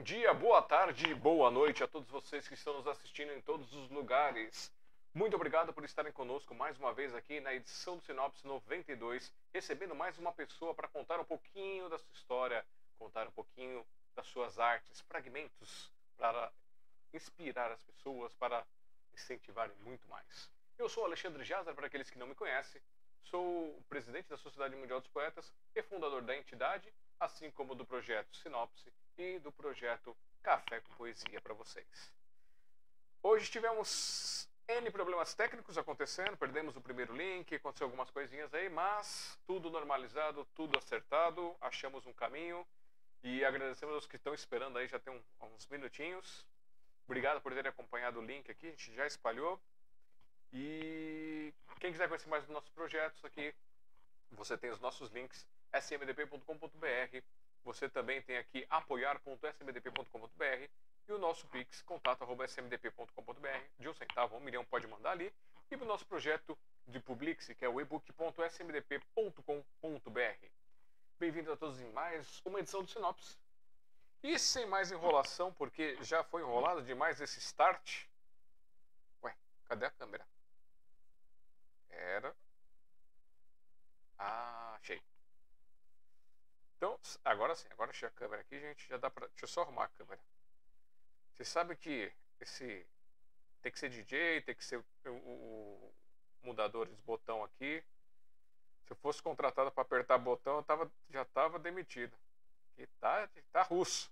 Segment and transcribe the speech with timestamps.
[0.00, 3.70] Bom dia, boa tarde, boa noite a todos vocês que estão nos assistindo em todos
[3.74, 4.72] os lugares.
[5.12, 9.94] Muito obrigado por estarem conosco mais uma vez aqui na edição do Sinopse 92, recebendo
[9.94, 12.64] mais uma pessoa para contar um pouquinho da sua história,
[12.98, 13.86] contar um pouquinho
[14.16, 16.50] das suas artes, fragmentos para
[17.12, 18.66] inspirar as pessoas, para
[19.12, 20.50] incentivarem muito mais.
[20.78, 22.80] Eu sou Alexandre Jazar, para aqueles que não me conhecem,
[23.24, 26.90] sou o presidente da Sociedade Mundial dos Poetas e fundador da entidade,
[27.20, 28.90] assim como do projeto Sinopse
[29.20, 32.12] e do projeto Café com Poesia para vocês.
[33.22, 39.38] Hoje tivemos N problemas técnicos acontecendo, perdemos o primeiro link, aconteceu algumas coisinhas aí, mas
[39.46, 42.66] tudo normalizado, tudo acertado, achamos um caminho
[43.22, 46.46] e agradecemos aos que estão esperando aí já tem um, uns minutinhos.
[47.04, 49.60] Obrigado por terem acompanhado o link aqui, a gente já espalhou.
[50.50, 53.54] E quem quiser conhecer mais dos nossos projetos aqui,
[54.30, 57.22] você tem os nossos links smdp.com.br.
[57.64, 60.68] Você também tem aqui apoiar.smdp.com.br
[61.08, 63.64] e o nosso Pix, contato.smdp.com.br.
[63.78, 65.32] De um centavo, um milhão pode mandar ali.
[65.70, 70.46] E o nosso projeto de Publix, que é o ebook.smdp.com.br.
[71.18, 73.36] Bem-vindos a todos em mais uma edição do Sinopse.
[74.22, 78.06] E sem mais enrolação, porque já foi enrolado demais esse start.
[79.22, 79.34] Ué,
[79.66, 80.26] cadê a câmera?
[81.88, 82.34] Era.
[84.18, 85.00] Ah, achei.
[86.80, 88.88] Então, agora sim, agora achei a câmera aqui, gente.
[88.88, 89.26] Já dá pra.
[89.26, 90.18] Deixa eu só arrumar a câmera.
[91.34, 92.86] Você sabe que esse.
[93.60, 95.94] Tem que ser DJ, tem que ser o, o
[96.42, 97.84] mudadores botão aqui.
[98.86, 102.16] Se eu fosse contratado para apertar botão, eu tava, já estava demitido.
[102.78, 104.10] E tá, tá russo.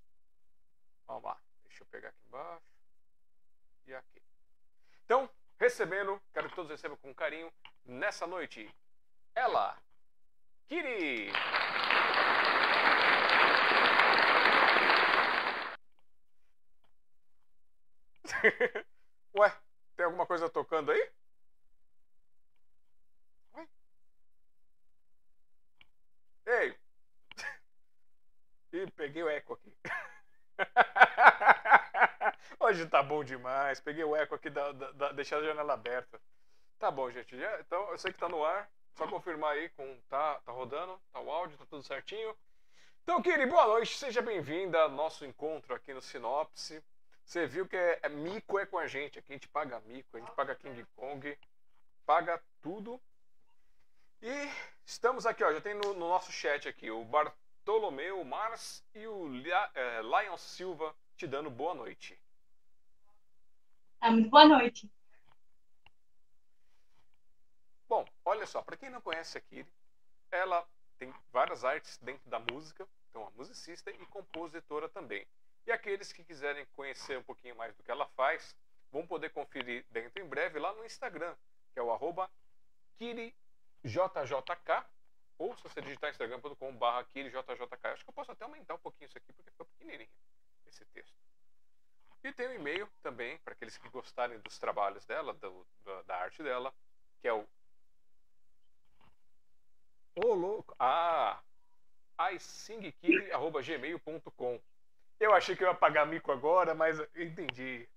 [1.06, 1.41] Vamos lá.
[1.64, 2.66] Deixa eu pegar aqui embaixo.
[3.87, 4.22] E aqui.
[5.06, 7.50] Então, recebendo, quero que todos recebam com carinho,
[7.87, 8.70] nessa noite,
[9.34, 9.75] ela,
[10.69, 11.32] Kiri!
[19.39, 19.53] Ué,
[19.97, 21.11] tem alguma coisa tocando aí?
[23.55, 23.65] Ué?
[26.47, 26.75] Ei!
[28.72, 29.72] Ih, peguei o eco aqui.
[32.61, 33.81] Hoje tá bom demais.
[33.81, 36.21] Peguei o eco aqui, da, da, da deixar a janela aberta.
[36.78, 37.38] Tá bom, gente.
[37.38, 38.71] Já, então, eu sei que tá no ar.
[38.94, 42.37] Só confirmar aí com tá, tá rodando, tá o áudio, tá tudo certinho.
[43.03, 43.97] Então, Kiri, boa noite.
[43.97, 46.83] Seja bem-vinda ao nosso encontro aqui no Sinopse.
[47.28, 49.19] Você viu que é, é, mico é com a gente.
[49.19, 51.39] Aqui a gente paga mico, a gente paga King Kong,
[52.06, 52.99] paga tudo.
[54.22, 54.33] E
[54.87, 55.53] estamos aqui, ó.
[55.53, 59.28] Já tem no, no nosso chat aqui o Bartolomeu Mars e o
[59.75, 62.19] é, Lion Silva te dando boa noite.
[64.00, 64.91] É, muito boa noite.
[67.87, 69.71] Bom, olha só, para quem não conhece a Kiri,
[70.31, 70.67] ela
[70.99, 75.27] tem várias artes dentro da música, então é musicista e compositora também.
[75.66, 78.56] E aqueles que quiserem conhecer um pouquinho mais do que ela faz,
[78.91, 81.34] vão poder conferir dentro em breve lá no Instagram,
[81.72, 82.30] que é o arroba
[82.98, 84.84] KiriJJK,
[85.38, 87.78] ou se você digitar instagram.com.br KiriJJK.
[87.84, 90.08] Acho que eu posso até aumentar um pouquinho isso aqui, porque ficou pequenininho
[90.66, 91.14] esse texto.
[92.25, 96.16] E tem um e-mail também, para aqueles que gostarem dos trabalhos dela, do, da, da
[96.16, 96.75] arte dela,
[97.20, 97.46] que é o.
[100.16, 100.75] Ô, oh, louco!
[100.78, 101.40] Ah!
[102.32, 104.60] isingkiri.gmail.com
[105.21, 107.89] eu achei que eu ia pagar mico agora, mas entendi.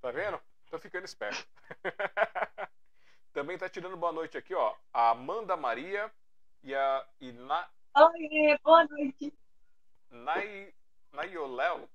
[0.00, 0.40] Tá vendo?
[0.70, 1.46] Tô ficando esperto.
[3.32, 4.74] Também tá tirando boa noite aqui, ó.
[4.92, 6.10] A Amanda Maria
[6.62, 7.68] e a Ina...
[7.96, 9.32] Oi, boa noite.
[10.10, 10.72] Nai...
[11.12, 11.88] Naioléu.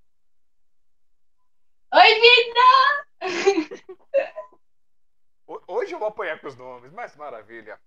[1.93, 2.61] Oi, vida!
[5.67, 7.79] Hoje eu vou apanhar com os nomes, mas maravilha.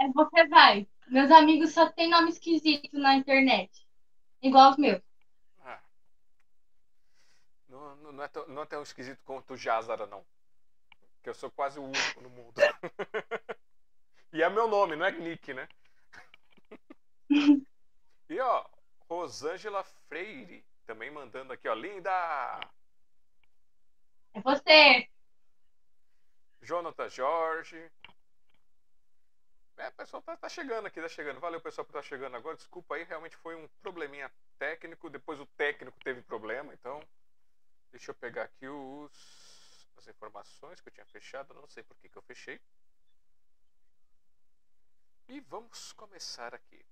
[0.00, 0.86] É, você vai.
[1.08, 3.70] Meus amigos só tem nome esquisito na internet.
[4.42, 5.00] Igual os meus.
[7.70, 10.26] Não, não, é tão, não é tão esquisito quanto o Jazara, não.
[11.22, 12.54] Que eu sou quase o único no mundo.
[14.32, 15.68] e é meu nome, não é Nick, né?
[18.28, 18.66] e ó,
[19.08, 21.74] Rosângela Freire também mandando aqui, ó.
[21.74, 22.10] Linda!
[24.34, 25.08] É você!
[26.62, 27.90] Jonathan Jorge.
[29.76, 31.38] É, pessoal tá, tá, chegando aqui, tá chegando.
[31.38, 32.56] Valeu, pessoal, por estar tá chegando agora.
[32.56, 35.08] Desculpa aí, realmente foi um probleminha técnico.
[35.08, 37.00] Depois o técnico teve problema, então
[37.90, 41.54] Deixa eu pegar aqui os, as informações que eu tinha fechado.
[41.54, 42.60] Não sei por que, que eu fechei.
[45.28, 46.84] E vamos começar aqui.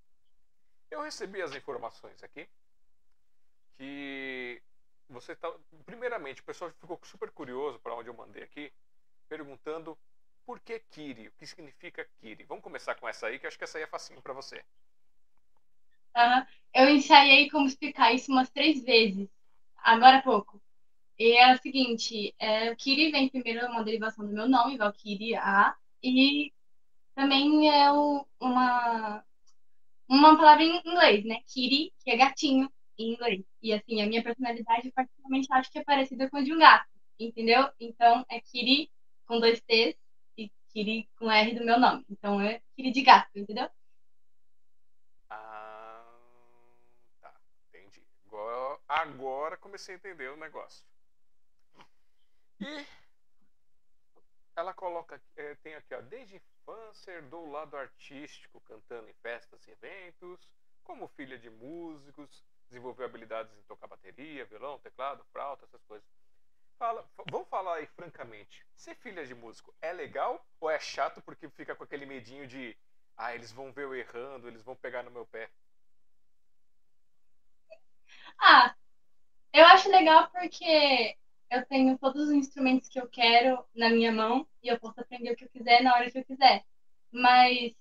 [0.91, 2.49] Eu recebi as informações aqui
[3.77, 4.63] que
[5.09, 5.53] você tá.
[5.85, 8.73] Primeiramente, o pessoal ficou super curioso para onde eu mandei aqui,
[9.29, 9.99] perguntando
[10.45, 12.45] por que Kiri, o que significa Kiri.
[12.45, 14.65] Vamos começar com essa aí, que acho que essa aí é facinho para você.
[16.17, 16.47] Uhum.
[16.75, 19.29] Eu ensaiei como explicar isso umas três vezes
[19.77, 20.61] agora há pouco.
[21.19, 25.77] E é o seguinte, é, Kiri vem primeiro uma derivação do meu nome, Valkyrie A,
[26.03, 26.53] e
[27.15, 29.25] também é o, uma,
[30.09, 31.41] uma palavra em inglês, né?
[31.49, 33.45] Kitty, que é gatinho em inglês.
[33.61, 36.89] E assim, a minha personalidade particularmente acho que é parecida com a de um gato,
[37.19, 37.69] entendeu?
[37.81, 38.89] Então é Kitty
[39.27, 39.97] com dois T's
[40.37, 42.05] e Kitty com R do meu nome.
[42.09, 43.69] Então é Kitty de gato, entendeu?
[45.29, 46.05] Ah,
[47.21, 47.35] tá,
[47.69, 48.01] entendi.
[48.87, 50.87] Agora comecei a entender o negócio.
[52.61, 52.87] E
[54.57, 59.67] ela coloca, é, tem aqui, ó, desde infância herdou o lado artístico, cantando em festas
[59.67, 60.49] e eventos,
[60.83, 66.09] como filha de músicos, desenvolveu habilidades em tocar bateria, violão, teclado, flauta, essas coisas.
[66.79, 71.49] Fala, vamos falar aí francamente, ser filha de músico é legal ou é chato porque
[71.51, 72.77] fica com aquele medinho de,
[73.17, 75.51] ah, eles vão ver eu errando, eles vão pegar no meu pé?
[78.41, 78.75] Ah,
[79.53, 81.17] eu acho legal porque
[81.51, 85.33] eu tenho todos os instrumentos que eu quero na minha mão e eu posso aprender
[85.33, 86.65] o que eu quiser na hora que eu quiser.
[87.11, 87.73] Mas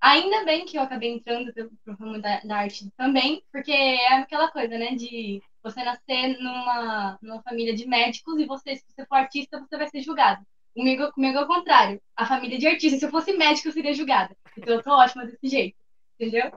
[0.00, 1.52] ainda bem que eu acabei entrando
[1.84, 7.18] pro ramo da, da, arte também, porque é aquela coisa, né, de você nascer numa,
[7.22, 10.44] numa família de médicos e você, se você for artista, você vai ser julgado.
[10.74, 12.02] Comigo, comigo é o contrário.
[12.16, 14.36] A família de artistas, se eu fosse médico, eu seria julgada.
[14.58, 15.76] Então eu tô ótima desse jeito,
[16.18, 16.52] entendeu?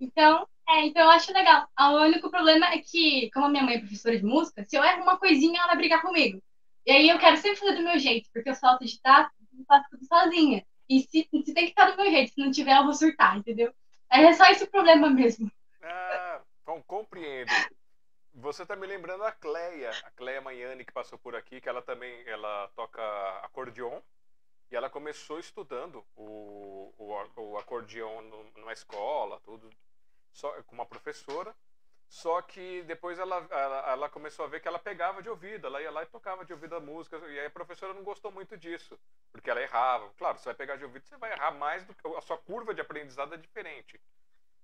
[0.00, 1.68] Então, é, então eu acho legal.
[1.78, 4.84] O único problema é que, como a minha mãe é professora de música, se eu
[4.84, 6.40] erro uma coisinha, ela vai brigar comigo.
[6.86, 9.88] E aí eu quero sempre fazer do meu jeito, porque eu sou autodidata, eu faço
[9.90, 10.64] tudo sozinha.
[10.88, 13.36] E se, se tem que ficar do meu jeito, se não tiver, eu vou surtar,
[13.36, 13.72] entendeu?
[14.08, 15.50] É só esse problema mesmo.
[15.82, 17.50] Ah, bom, compreendo.
[18.34, 21.82] Você tá me lembrando a Cleia, a Cleia Manhani que passou por aqui, que ela
[21.82, 23.02] também ela toca
[23.42, 24.00] acordeon.
[24.70, 28.22] E ela começou estudando o, o, o acordeon
[28.56, 29.68] numa escola, tudo
[30.32, 31.54] só, com uma professora.
[32.08, 35.80] Só que depois ela, ela, ela, começou a ver que ela pegava de ouvido, ela
[35.80, 38.56] ia lá e tocava de ouvido a música, e aí a professora não gostou muito
[38.58, 38.98] disso,
[39.30, 40.12] porque ela errava.
[40.18, 42.74] Claro, você vai pegar de ouvido, você vai errar mais do que a sua curva
[42.74, 44.00] de aprendizado é diferente.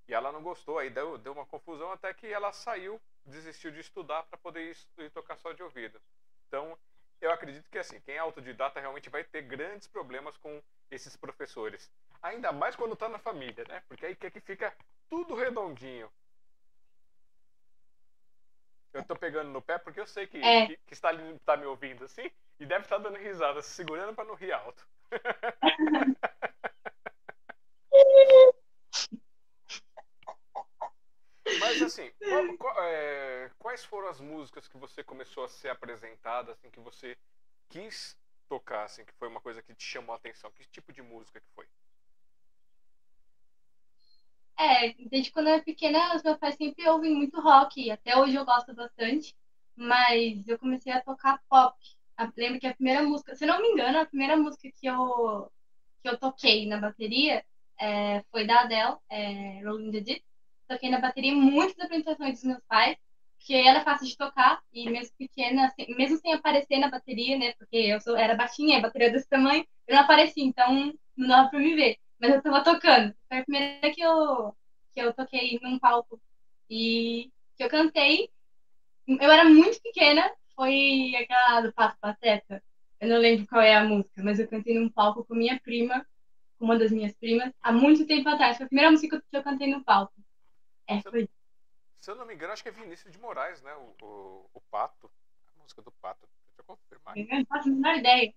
[0.08, 3.78] E ela não gostou, aí deu, deu uma confusão até que ela saiu, desistiu de
[3.78, 6.00] estudar para poder ir, ir tocar só de ouvido.
[6.48, 6.76] Então,
[7.20, 10.60] eu acredito que assim, quem é autodidata realmente vai ter grandes problemas com
[10.90, 11.90] esses professores.
[12.22, 13.82] Ainda mais quando está na família, né?
[13.88, 14.76] Porque aí quer que fica
[15.08, 16.10] tudo redondinho.
[18.92, 20.66] Eu tô pegando no pé porque eu sei que, é.
[20.66, 21.10] que, que está,
[21.44, 24.86] tá me ouvindo assim e deve estar dando risada, se segurando para não rir alto.
[31.60, 36.52] Mas assim, qual, qual, é, quais foram as músicas que você começou a ser apresentada,
[36.52, 37.16] assim, que você
[37.68, 38.16] quis
[38.48, 40.50] tocar, assim, que foi uma coisa que te chamou a atenção?
[40.52, 41.66] Que tipo de música que foi?
[44.58, 48.36] É, desde quando eu era pequena, os meus pais sempre ouvem muito rock, até hoje
[48.36, 49.34] eu gosto bastante,
[49.74, 51.76] mas eu comecei a tocar pop.
[52.36, 55.52] Lembro que a primeira música, se não me engano, a primeira música que eu,
[56.02, 57.44] que eu toquei na bateria
[57.78, 60.24] é, foi da Adele, é, Rolling the Deep.
[60.68, 62.96] Toquei na bateria muitas apresentações dos meus pais,
[63.38, 67.38] porque ela é fácil de tocar, e mesmo pequena, assim, mesmo sem aparecer na bateria,
[67.38, 71.28] né, porque eu sou, era baixinha, a bateria desse tamanho, eu não apareci, então não
[71.28, 73.14] dava pra me ver mas eu tava tocando.
[73.28, 74.56] Foi a primeira que eu,
[74.94, 76.20] que eu toquei num palco
[76.68, 78.30] e que eu cantei.
[79.06, 82.62] Eu era muito pequena, foi aquela do Pato Pateta.
[82.98, 86.06] Eu não lembro qual é a música, mas eu cantei num palco com minha prima,
[86.58, 88.56] com uma das minhas primas, há muito tempo atrás.
[88.56, 90.14] Foi a primeira música que eu cantei no palco.
[90.86, 91.28] É, se, foi.
[92.00, 93.74] Se eu não me engano, acho que é Vinícius de Moraes, né?
[93.74, 95.10] O, o, o Pato.
[95.54, 96.26] A música do Pato.
[96.46, 97.16] Deixa eu confirmar.
[97.18, 98.34] Eu não faço a menor ideia.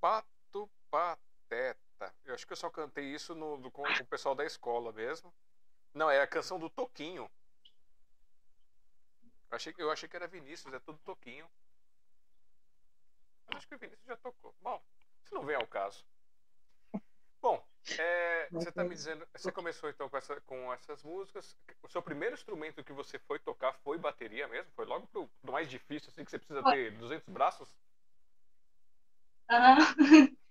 [0.00, 0.35] Pato
[0.90, 2.14] Pateta.
[2.24, 5.32] Eu acho que eu só cantei isso no, com, com o pessoal da escola mesmo.
[5.94, 7.30] Não, é a canção do Toquinho.
[9.50, 11.48] Eu achei, eu achei que era Vinícius, é tudo Toquinho.
[13.46, 14.54] Mas acho que o Vinícius já tocou.
[14.60, 14.82] Bom,
[15.24, 16.04] isso não vem ao caso.
[17.40, 17.64] Bom,
[17.98, 21.56] é, você está me dizendo, você começou então com, essa, com, essas músicas.
[21.82, 24.70] O seu primeiro instrumento que você foi tocar foi bateria mesmo?
[24.72, 27.68] Foi logo pro, pro mais difícil, assim, que você precisa ter 200 braços?
[29.48, 30.36] Uhum.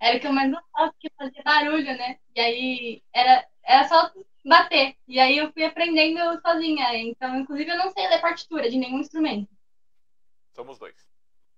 [0.00, 2.18] Era o que eu mais gostava, porque fazia barulho, né?
[2.34, 4.12] E aí era, era só
[4.44, 4.96] bater.
[5.08, 6.94] E aí eu fui aprendendo sozinha.
[6.96, 9.48] Então, inclusive, eu não sei ler partitura de nenhum instrumento.
[10.52, 10.96] Somos dois.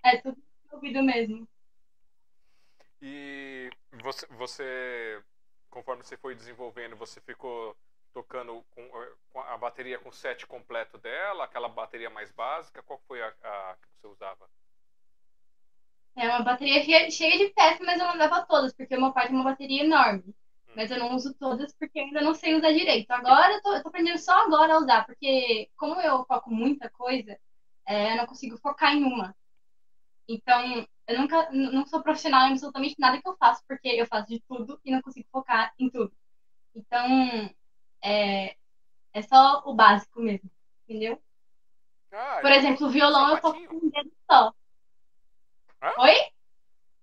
[0.04, 0.40] É tudo
[0.71, 1.49] ouvido mesmo.
[3.00, 5.23] E você, você,
[5.71, 7.76] conforme você foi desenvolvendo, você ficou
[8.12, 8.88] tocando com,
[9.30, 12.83] com a bateria com set completo dela, aquela bateria mais básica?
[12.83, 14.49] Qual foi a, a que você usava?
[16.16, 19.37] É uma bateria cheia de peças, mas eu não todas, porque o meu pai tem
[19.37, 20.35] uma bateria enorme.
[20.75, 23.11] Mas eu não uso todas porque ainda não sei usar direito.
[23.11, 26.90] Agora eu tô, eu tô aprendendo só agora a usar, porque como eu foco muita
[26.90, 27.38] coisa,
[27.87, 29.35] é, eu não consigo focar em uma.
[30.28, 34.28] Então, eu nunca não sou profissional em absolutamente nada que eu faço, porque eu faço
[34.28, 36.12] de tudo e não consigo focar em tudo.
[36.75, 37.50] Então,
[38.02, 38.56] é,
[39.12, 40.50] é só o básico mesmo,
[40.88, 41.20] entendeu?
[42.12, 44.52] Ah, Por exemplo, o violão eu toco com um dedo só.
[45.83, 45.92] Hã?
[45.99, 46.14] Oi?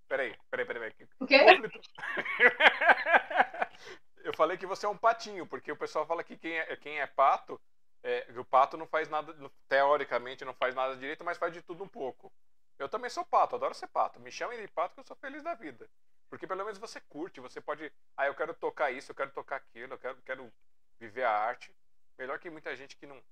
[0.08, 0.92] Peraí, peraí, peraí.
[1.18, 1.40] O quê?
[4.24, 7.00] eu falei que você é um patinho, porque o pessoal fala que quem é, quem
[7.00, 7.60] é pato,
[8.02, 9.34] é, o pato não faz nada,
[9.68, 12.32] teoricamente não faz nada direito, mas faz de tudo um pouco.
[12.78, 14.20] Eu também sou pato, adoro ser pato.
[14.20, 15.88] Me chamem de pato que eu sou feliz da vida.
[16.28, 17.90] Porque pelo menos você curte, você pode.
[18.16, 20.52] Ah, eu quero tocar isso, eu quero tocar aquilo, eu quero, quero
[20.98, 21.74] viver a arte.
[22.18, 23.22] Melhor que muita gente que não,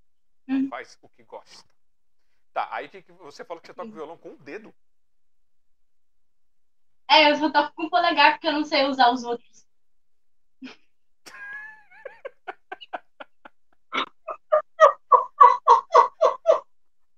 [0.47, 0.69] não hum.
[0.69, 1.69] faz o que gosta.
[2.53, 4.73] Tá, aí que, que você falou que você toca violão com o dedo.
[7.13, 9.67] É, eu só toco com o polegar porque eu não sei usar os outros.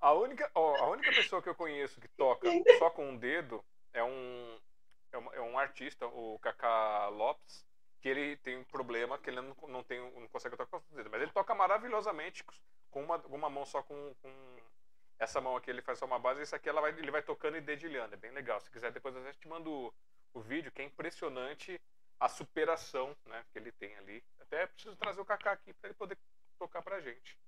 [0.01, 2.47] A única, ó, a única pessoa que eu conheço que toca
[2.79, 4.59] só com um dedo é um,
[5.13, 7.65] é um, é um artista, o Kaká Lopes,
[8.01, 10.97] que ele tem um problema que ele não, não, tem, não consegue tocar com os
[10.97, 11.11] dedos.
[11.11, 12.45] Mas ele toca maravilhosamente
[12.91, 14.31] com uma, uma mão só com, com
[15.19, 17.61] essa mão aqui ele faz só uma base, essa aqui vai, ele vai tocando e
[17.61, 18.15] dedilhando.
[18.15, 18.61] É bem legal.
[18.61, 19.95] Se quiser, depois eu te mando o,
[20.35, 21.81] o, vídeo, que é impressionante
[22.19, 24.23] a superação né, que ele tem ali.
[24.41, 26.19] Até preciso trazer o Kaká aqui para ele poder
[26.59, 27.39] tocar pra gente.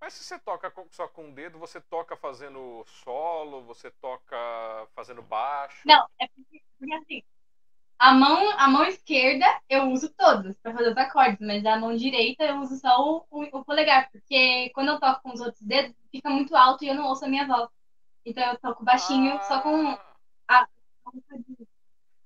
[0.00, 4.36] Mas se você toca só com o dedo, você toca fazendo solo, você toca
[4.94, 5.86] fazendo baixo?
[5.86, 7.22] Não, é porque, porque assim,
[8.00, 11.94] a mão, a mão esquerda eu uso todas para fazer os acordes, mas a mão
[11.94, 15.60] direita eu uso só o, o, o, polegar, porque quando eu toco com os outros
[15.60, 17.68] dedos, fica muito alto e eu não ouço a minha voz.
[18.24, 19.42] Então eu toco baixinho ah.
[19.42, 19.98] só com
[20.48, 20.66] a.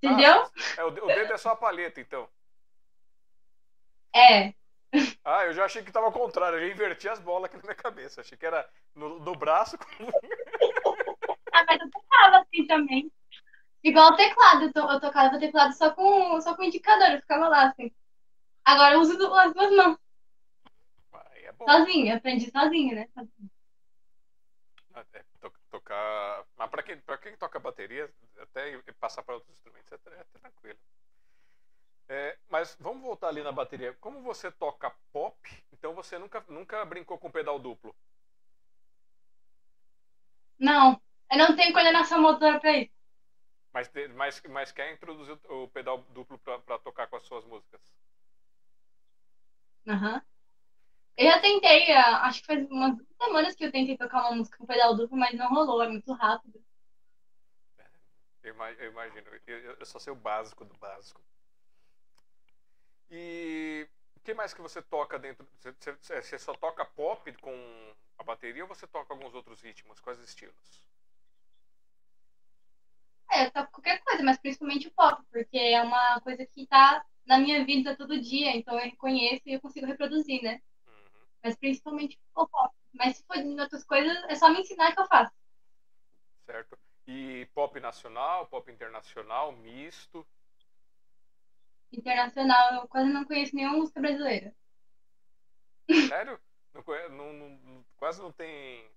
[0.00, 0.42] Entendeu?
[0.44, 2.28] Ah, é, o dedo é só a palheta, então.
[4.14, 4.54] É.
[5.24, 7.62] Ah, eu já achei que estava ao contrário, eu já inverti as bolas aqui na
[7.64, 8.20] minha cabeça.
[8.20, 8.64] Achei que era
[8.94, 9.76] no, no braço.
[11.52, 13.10] ah, mas eu tocava assim também.
[13.84, 17.20] Igual o teclado, eu, to, eu tocava o teclado só com, só com indicador, eu
[17.20, 17.92] ficava lá assim.
[18.64, 19.98] Agora eu uso as duas mãos.
[21.12, 23.08] É sozinha, aprendi sozinha, né?
[23.12, 23.50] Sozinha.
[24.94, 26.44] Ah, é, to, tocar.
[26.56, 28.10] Mas pra quem, pra quem toca bateria,
[28.40, 30.78] até passar para outros instrumentos é, é tranquilo.
[32.08, 33.92] É, mas vamos voltar ali na bateria.
[34.00, 35.36] Como você toca pop,
[35.72, 37.94] então você nunca, nunca brincou com pedal duplo?
[40.58, 40.98] Não,
[41.30, 42.93] eu não tenho coordenação motora para isso.
[43.74, 47.82] Mas, mas, mas quer introduzir o pedal duplo para tocar com as suas músicas?
[49.88, 50.14] Aham.
[50.14, 50.20] Uhum.
[51.16, 54.66] Eu já tentei, acho que faz umas semanas que eu tentei tocar uma música com
[54.66, 56.60] pedal duplo, mas não rolou, é muito rápido.
[58.42, 58.52] Eu
[58.90, 61.20] imagino, eu, eu só sei o básico do básico.
[63.10, 65.46] E o que mais que você toca dentro?
[65.60, 70.00] Você, você só toca pop com a bateria ou você toca alguns outros ritmos?
[70.00, 70.82] Quais estilos?
[73.34, 77.38] É, toco qualquer coisa, mas principalmente o pop, porque é uma coisa que tá na
[77.38, 80.62] minha vida todo dia, então eu reconheço e eu consigo reproduzir, né?
[80.86, 81.26] Uhum.
[81.42, 82.74] Mas principalmente o pop.
[82.92, 85.32] Mas se for de outras coisas, é só me ensinar que eu faço.
[86.46, 86.78] Certo.
[87.06, 90.24] E pop nacional, pop internacional, misto?
[91.98, 94.54] internacional, eu quase não conheço nenhuma música brasileira.
[96.08, 96.40] Sério?
[97.10, 98.90] Não, não, não, quase não tem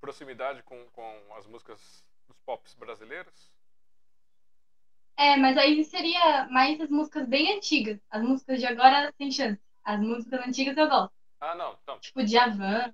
[0.00, 3.52] proximidade com, com as músicas dos pops brasileiros?
[5.16, 7.98] É, mas aí seria mais as músicas bem antigas.
[8.10, 9.60] As músicas de agora tem chance.
[9.82, 11.12] As músicas antigas eu gosto.
[11.40, 11.78] Ah, não.
[11.82, 11.98] Então.
[11.98, 12.92] Tipo, Djavan.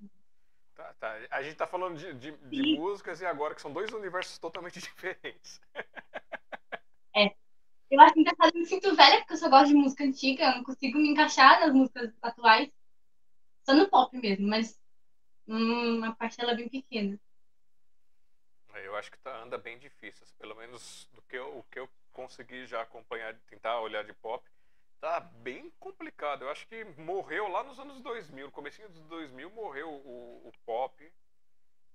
[0.74, 1.18] Tá, tá.
[1.30, 4.78] A gente tá falando de, de, de músicas e agora que são dois universos totalmente
[4.80, 5.60] diferentes.
[7.14, 7.34] É.
[7.90, 10.56] Eu acho engraçado, eu me sinto velha porque eu só gosto de música antiga, eu
[10.56, 12.70] não consigo me encaixar nas músicas atuais.
[13.64, 14.80] Só no pop mesmo, mas
[15.46, 17.18] hum, uma parcela bem pequena.
[18.74, 21.62] É, eu acho que tá, anda bem difícil, assim, pelo menos do que eu, o
[21.64, 24.44] que eu consegui já acompanhar, tentar olhar de pop,
[25.00, 26.42] tá bem complicado.
[26.42, 30.52] Eu acho que morreu lá nos anos 2000, no comecinho dos 2000 morreu o, o
[30.64, 31.12] pop,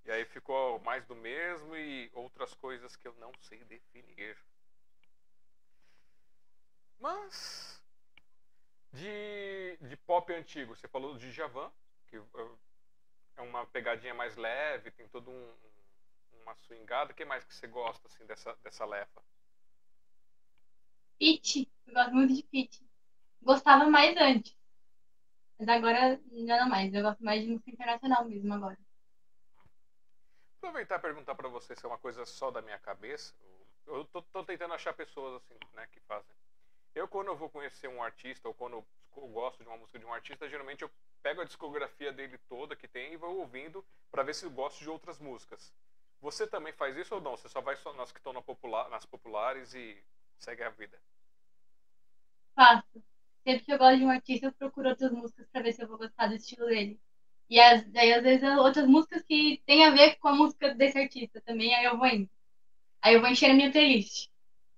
[0.06, 4.38] e aí ficou mais do mesmo e outras coisas que eu não sei definir.
[7.00, 7.82] Mas
[8.94, 11.72] de, de pop antigo, você falou de Javan,
[12.08, 12.60] que uh,
[13.36, 15.54] é uma pegadinha mais leve, tem todo um,
[16.48, 17.12] uma swingada.
[17.12, 19.22] O que mais que você gosta assim dessa dessa lefa?
[21.20, 22.82] Pit, eu gosto muito de Pit.
[23.42, 24.56] Gostava mais antes.
[25.60, 28.78] Mas agora não mais, eu gosto mais de música internacional mesmo agora.
[30.60, 33.34] Aproveitar e perguntar para você se é uma coisa só da minha cabeça.
[33.86, 36.36] Eu tô, tô tentando achar pessoas assim, né, que fazem
[36.94, 38.86] Eu, quando eu vou conhecer um artista, ou quando
[39.16, 40.92] eu gosto de uma música de um artista, geralmente eu
[41.24, 44.80] pego a discografia dele toda que tem e vou ouvindo para ver se eu gosto
[44.80, 45.74] de outras músicas.
[46.22, 47.38] Você também faz isso ou não?
[47.38, 49.98] Você só vai só nas que estão na popular, nas populares e
[50.38, 51.00] segue a vida?
[52.56, 53.04] Faço.
[53.44, 55.88] Sempre que eu gosto de um artista, eu procuro outras músicas para ver se eu
[55.88, 57.00] vou gostar do estilo dele.
[57.50, 60.98] E as, daí, às vezes, outras músicas que tem a ver com a música desse
[60.98, 62.30] artista também, aí eu vou indo.
[63.02, 64.30] Aí eu vou encher a minha playlist.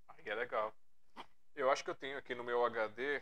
[0.09, 0.75] Aí é legal.
[1.55, 3.21] Eu acho que eu tenho aqui no meu HD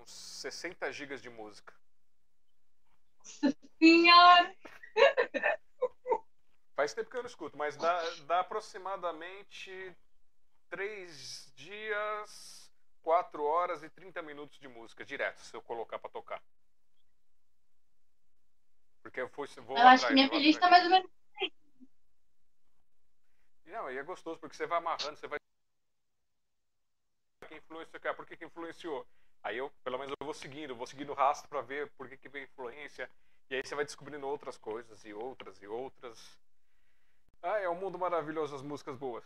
[0.00, 1.72] uns 60 GB de música.
[3.18, 4.54] Nossa senhora!
[6.74, 9.96] Faz tempo que eu não escuto, mas dá, dá aproximadamente
[10.68, 16.42] 3 dias, 4 horas e 30 minutos de música direto, se eu colocar para tocar.
[19.02, 21.10] Porque eu fui, vou Eu acho que minha playlist tá mais ou menos.
[23.66, 25.38] Não, e é gostoso, porque você vai amarrando, você vai.
[27.48, 29.06] Quem influenciou, cara, por que, que influenciou?
[29.42, 32.16] Aí eu, pelo menos, eu vou seguindo, vou seguindo o rastro para ver por que,
[32.16, 33.10] que veio influência.
[33.50, 36.38] E aí você vai descobrindo outras coisas, e outras, e outras.
[37.46, 39.22] Ah, é um mundo maravilhoso, as músicas boas.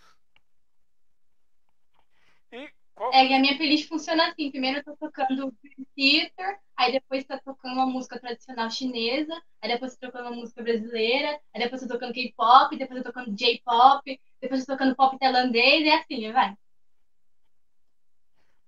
[2.51, 3.13] E qual...
[3.13, 4.51] É, e a minha playlist funciona assim.
[4.51, 5.55] Primeiro eu tô tocando
[5.95, 10.61] theater, aí depois tá tocando uma música tradicional chinesa, aí depois tô tocando uma música
[10.65, 15.87] brasileira, aí depois tô tocando K-pop, depois tô tocando J-pop, depois tô tocando pop tailandês,
[15.87, 16.57] e assim, vai.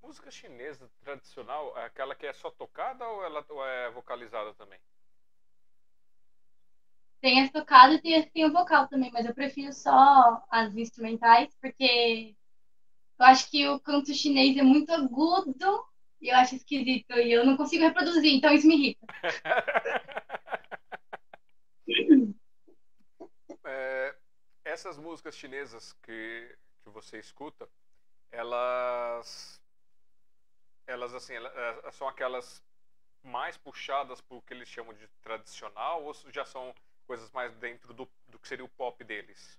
[0.00, 4.78] Música chinesa tradicional é aquela que é só tocada ou ela ou é vocalizada também?
[7.20, 11.54] Tem as tocadas e tem tem o vocal também, mas eu prefiro só as instrumentais,
[11.60, 12.34] porque
[13.18, 15.84] eu acho que o canto chinês é muito agudo
[16.20, 19.06] e eu acho esquisito e eu não consigo reproduzir, então isso me irrita.
[23.64, 24.16] é,
[24.64, 27.68] essas músicas chinesas que, que você escuta,
[28.32, 29.60] elas
[30.86, 32.64] elas assim elas, é, são aquelas
[33.22, 36.74] mais puxadas por que eles chamam de tradicional ou já são
[37.10, 39.58] coisas mais dentro do, do que seria o pop deles?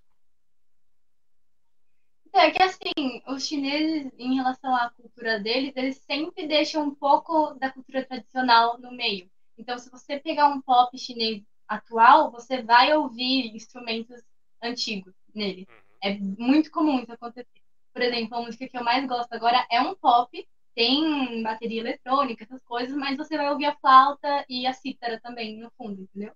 [2.32, 7.52] É que assim, os chineses, em relação à cultura deles, eles sempre deixam um pouco
[7.60, 9.30] da cultura tradicional no meio.
[9.58, 14.22] Então, se você pegar um pop chinês atual, você vai ouvir instrumentos
[14.62, 15.68] antigos nele.
[15.68, 15.76] Uhum.
[16.02, 17.46] É muito comum isso acontecer.
[17.92, 22.44] Por exemplo, a música que eu mais gosto agora é um pop, tem bateria eletrônica,
[22.44, 26.34] essas coisas, mas você vai ouvir a flauta e a cítara também no fundo, entendeu?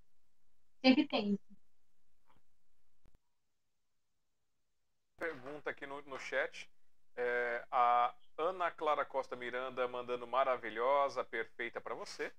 [0.86, 1.56] Sempre tem isso.
[5.18, 6.70] Pergunta aqui no, no chat.
[7.16, 12.32] É, a Ana Clara Costa Miranda mandando maravilhosa, perfeita para você.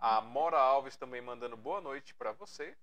[0.00, 2.76] A Mora Alves também mandando boa noite para você.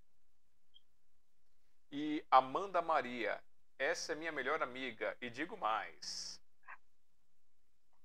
[1.91, 3.43] E Amanda Maria,
[3.77, 6.41] essa é minha melhor amiga e digo mais.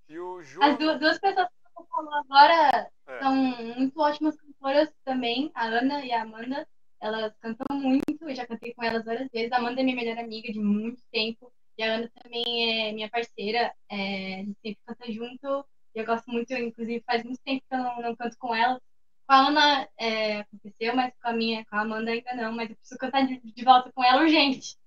[0.10, 0.70] E o João...
[0.70, 3.20] As duas, duas pessoas eu falou agora é.
[3.20, 6.68] são muito ótimas cantoras também, a Ana e a Amanda.
[7.02, 9.52] Elas cantam muito, eu já cantei com elas várias vezes.
[9.52, 11.52] A Amanda é minha melhor amiga de muito tempo.
[11.78, 13.74] E a Ana também é minha parceira.
[13.90, 15.66] É, a gente sempre canta junto.
[15.96, 18.80] E eu gosto muito, inclusive faz muito tempo que eu não, não canto com elas.
[19.28, 22.54] Com a Ana é, aconteceu, mas com a minha, com a Amanda ainda não.
[22.54, 24.78] Mas eu preciso cantar de, de volta com ela urgente.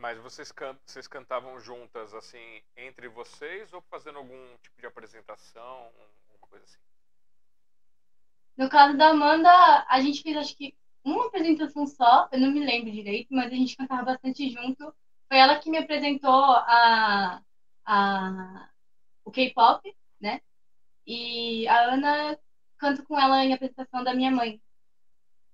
[0.00, 5.62] Mas vocês, can vocês cantavam juntas, assim, entre vocês ou fazendo algum tipo de apresentação,
[5.62, 6.78] alguma coisa assim?
[8.56, 9.50] No caso da Amanda,
[9.86, 13.54] a gente fez acho que uma apresentação só, eu não me lembro direito, mas a
[13.54, 14.94] gente cantava bastante junto.
[15.28, 17.42] Foi ela que me apresentou a,
[17.84, 18.70] a,
[19.22, 20.40] o K-pop, né?
[21.06, 22.38] E a Ana
[22.78, 24.62] canto com ela em apresentação da minha mãe.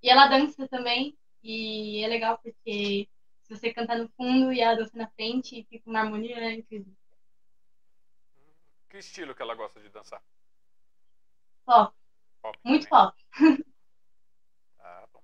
[0.00, 3.09] E ela dança também, e é legal porque
[3.46, 6.92] se você cantar no fundo e ela dança na frente, fica uma harmonia é incrível.
[8.88, 10.20] Que estilo que ela gosta de dançar?
[11.64, 11.96] Pop.
[12.42, 13.16] pop Muito pop.
[14.78, 15.20] Ah, bom.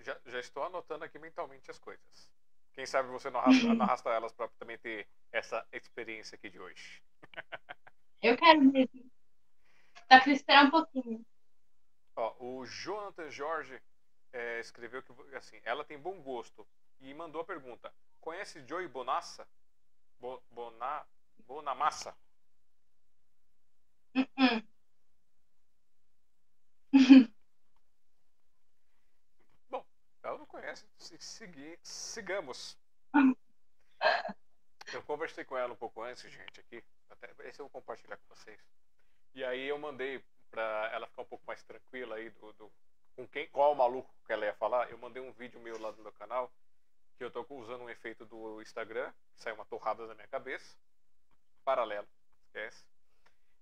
[0.00, 2.32] Já, já estou anotando aqui mentalmente as coisas.
[2.72, 6.58] Quem sabe você não arrasta, não arrasta elas para também ter essa experiência aqui de
[6.58, 7.02] hoje.
[8.22, 9.10] Eu quero mesmo.
[10.10, 11.26] Só que esperar um pouquinho.
[12.16, 13.82] Ó, o Jonathan Jorge
[14.32, 16.66] é, escreveu que assim, ela tem bom gosto
[17.00, 19.46] e mandou a pergunta: Conhece Joey Bonassa?
[20.18, 21.06] Bo, Bona,
[21.46, 22.16] Bonamassa?
[24.14, 24.76] Uh -uh.
[29.68, 29.84] Bom,
[30.22, 32.78] ela não conhece, segui, sigamos.
[34.92, 36.82] Eu conversei com ela um pouco antes, gente, aqui.
[37.10, 38.58] Até, esse eu vou compartilhar com vocês.
[39.34, 42.72] E aí eu mandei pra ela ficar um pouco mais tranquila aí do, do
[43.14, 44.90] com quem, qual o maluco que ela ia falar.
[44.90, 46.50] Eu mandei um vídeo meu lá do meu canal
[47.16, 50.76] que eu tô usando um efeito do Instagram, que saiu uma torrada da minha cabeça,
[51.64, 52.06] paralelo,
[52.46, 52.84] esquece.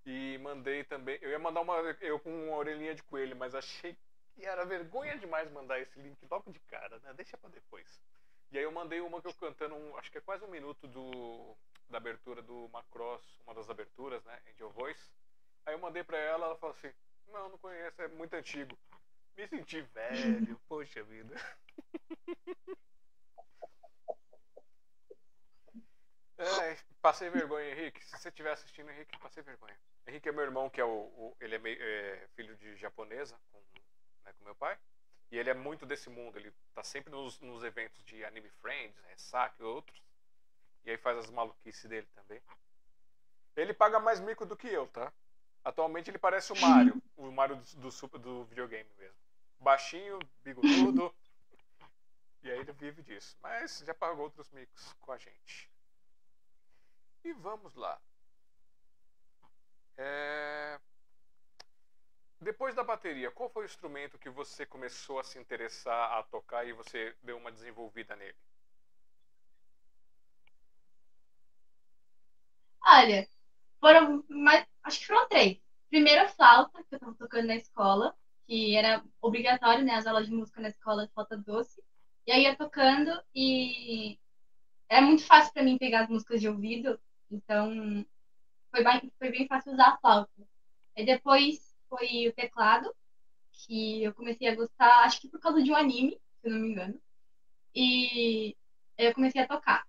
[0.04, 3.96] E mandei também, eu ia mandar uma, eu com uma orelhinha de coelho, mas achei
[4.34, 7.14] que era vergonha demais mandar esse link logo de cara, né?
[7.14, 8.00] Deixa pra depois.
[8.50, 10.86] E aí eu mandei uma que eu cantando, um, acho que é quase um minuto
[10.86, 11.56] do,
[11.88, 14.38] da abertura do Macross, uma das aberturas, né?
[14.52, 15.10] Angel Voice.
[15.64, 16.92] Aí eu mandei pra ela, ela falou assim,
[17.28, 18.76] não, não conheço, é muito antigo.
[19.36, 21.34] Me senti velho, poxa vida.
[26.36, 28.04] É, passei vergonha, Henrique.
[28.04, 29.76] Se você estiver assistindo, Henrique, passei vergonha.
[30.06, 30.88] Henrique é meu irmão, que é o.
[30.88, 33.58] o ele é, meio, é, filho de japonesa, com,
[34.24, 34.76] né, com meu pai.
[35.30, 36.36] E ele é muito desse mundo.
[36.36, 40.02] Ele tá sempre nos, nos eventos de Anime Friends, Ressaca e outros.
[40.84, 42.42] E aí faz as maluquices dele também.
[43.56, 45.12] Ele paga mais mico do que eu, tá?
[45.64, 49.16] Atualmente ele parece o Mario, o Mario do, do, do videogame mesmo.
[49.58, 51.14] Baixinho, bigodudo.
[52.42, 53.36] e aí ele vive disso.
[53.40, 55.73] Mas já pagou outros micos com a gente.
[57.24, 57.98] E vamos lá.
[59.96, 60.78] É...
[62.40, 66.66] Depois da bateria, qual foi o instrumento que você começou a se interessar a tocar
[66.66, 68.36] e você deu uma desenvolvida nele?
[72.86, 73.26] Olha,
[73.80, 75.58] foram mais, acho que foram três.
[75.88, 78.14] Primeiro, flauta, que eu estava tocando na escola,
[78.46, 81.82] que era obrigatório, né, as aulas de música na escola flauta doce.
[82.26, 84.18] E aí ia tocando e
[84.88, 88.06] era muito fácil para mim pegar as músicas de ouvido então,
[88.70, 90.30] foi bem, foi bem fácil usar a flauta.
[90.96, 92.94] Aí depois foi o teclado,
[93.52, 96.60] que eu comecei a gostar, acho que por causa de um anime, se eu não
[96.60, 97.00] me engano.
[97.74, 98.56] E
[98.98, 99.84] eu comecei a tocar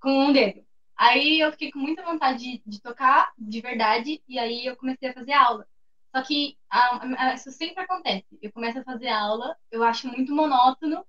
[0.00, 0.64] com um dedo.
[0.96, 5.10] Aí eu fiquei com muita vontade de, de tocar de verdade, e aí eu comecei
[5.10, 5.66] a fazer aula.
[6.14, 8.26] Só que a, a, isso sempre acontece.
[8.40, 11.04] Eu começo a fazer aula, eu acho muito monótono,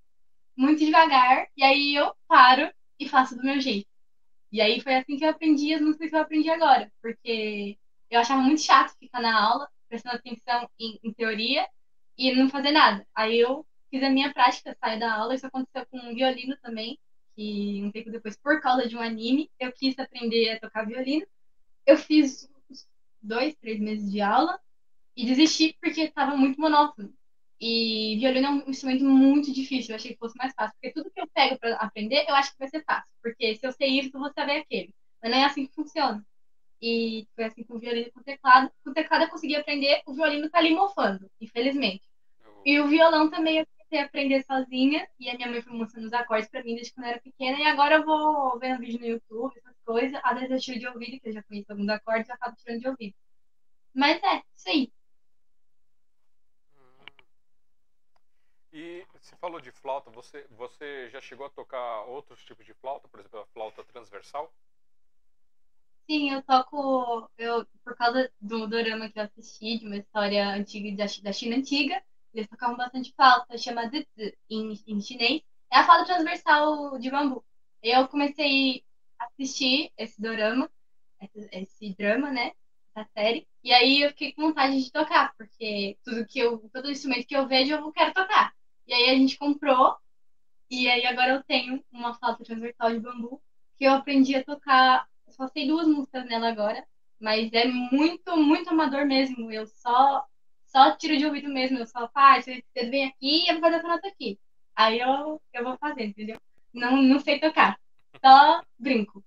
[0.55, 3.87] muito devagar, e aí eu paro e faço do meu jeito.
[4.51, 7.77] E aí foi assim que eu aprendi as músicas que eu aprendi agora, porque
[8.09, 11.67] eu achava muito chato ficar na aula, prestando atenção em, em teoria
[12.17, 13.05] e não fazer nada.
[13.15, 16.97] Aí eu fiz a minha prática, saí da aula, isso aconteceu com o violino também,
[17.35, 21.25] que um tempo depois, por causa de um anime, eu quis aprender a tocar violino.
[21.85, 22.49] Eu fiz
[23.21, 24.59] dois, três meses de aula
[25.15, 27.13] e desisti porque estava muito monótono.
[27.59, 31.11] E violino é um instrumento muito difícil, eu achei que fosse mais fácil, porque tudo
[31.11, 33.99] que eu pego para aprender, eu acho que vai ser fácil, porque se eu sei
[33.99, 34.93] isso, eu vou saber aquele.
[35.21, 36.23] Mas não é assim que funciona.
[36.81, 38.71] E foi assim com o violino e com o teclado.
[38.83, 42.03] Com o teclado eu consegui aprender, o violino tá ali mofando, infelizmente.
[42.65, 46.05] E o violão também eu comecei a aprender sozinha, e a minha mãe foi mostrando
[46.05, 48.99] os acordes para mim desde quando eu era pequena, e agora eu vou vendo vídeo
[48.99, 50.19] no YouTube, essas coisas.
[50.23, 52.81] Às vezes eu tiro de ouvido, que eu já conheço alguns acordes, eu acabo tirando
[52.81, 53.15] de ouvido.
[53.93, 54.91] Mas é, isso aí.
[58.79, 63.07] E você falou de flauta, você, você já chegou a tocar outros tipos de flauta,
[63.07, 64.53] por exemplo, a flauta transversal?
[66.07, 70.95] Sim, eu toco, eu, por causa do dorama que eu assisti, de uma história antiga
[70.95, 75.41] da, da China antiga, eles tocavam bastante flauta, chama Zizi em, em chinês.
[75.73, 77.43] É a flauta transversal de bambu.
[77.81, 78.83] Eu comecei
[79.19, 80.69] a assistir esse dorama,
[81.19, 82.51] esse, esse drama, né?
[82.95, 83.47] Essa série.
[83.63, 87.35] E aí eu fiquei com vontade de tocar, porque tudo que eu, todo instrumento que
[87.35, 88.56] eu vejo eu quero tocar.
[88.87, 89.97] E aí a gente comprou,
[90.69, 93.41] e aí agora eu tenho uma flauta transversal de bambu,
[93.77, 96.85] que eu aprendi a tocar, só sei duas músicas nela agora,
[97.19, 99.51] mas é muito, muito amador mesmo.
[99.51, 100.25] Eu só
[100.67, 103.77] só tiro de ouvido mesmo, eu só faço, você vem aqui e eu vou fazer
[103.77, 104.39] essa nota aqui.
[104.75, 106.39] Aí eu, eu vou fazer, entendeu?
[106.73, 107.79] Não, não sei tocar,
[108.23, 109.23] só brinco.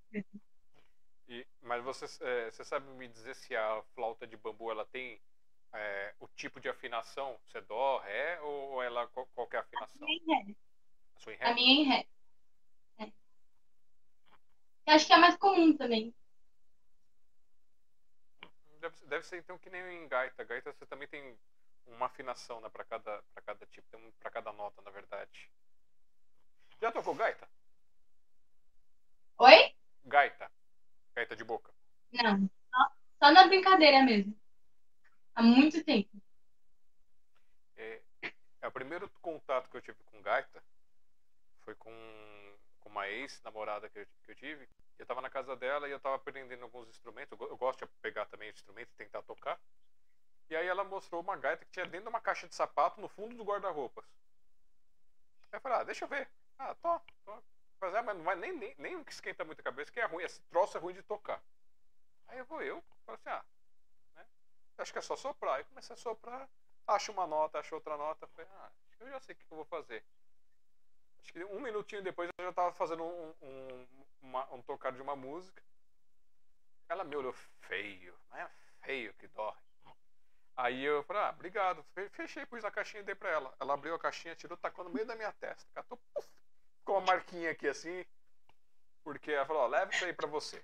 [1.29, 5.21] E, mas você, é, você sabe me dizer se a flauta de bambu ela tem
[5.73, 7.39] é, o tipo de afinação?
[7.51, 10.03] Se é dó, ré ou ela qual, qual é a afinação?
[10.03, 10.55] A minha é em ré.
[11.15, 11.47] A sua em ré?
[11.47, 12.07] A minha é em ré.
[12.99, 13.05] É.
[14.87, 16.15] Eu acho que é mais comum também.
[18.81, 20.43] Deve, deve ser então que nem em gaita.
[20.43, 21.39] Gaita você também tem
[21.87, 25.51] uma afinação né, para cada, cada tipo, tem um para cada nota, na verdade.
[26.81, 27.49] Já tocou gaita?
[29.39, 29.75] Oi?
[30.05, 30.51] Gaita.
[31.15, 31.73] Gaita de boca.
[32.13, 34.40] Não, só, só na brincadeira mesmo.
[35.35, 36.11] Há muito tempo.
[37.77, 38.03] É,
[38.63, 40.63] é, o primeiro contato que eu tive com gaita
[41.61, 41.93] foi com,
[42.81, 44.69] com uma ex-namorada que, que eu tive.
[44.99, 47.39] Eu estava na casa dela e eu estava aprendendo alguns instrumentos.
[47.39, 49.59] Eu, eu gosto de pegar também instrumentos e tentar tocar.
[50.51, 53.09] E aí ela mostrou uma gaita que tinha dentro de uma caixa de sapato no
[53.09, 54.05] fundo do guarda-roupas.
[55.53, 56.29] Eu falei, ah, deixa eu ver.
[56.59, 57.43] Ah, tô, tô.
[57.81, 60.25] Mas, é, mas não vai nem, nem, nem esquenta muito a cabeça, que é ruim.
[60.25, 61.43] Esse troço é ruim de tocar.
[62.29, 63.45] Aí eu vou eu, falei assim, ah,
[64.83, 65.57] acho que é só soprar.
[65.57, 66.49] Aí comecei a soprar,
[66.87, 68.27] acho uma nota, acho outra nota.
[68.29, 70.05] Falei, ah, acho que eu já sei o que eu vou fazer.
[71.23, 73.87] Acho que um minutinho depois eu já tava fazendo um, um,
[74.23, 74.63] uma, um
[74.93, 75.63] de uma música.
[76.89, 78.51] Ela me olhou feio, mas é
[78.85, 79.55] feio que dói.
[80.57, 81.85] Aí eu falei, ah, obrigado.
[82.13, 83.55] Fechei, pus a caixinha e dei pra ela.
[83.61, 85.67] Ela abriu a caixinha, tirou, tacou no meio da minha testa.
[85.75, 86.29] Catou, puf,
[86.79, 88.05] ficou uma marquinha aqui assim.
[89.03, 90.63] Porque ela falou, ó, leva isso aí pra você.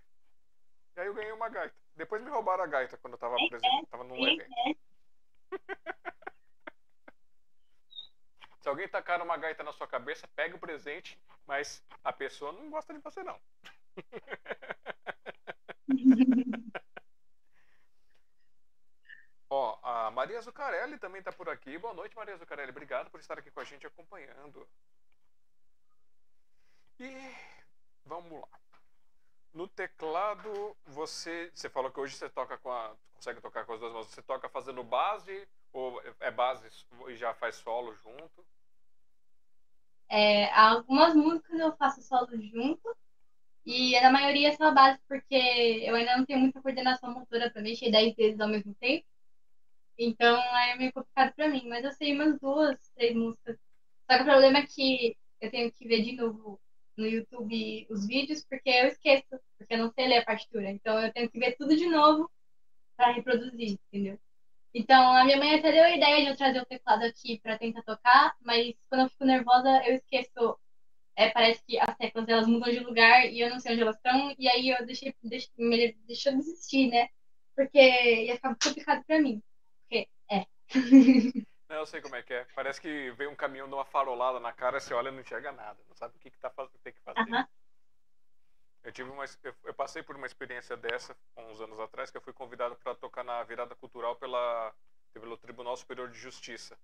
[0.96, 1.74] E aí eu ganhei uma gaita.
[1.96, 4.78] Depois me roubaram a gaita quando eu tava presente, tava num evento.
[8.60, 12.68] Se alguém tacar uma gaita na sua cabeça, pega o presente, mas a pessoa não
[12.68, 13.40] gosta de você não.
[19.48, 21.78] Ó, a Maria Zucarelli também está por aqui.
[21.78, 22.72] Boa noite, Maria Zucarelli.
[22.72, 24.68] Obrigado por estar aqui com a gente acompanhando.
[26.98, 27.34] E
[28.04, 28.48] vamos lá.
[29.56, 33.80] No teclado, você, você falou que hoje você toca com a, consegue tocar com as
[33.80, 34.06] duas mãos.
[34.06, 36.68] Você toca fazendo base ou é base
[37.08, 38.44] e já faz solo junto?
[40.10, 42.94] É, algumas músicas eu faço solo junto
[43.64, 47.62] e na maioria são a base porque eu ainda não tenho muita coordenação motora para
[47.62, 49.06] mexer 10 vezes ao mesmo tempo.
[49.96, 53.56] Então é meio complicado para mim, mas eu sei umas duas, três músicas.
[54.04, 56.60] Só que o problema é que eu tenho que ver de novo
[56.96, 60.70] no YouTube os vídeos porque eu esqueço, porque eu não sei ler a partitura.
[60.70, 62.30] Então eu tenho que ver tudo de novo
[62.96, 64.18] para reproduzir, entendeu?
[64.74, 67.58] Então, a minha mãe até deu a ideia de eu trazer o teclado aqui para
[67.58, 70.58] tentar tocar, mas quando eu fico nervosa, eu esqueço.
[71.16, 73.96] É, parece que as teclas elas mudam de lugar e eu não sei onde elas
[73.96, 75.50] estão, e aí eu deixei, deixei,
[76.06, 77.08] deixou de desistir, né?
[77.54, 79.42] Porque ia ficar complicado para mim.
[79.88, 80.46] Porque é.
[81.68, 82.44] Não, eu sei como é que é.
[82.54, 85.50] Parece que vem um caminhão de uma farolada na cara, você olha e não enxerga
[85.52, 85.78] nada.
[85.88, 86.50] Não sabe o que, que tá
[86.82, 87.20] tem que fazer.
[87.20, 87.48] Uh -huh.
[88.84, 89.24] Eu tive uma,
[89.64, 93.24] eu passei por uma experiência dessa uns anos atrás que eu fui convidado para tocar
[93.24, 94.72] na virada cultural pela
[95.12, 96.78] pelo Tribunal Superior de Justiça,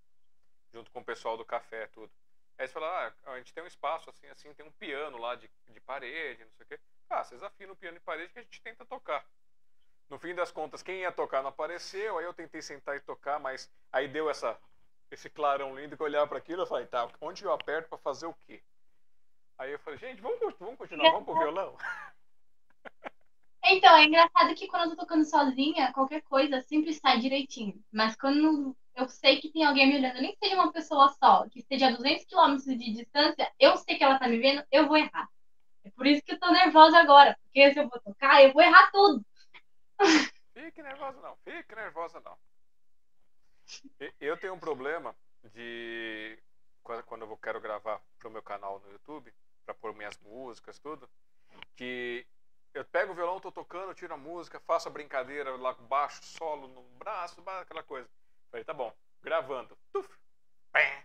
[0.72, 2.10] junto com o pessoal do café, tudo.
[2.58, 5.34] Aí eles falaram, ah, a gente tem um espaço assim, assim, tem um piano lá
[5.34, 6.80] de, de parede, não sei o quê.
[7.08, 9.24] Ah, vocês afinam o piano de parede que a gente tenta tocar.
[10.08, 13.38] No fim das contas, quem ia tocar não apareceu, aí eu tentei sentar e tocar,
[13.38, 14.58] mas aí deu essa
[15.12, 17.98] esse clarão lindo que eu olhava para aquilo e falei, tá, onde eu aperto para
[17.98, 18.62] fazer o quê?
[19.58, 21.76] Aí eu falei, gente, vamos, vamos continuar, vamos pro violão?
[23.64, 27.80] Então, é engraçado que quando eu tô tocando sozinha, qualquer coisa sempre sai direitinho.
[27.92, 31.48] Mas quando eu sei que tem alguém me olhando, nem que seja uma pessoa só,
[31.48, 34.88] que esteja a 200 km de distância, eu sei que ela tá me vendo, eu
[34.88, 35.28] vou errar.
[35.84, 38.62] É por isso que eu tô nervosa agora, porque se eu vou tocar, eu vou
[38.62, 39.24] errar tudo.
[40.52, 42.36] Fique nervosa não, fique nervosa não.
[44.20, 45.14] Eu tenho um problema
[45.54, 46.38] de
[46.82, 49.32] quando eu quero gravar pro meu canal no YouTube,
[49.64, 51.08] para pôr minhas músicas, tudo,
[51.76, 52.26] que
[52.74, 56.24] eu pego o violão, tô tocando, tiro a música, faço a brincadeira lá com baixo,
[56.24, 58.08] solo no braço, aquela coisa.
[58.50, 59.78] Falei, tá bom, gravando.
[59.92, 60.08] Tuf,
[60.72, 61.04] pé,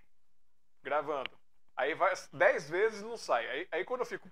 [0.82, 1.38] gravando.
[1.75, 3.47] Aí vai dez vezes não sai.
[3.47, 4.30] Aí, aí quando eu fico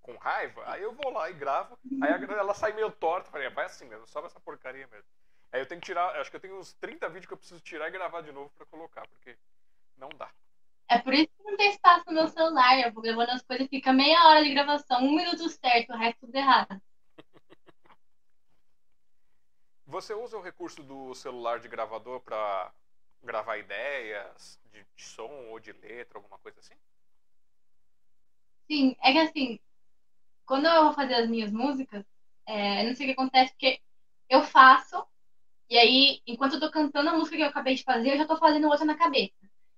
[0.00, 1.78] com raiva, aí eu vou lá e gravo.
[2.02, 3.30] Aí ela sai meio torta.
[3.30, 5.08] Falei, vai assim mesmo, só essa porcaria mesmo.
[5.52, 7.60] Aí eu tenho que tirar, acho que eu tenho uns 30 vídeos que eu preciso
[7.60, 9.36] tirar e gravar de novo para colocar, porque
[9.98, 10.30] não dá.
[10.88, 12.78] É por isso que não tem espaço no meu celular.
[12.78, 16.26] Eu vou gravando as coisas, fica meia hora de gravação, um minuto certo, o resto
[16.26, 16.80] tudo errado.
[19.86, 22.72] Você usa o recurso do celular de gravador para
[23.22, 26.74] gravar ideias de, de, som ou de letra, alguma coisa assim?
[28.70, 29.60] Sim, é que assim,
[30.46, 32.04] quando eu vou fazer as minhas músicas,
[32.46, 33.80] é, não sei o que acontece, porque
[34.28, 35.06] eu faço,
[35.72, 38.26] e aí, enquanto eu tô cantando a música que eu acabei de fazer, eu já
[38.26, 39.32] tô fazendo outra na cabeça.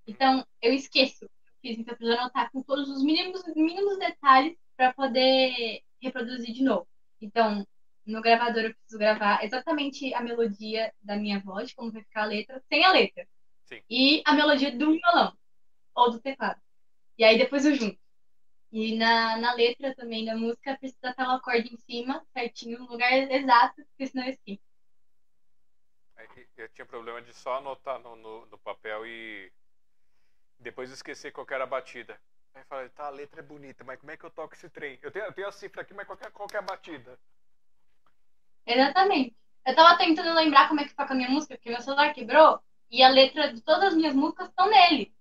[0.05, 1.25] Então, eu esqueço.
[1.63, 6.65] Fiz, então, eu preciso anotar com todos os mínimos, mínimos detalhes para poder reproduzir de
[6.65, 6.89] novo.
[7.21, 7.65] Então,
[8.05, 12.27] no gravador eu preciso gravar exatamente a melodia da minha voz, como vai ficar a
[12.27, 13.25] letra, sem a letra.
[13.63, 13.81] Sim.
[13.89, 15.33] E a melodia do violão,
[15.95, 16.61] ou do teclado.
[17.17, 17.97] E aí depois eu junto.
[18.73, 22.89] E na, na letra também da música precisa estar o acorde em cima, certinho, no
[22.89, 24.64] lugar exato, porque senão eu esqueço.
[26.57, 29.53] Eu tinha problema de só anotar no, no, no papel e
[30.59, 32.19] depois esquecer qual era a batida.
[32.55, 34.99] Aí falei, tá, a letra é bonita, mas como é que eu toco esse trem?
[35.03, 37.19] Eu tenho, eu tenho a cifra aqui, mas qual é, qual é a batida?
[38.67, 39.35] Exatamente.
[39.67, 42.61] Eu tava tentando lembrar como é que toca a minha música, porque meu celular quebrou
[42.91, 45.13] e a letra de todas as minhas músicas estão nele.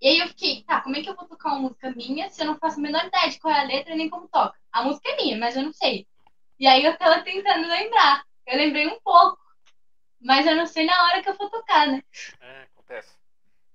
[0.00, 2.42] E aí eu fiquei, tá, como é que eu vou tocar uma música minha se
[2.42, 4.58] eu não faço a menor ideia de qual é a letra nem como toca?
[4.70, 6.06] A música é minha, mas eu não sei.
[6.58, 8.24] E aí eu tava tentando lembrar.
[8.46, 9.38] Eu lembrei um pouco,
[10.24, 12.02] mas eu não sei na hora que eu for tocar, né?
[12.40, 13.14] É, acontece.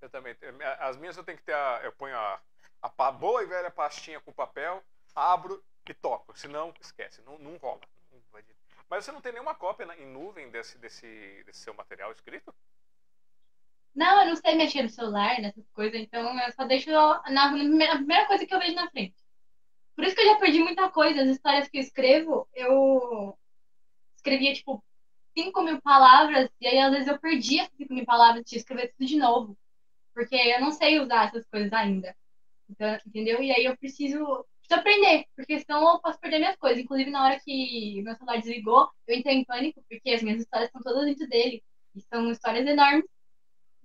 [0.01, 0.35] Eu também.
[0.79, 1.81] As minhas eu tenho que ter a.
[1.83, 2.41] Eu ponho a,
[2.81, 4.83] a boa e velha pastinha com papel,
[5.13, 6.37] abro e toco.
[6.37, 7.81] Senão, esquece, não, não rola.
[8.89, 12.53] Mas você não tem nenhuma cópia em nuvem desse, desse, desse seu material escrito?
[13.93, 17.51] Não, eu não sei mexer no celular, nessas coisas, então eu só deixo na, na
[17.51, 19.15] primeira, primeira coisa que eu vejo na frente.
[19.95, 21.21] Por isso que eu já perdi muita coisa.
[21.21, 23.37] As histórias que eu escrevo, eu
[24.15, 24.83] escrevia, tipo,
[25.37, 28.63] 5 mil palavras, e aí às vezes eu perdia essas 5 mil palavras tinha que
[28.63, 29.57] escrever tudo de novo.
[30.13, 32.15] Porque eu não sei usar essas coisas ainda.
[32.69, 33.41] Então, entendeu?
[33.41, 36.79] E aí eu preciso, preciso aprender, porque senão eu posso perder minhas coisas.
[36.83, 40.69] Inclusive, na hora que meu celular desligou, eu entrei em pânico, porque as minhas histórias
[40.69, 41.63] estão todas dentro dele.
[41.95, 43.05] E são histórias enormes.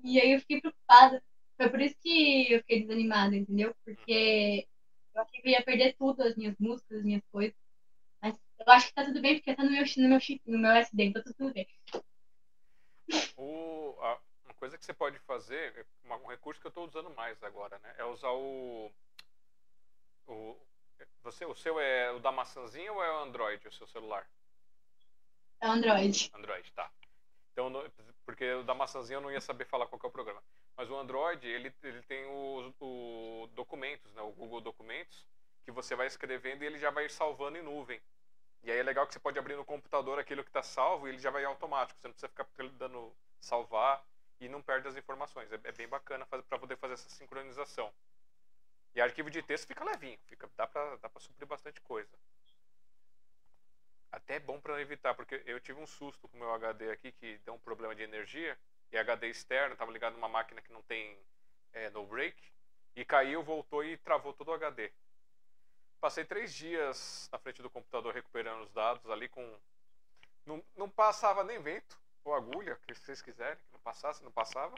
[0.02, 1.22] E aí eu fiquei preocupada.
[1.56, 3.74] Foi por isso que eu fiquei desanimada, entendeu?
[3.84, 4.66] Porque
[5.14, 7.56] eu achei que eu ia perder tudo, as minhas músicas, as minhas coisas.
[8.58, 11.04] Eu acho que tá tudo bem, porque tá no meu, no meu, no meu SD,
[11.04, 11.68] então tá tudo bem.
[13.36, 17.42] O, a, uma coisa que você pode fazer, um recurso que eu estou usando mais
[17.42, 17.94] agora, né?
[17.98, 18.90] É usar o.
[20.26, 20.56] o
[21.22, 24.26] você, o seu é o da maçãzinha ou é o Android, o seu celular?
[25.60, 26.30] É o Android.
[26.34, 26.90] Android, tá.
[27.52, 27.72] Então,
[28.24, 30.42] porque o da maçãzinha eu não ia saber falar qual é o programa.
[30.76, 34.22] Mas o Android, ele, ele tem o, o documentos, né?
[34.22, 35.24] O Google Documentos,
[35.64, 38.00] que você vai escrevendo e ele já vai salvando em nuvem.
[38.64, 41.10] E aí é legal que você pode abrir no computador aquilo que está salvo e
[41.10, 42.00] ele já vai automático.
[42.00, 42.46] Você não precisa ficar
[42.78, 44.02] dando salvar
[44.40, 45.52] e não perde as informações.
[45.52, 47.92] É, é bem bacana para poder fazer essa sincronização.
[48.94, 52.10] E arquivo de texto fica levinho, fica, dá para dá suprir bastante coisa.
[54.10, 57.12] Até é bom para evitar, porque eu tive um susto com o meu HD aqui
[57.12, 58.56] que deu um problema de energia
[58.92, 61.18] e HD externo, estava ligado numa máquina que não tem
[61.72, 62.40] é, no break
[62.94, 64.90] e caiu, voltou e travou todo o HD.
[66.04, 69.58] Passei três dias na frente do computador recuperando os dados ali com
[70.44, 74.74] não, não passava nem vento ou agulha, que vocês quiserem, que não passasse, não passava.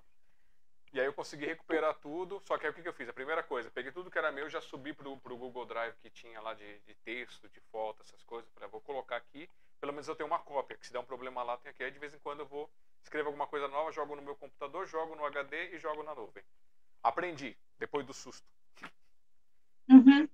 [0.92, 3.08] E aí eu consegui recuperar tudo, só que aí o que, eu fiz?
[3.08, 6.10] A primeira coisa, peguei tudo que era meu, já subi pro, pro Google Drive que
[6.10, 8.48] tinha lá de, de texto, de foto, essas coisas.
[8.52, 11.04] Falei, ah, vou colocar aqui, pelo menos eu tenho uma cópia, que se der um
[11.04, 11.82] problema lá, tem aqui.
[11.82, 12.70] Aí de vez em quando eu vou,
[13.02, 16.44] escrevo alguma coisa nova, jogo no meu computador, jogo no HD e jogo na nuvem.
[17.02, 18.46] Aprendi, depois do susto.
[19.90, 20.28] Uhum.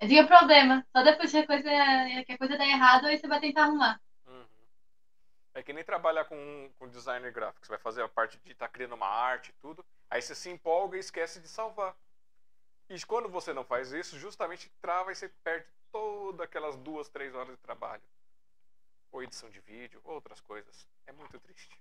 [0.00, 0.86] Tinha problema.
[0.96, 1.70] Só depois que a coisa,
[2.24, 4.00] que a coisa dá errado, aí você vai tentar arrumar.
[5.54, 7.66] É que nem trabalhar com, com designer gráfico.
[7.66, 9.84] Você vai fazer a parte de estar tá criando uma arte e tudo.
[10.08, 11.96] Aí você se empolga e esquece de salvar.
[12.88, 17.34] E quando você não faz isso, justamente trava e você perde todas aquelas duas, três
[17.34, 18.02] horas de trabalho.
[19.10, 20.86] Ou edição de vídeo, ou outras coisas.
[21.08, 21.76] É muito triste.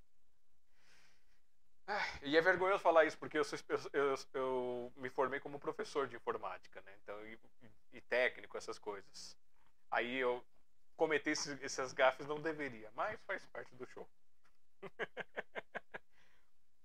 [2.22, 3.58] E é vergonhoso falar isso, porque eu, sou,
[3.94, 6.94] eu, eu, me formei como professor de informática, né?
[7.02, 7.40] Então, e,
[7.94, 9.38] e técnico, essas coisas.
[9.90, 10.44] Aí eu
[10.98, 14.06] cometer esses, esses gafes não deveria, mas faz parte do show.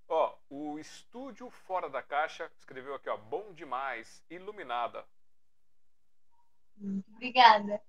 [0.09, 5.05] ó, o Estúdio Fora da Caixa escreveu aqui, ó, bom demais, iluminada.
[7.15, 7.83] Obrigada.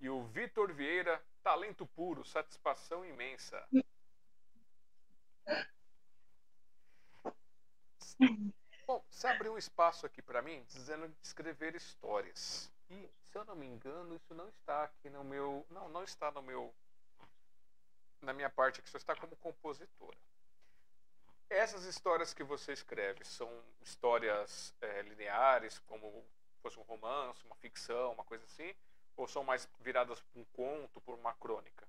[0.00, 3.66] E o Vitor Vieira, talento puro, satisfação imensa.
[8.86, 12.70] Bom, você abriu um espaço aqui para mim dizendo de escrever histórias.
[12.90, 15.66] E, se eu não me engano, isso não está aqui no meu.
[15.70, 16.74] Não, não está no meu.
[18.20, 20.16] Na minha parte aqui, só está como compositora.
[21.48, 23.50] Essas histórias que você escreve são
[23.80, 26.24] histórias é, lineares, como
[26.62, 28.74] fosse um romance, uma ficção, uma coisa assim?
[29.16, 31.86] Ou são mais viradas por um conto, por uma crônica?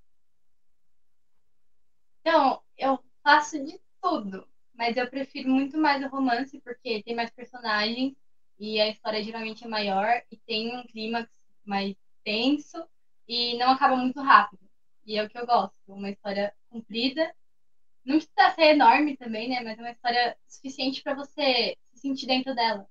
[2.23, 4.47] Não, eu faço de tudo.
[4.77, 8.13] Mas eu prefiro muito mais o romance, porque tem mais personagens
[8.59, 11.29] e a história geralmente é maior e tem um clímax
[11.65, 12.85] mais tenso
[13.27, 14.65] e não acaba muito rápido.
[15.05, 17.33] E é o que eu gosto, uma história comprida.
[18.03, 19.61] Não precisa ser enorme também, né?
[19.61, 22.88] Mas é uma história suficiente para você se sentir dentro dela.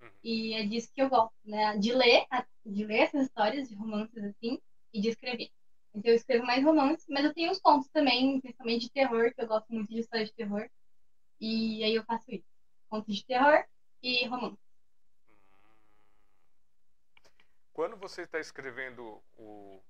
[0.00, 0.10] Uhum.
[0.22, 1.76] E é disso que eu gosto, né?
[1.78, 2.26] De ler,
[2.64, 4.60] de ler essas histórias de romances assim
[4.92, 5.50] e de escrever.
[5.94, 9.42] Então eu escrevo mais romances, mas eu tenho uns contos também, principalmente de terror, que
[9.42, 10.68] eu gosto muito de histórias de terror.
[11.44, 12.46] E aí eu faço isso.
[12.88, 13.66] Contos de terror
[14.00, 14.62] e romance.
[17.72, 19.82] Quando você está escrevendo o.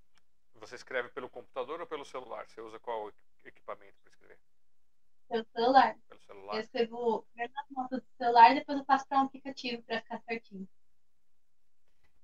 [0.55, 2.49] Você escreve pelo computador ou pelo celular?
[2.49, 3.13] Você usa qual
[3.45, 4.39] equipamento para escrever?
[5.29, 5.99] Pelo celular.
[6.09, 6.55] Pelo celular.
[6.55, 10.01] Eu escrevo primeiro nas notas do celular e depois eu passo para um aplicativo para
[10.01, 10.67] ficar certinho.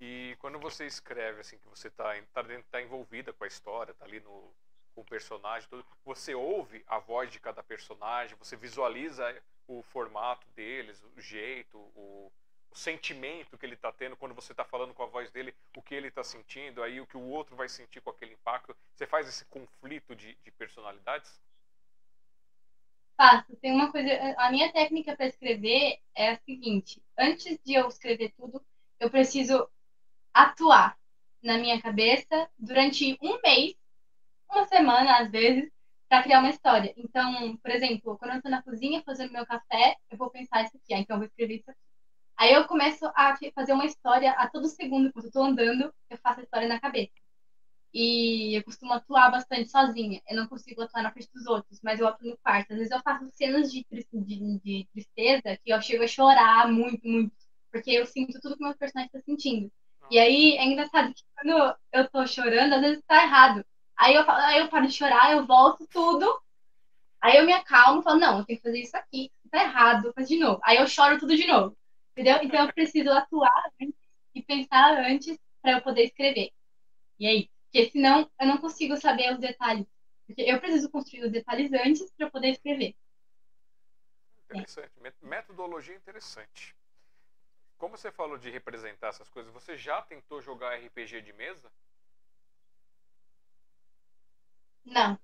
[0.00, 4.06] E quando você escreve, assim, que você está tá, tá envolvida com a história, está
[4.06, 4.54] ali no,
[5.00, 9.36] o personagem, tudo, você ouve a voz de cada personagem, você visualiza
[9.66, 12.32] o formato deles, o jeito, o,
[12.70, 15.82] o sentimento que ele está tendo quando você está falando com a voz dele, o
[15.82, 18.76] que ele está sentindo, aí o que o outro vai sentir com aquele impacto.
[18.94, 21.40] Você faz esse conflito de, de personalidades?
[23.16, 23.56] Faço.
[23.56, 24.08] Tem uma coisa.
[24.38, 28.64] A minha técnica para escrever é a seguinte: antes de eu escrever tudo,
[29.00, 29.68] eu preciso
[30.32, 30.96] atuar
[31.42, 33.74] na minha cabeça durante um mês,
[34.50, 35.70] uma semana às vezes,
[36.08, 36.92] para criar uma história.
[36.96, 40.76] Então, por exemplo, quando eu estou na cozinha fazendo meu café, eu vou pensar isso
[40.76, 41.80] aqui, ah, então eu vou escrever isso aqui.
[42.36, 46.18] Aí eu começo a fazer uma história a todo segundo, quando eu estou andando, eu
[46.18, 47.12] faço a história na cabeça.
[47.92, 50.20] E eu costumo atuar bastante sozinha.
[50.28, 52.72] Eu não consigo atuar na frente dos outros, mas eu atuo no quarto.
[52.72, 57.06] Às vezes eu faço cenas de, de, de tristeza que eu chego a chorar muito,
[57.08, 57.32] muito.
[57.72, 59.72] Porque eu sinto tudo que o meu personagem está sentindo.
[60.10, 63.64] E aí é engraçado que quando eu tô chorando, às vezes tá errado.
[63.98, 66.40] Aí eu, falo, aí eu paro de chorar, eu volto tudo.
[67.20, 70.12] Aí eu me acalmo e falo, não, eu tenho que fazer isso aqui, tá errado,
[70.14, 70.60] faz de novo.
[70.62, 71.76] Aí eu choro tudo de novo.
[72.12, 72.38] Entendeu?
[72.42, 73.98] Então eu preciso atuar antes
[74.34, 76.52] e pensar antes para eu poder escrever.
[77.18, 77.50] E aí?
[77.64, 79.86] Porque senão eu não consigo saber os detalhes.
[80.26, 82.94] Porque eu preciso construir os detalhes antes para poder escrever.
[84.44, 84.92] Interessante.
[85.02, 85.26] É.
[85.26, 86.76] Metodologia interessante.
[87.76, 91.70] Como você falou de representar essas coisas, você já tentou jogar RPG de mesa?
[94.88, 95.18] Não.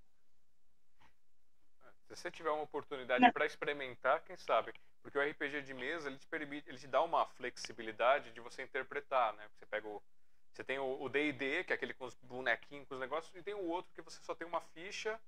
[2.06, 4.72] Se você tiver uma oportunidade para experimentar, quem sabe?
[5.02, 8.62] Porque o RPG de mesa ele te permite, ele te dá uma flexibilidade de você
[8.62, 9.48] interpretar, né?
[9.54, 10.02] Você pega o,
[10.52, 13.54] você tem o D&D, que é aquele com os bonequinhos, com os negócios, e tem
[13.54, 15.20] o outro que você só tem uma ficha,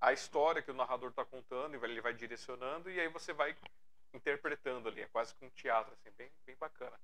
[0.00, 3.56] a história que o narrador está contando, e ele vai direcionando, e aí você vai
[4.12, 5.00] interpretando ali.
[5.00, 6.98] É quase que um teatro, assim, bem, bem bacana.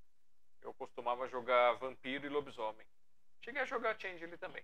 [0.61, 2.87] Eu costumava jogar vampiro e lobisomem.
[3.41, 4.63] Cheguei a jogar Change ali também.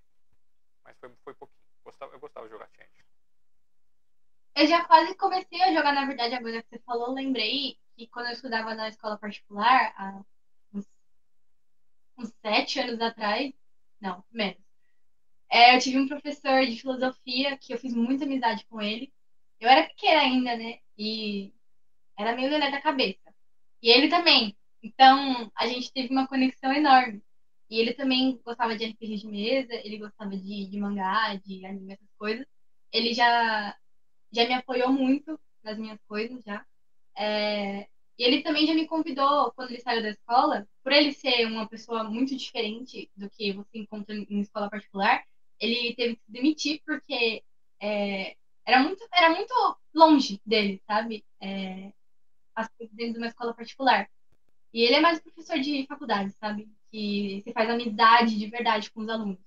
[0.84, 1.65] Mas foi, foi pouquinho.
[1.86, 3.06] Gostava, eu gostava de jogar Change.
[4.56, 8.26] Eu já quase comecei a jogar, na verdade, agora que você falou, lembrei que quando
[8.26, 10.20] eu estudava na escola particular, há
[10.72, 10.84] uns,
[12.18, 13.52] uns sete anos atrás,
[14.00, 14.60] não, menos.
[15.48, 19.12] É, eu tive um professor de filosofia que eu fiz muita amizade com ele.
[19.60, 20.80] Eu era pequena ainda, né?
[20.98, 21.54] E
[22.18, 23.32] era meio lelé da cabeça.
[23.80, 24.56] E ele também.
[24.82, 27.22] Então, a gente teve uma conexão enorme.
[27.70, 31.94] E ele também gostava de RPG de mesa, ele gostava de, de mangá, de anime,
[31.94, 32.46] essas coisas.
[32.92, 33.76] Ele já,
[34.32, 36.64] já me apoiou muito nas minhas coisas, já.
[37.16, 37.88] É,
[38.18, 41.68] e ele também já me convidou, quando ele saiu da escola, por ele ser uma
[41.68, 45.24] pessoa muito diferente do que você encontra em escola particular,
[45.60, 47.42] ele teve que se demitir porque
[47.80, 49.54] é, era, muito, era muito
[49.94, 51.24] longe dele, sabe?
[51.40, 51.92] É,
[52.54, 54.08] as coisas dentro de uma escola particular.
[54.72, 56.68] E ele é mais professor de faculdade, sabe?
[56.96, 59.38] Que se faz amizade de verdade com os alunos.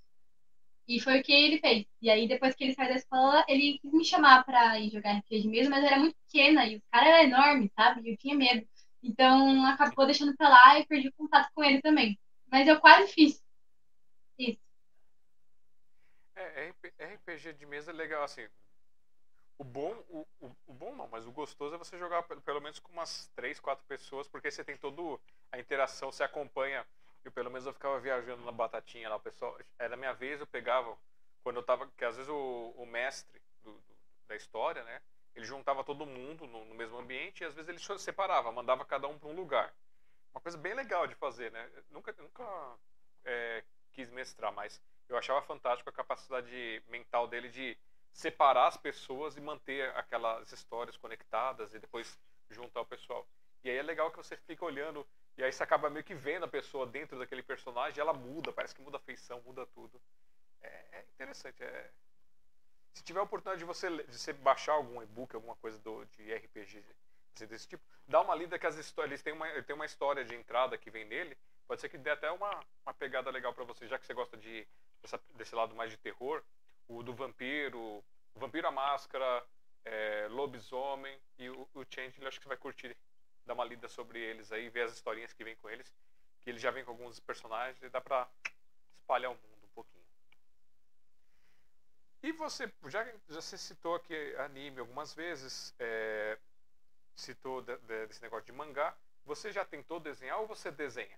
[0.87, 1.87] E foi o que ele fez.
[1.99, 5.17] E aí, depois que ele saiu da escola, ele quis me chamar para ir jogar
[5.17, 8.01] RPG mesmo, mas eu era muito pequena e o cara era enorme, sabe?
[8.07, 8.67] E eu tinha medo.
[9.01, 12.19] Então, acabou deixando pra lá e perdi contato com ele também.
[12.51, 13.43] Mas eu quase fiz
[14.37, 14.59] isso.
[16.35, 18.47] É, RPG de mesa é legal, assim,
[19.59, 22.79] o bom, o, o, o, bom não, mas o gostoso é você jogar pelo, menos
[22.79, 25.19] com umas três, quatro pessoas, porque você tem toda
[25.51, 26.87] a interação, você acompanha.
[27.23, 29.57] Eu pelo menos eu ficava viajando na batatinha lá, o pessoal.
[29.77, 30.97] Era minha vez, eu pegava,
[31.43, 31.87] quando eu tava.
[31.97, 33.95] Que às vezes o, o mestre do, do,
[34.27, 35.01] da história, né?
[35.35, 39.07] Ele juntava todo mundo no, no, mesmo ambiente e às vezes ele separava, mandava cada
[39.07, 39.73] um para um lugar.
[40.33, 41.69] Uma coisa bem legal de fazer, né?
[41.91, 42.43] Nunca, nunca
[43.25, 43.63] é,
[43.93, 47.77] quis mestrar, mas eu achava fantástico a capacidade mental dele de
[48.11, 52.17] separar as pessoas e manter aquelas histórias conectadas e depois
[52.49, 53.27] juntar o pessoal.
[53.63, 55.05] E aí é legal que você fica olhando
[55.39, 58.75] e aí você acaba meio que vendo a pessoa dentro daquele personagem, ela muda, parece
[58.75, 60.01] que muda a feição, muda tudo.
[60.61, 61.63] É, é interessante.
[61.63, 61.89] É...
[62.93, 66.33] Se tiver a oportunidade de você, de você baixar algum e-book, alguma coisa do, de
[66.33, 66.83] RPG
[67.33, 70.35] assim, desse tipo, dá uma lida que as histórias tem uma, tem uma história de
[70.35, 73.87] entrada que vem nele, pode ser que dê até uma, uma pegada legal para você,
[73.87, 74.67] já que você gosta de
[75.35, 76.43] desse lado mais de terror
[76.89, 79.45] o do vampiro, o vampiro a máscara,
[79.85, 82.97] é, lobisomem e o, o Changeling, acho que você vai curtir
[83.49, 85.91] dar uma lida sobre eles aí, ver as historinhas que vem com eles,
[86.41, 88.29] que ele já vem com alguns personagens e dá pra
[88.99, 90.05] espalhar o mundo um pouquinho.
[92.21, 96.37] E você, já, já você citou aqui anime algumas vezes, é,
[97.15, 98.95] citou de, de, desse negócio de mangá,
[99.25, 101.17] você já tentou desenhar ou você desenha?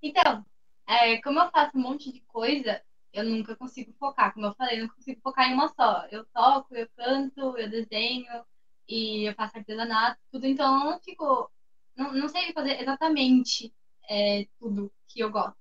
[0.00, 0.46] Então,
[0.86, 2.80] é, como eu faço um monte de coisa,
[3.12, 4.32] eu nunca consigo focar.
[4.32, 6.06] Como eu falei, eu não consigo focar em uma só.
[6.12, 8.46] Eu toco, eu canto, eu desenho
[8.88, 10.46] e eu faço artesanato, tudo.
[10.46, 11.50] Então eu não fico.
[11.96, 13.72] Não, não sei fazer exatamente
[14.08, 15.58] é, tudo que eu gosto.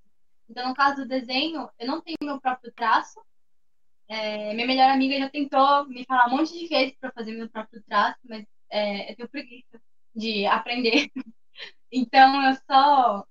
[0.50, 3.20] Então, no caso do desenho, eu não tenho meu próprio traço.
[4.08, 7.50] É, minha melhor amiga já tentou me falar um monte de vezes para fazer meu
[7.50, 9.82] próprio traço, mas é, eu tenho preguiça
[10.16, 11.12] de aprender.
[11.92, 13.26] então, eu só,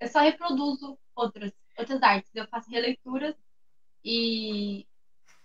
[0.00, 2.30] eu só reproduzo outras, outras artes.
[2.34, 3.34] Eu faço releituras
[4.04, 4.86] e,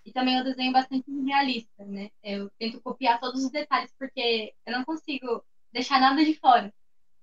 [0.10, 2.10] e também eu desenho bastante realista, né?
[2.24, 6.74] Eu tento copiar todos os detalhes, porque eu não consigo deixar nada de fora.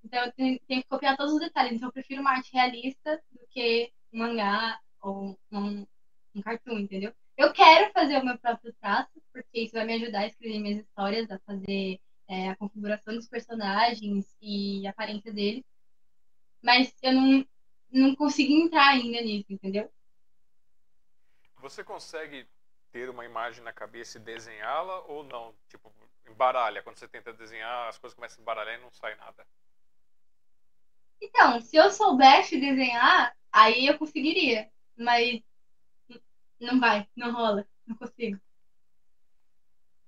[0.05, 1.72] Então eu tenho, tenho que copiar todos os detalhes.
[1.72, 5.87] Então eu prefiro uma arte realista do que um mangá ou um,
[6.32, 7.12] um cartoon, entendeu?
[7.37, 10.78] Eu quero fazer o meu próprio traço, porque isso vai me ajudar a escrever minhas
[10.78, 15.64] histórias, a fazer é, a configuração dos personagens e a aparência deles.
[16.62, 17.47] Mas eu não,
[17.91, 19.91] não consegui entrar ainda nisso, entendeu?
[21.59, 22.47] Você consegue
[22.93, 25.55] ter uma imagem na cabeça e desenhá-la ou não?
[25.68, 25.93] Tipo,
[26.28, 26.82] embaralha.
[26.82, 29.47] Quando você tenta desenhar, as coisas começam a embaralhar e não sai nada.
[31.20, 34.70] Então, se eu soubesse desenhar, aí eu conseguiria.
[34.97, 35.43] Mas
[36.61, 38.41] não vai, não rola, não consigo.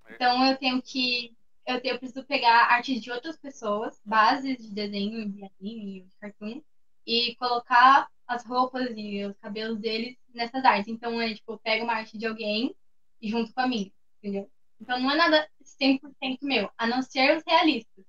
[0.06, 0.14] É.
[0.14, 1.36] Então eu tenho que.
[1.66, 6.16] Eu, tenho, eu preciso pegar artes de outras pessoas, bases de desenho, de anime, de
[6.16, 6.62] cartoon,
[7.06, 10.88] e colocar as roupas e os cabelos deles nessas artes.
[10.88, 12.76] Então é tipo, eu pego uma arte de alguém
[13.20, 14.50] e junto com a minha, entendeu?
[14.80, 18.04] Então não é nada 100% meu, a não ser os realistas.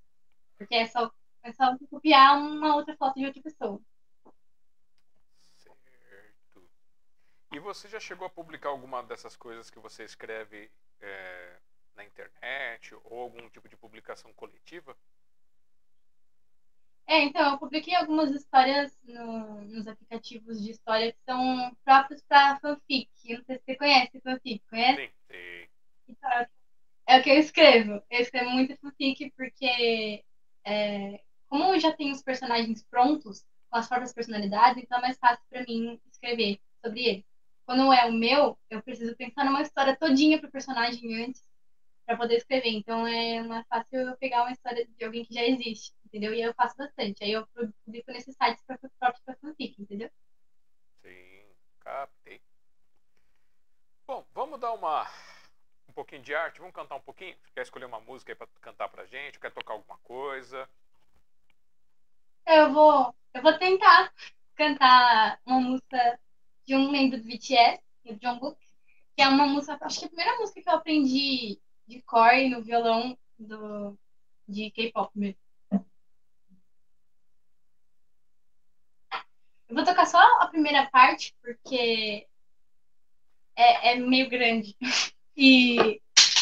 [0.57, 1.09] Porque é só,
[1.41, 3.81] é só copiar uma outra foto de outra pessoa.
[5.55, 6.69] Certo.
[7.51, 11.59] E você já chegou a publicar alguma dessas coisas que você escreve é,
[11.95, 14.95] na internet ou algum tipo de publicação coletiva?
[17.09, 22.59] É, então, eu publiquei algumas histórias no- nos aplicativos de história que são próprios para
[22.59, 23.09] fanfic.
[23.25, 25.01] Não sei se você conhece fanfic, conhece?
[25.01, 25.67] Sim, sim.
[26.07, 26.45] Então,
[27.07, 28.03] é o que eu escrevo.
[28.09, 30.23] Eu escrevo muito fanfic porque,
[30.65, 35.17] é, como eu já tenho os personagens prontos, com as próprias personalidades, então é mais
[35.19, 37.25] fácil para mim escrever sobre eles.
[37.65, 41.43] Quando é o meu, eu preciso pensar numa história todinha pro personagem antes
[42.05, 42.69] para poder escrever.
[42.71, 46.33] Então é mais fácil eu pegar uma história de alguém que já existe, entendeu?
[46.33, 47.23] E aí eu faço bastante.
[47.23, 47.47] Aí eu
[47.85, 50.09] publico nesses sites próprios para fanfic, entendeu?
[51.01, 51.45] Sim,
[51.79, 52.41] captei.
[54.05, 55.07] Bom, vamos dar uma
[55.87, 57.35] um pouquinho de arte, vamos cantar um pouquinho?
[57.43, 59.39] Você quer escolher uma música aí pra cantar pra gente?
[59.39, 60.67] Quer tocar alguma coisa?
[62.45, 64.11] Eu vou, eu vou tentar
[64.55, 66.19] cantar uma música
[66.65, 68.59] de um membro do BTS, o Jungkook,
[69.15, 72.49] que é uma música, acho que é a primeira música que eu aprendi de core
[72.49, 73.97] no violão do,
[74.47, 75.48] de K-pop mesmo.
[79.69, 82.27] Eu vou tocar só a primeira parte, porque
[83.55, 84.75] é, é meio grande.
[85.41, 86.01] E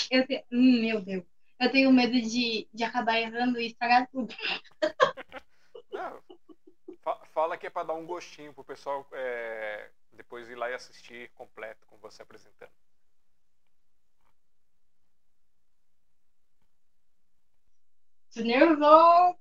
[0.10, 0.44] eu tenho.
[0.52, 1.24] hum, Meu Deus.
[1.60, 4.34] Eu tenho medo de, de acabar errando e estragar tudo.
[5.92, 6.20] Não,
[7.04, 10.74] fa- fala que é pra dar um gostinho pro pessoal é, depois ir lá e
[10.74, 12.72] assistir completo com você apresentando.
[18.34, 19.38] Tô nervoso.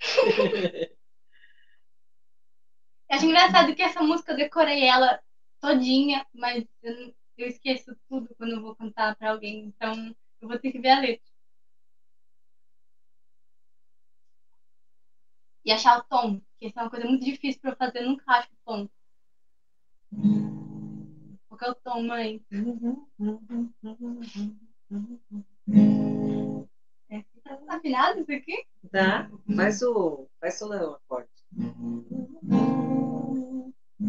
[3.10, 5.20] Eu acho engraçado que essa música eu decorei ela
[5.60, 10.56] todinha, mas eu, eu esqueço tudo quando eu vou cantar pra alguém, então eu vou
[10.56, 11.28] ter que ver a letra.
[15.64, 18.10] E achar o tom, que isso é uma coisa muito difícil pra eu fazer, eu
[18.10, 18.88] nunca acho o tom.
[21.48, 22.40] Qual que é o tom, mãe?
[27.10, 28.64] É, tá afinado isso aqui?
[28.92, 29.28] Tá?
[29.56, 30.28] Faz o.
[30.40, 31.28] Faz o acorde.
[34.00, 34.08] Eu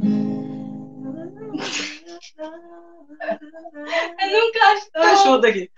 [4.32, 5.02] nunca acho tom.
[5.04, 5.70] Ajuda aqui.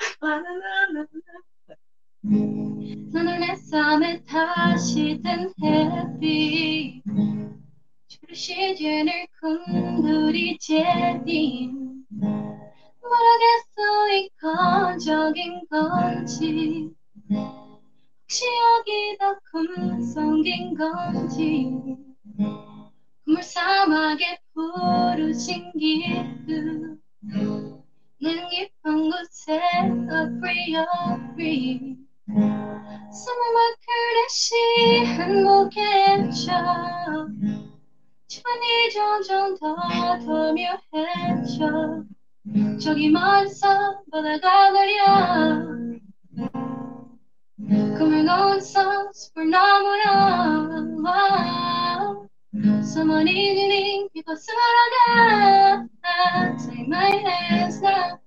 [2.24, 7.04] 눈을 내 삶에 다시 뜬 햇빛
[8.08, 12.06] 주로 시즌을 꿈들이 제딘
[13.02, 16.90] 모르겠어 이건 적인 건지
[18.22, 21.72] 혹시 여기다 꿈 속인 건지
[23.26, 27.00] 물 사막에 부르신 기쁨
[28.22, 30.88] 는 깊은 곳에서 free of
[31.34, 31.98] free
[33.14, 37.28] 숨을 그릇이 한복에 쳐
[38.28, 39.76] 주변이 점점 더
[40.26, 42.04] 더묘해져.
[42.82, 45.04] 저기 멀서 바다가 흐려.
[47.98, 50.84] 그물 넘서 숲을 나무라
[52.54, 55.90] Someone evening, people surround
[56.60, 58.20] Take my hands now.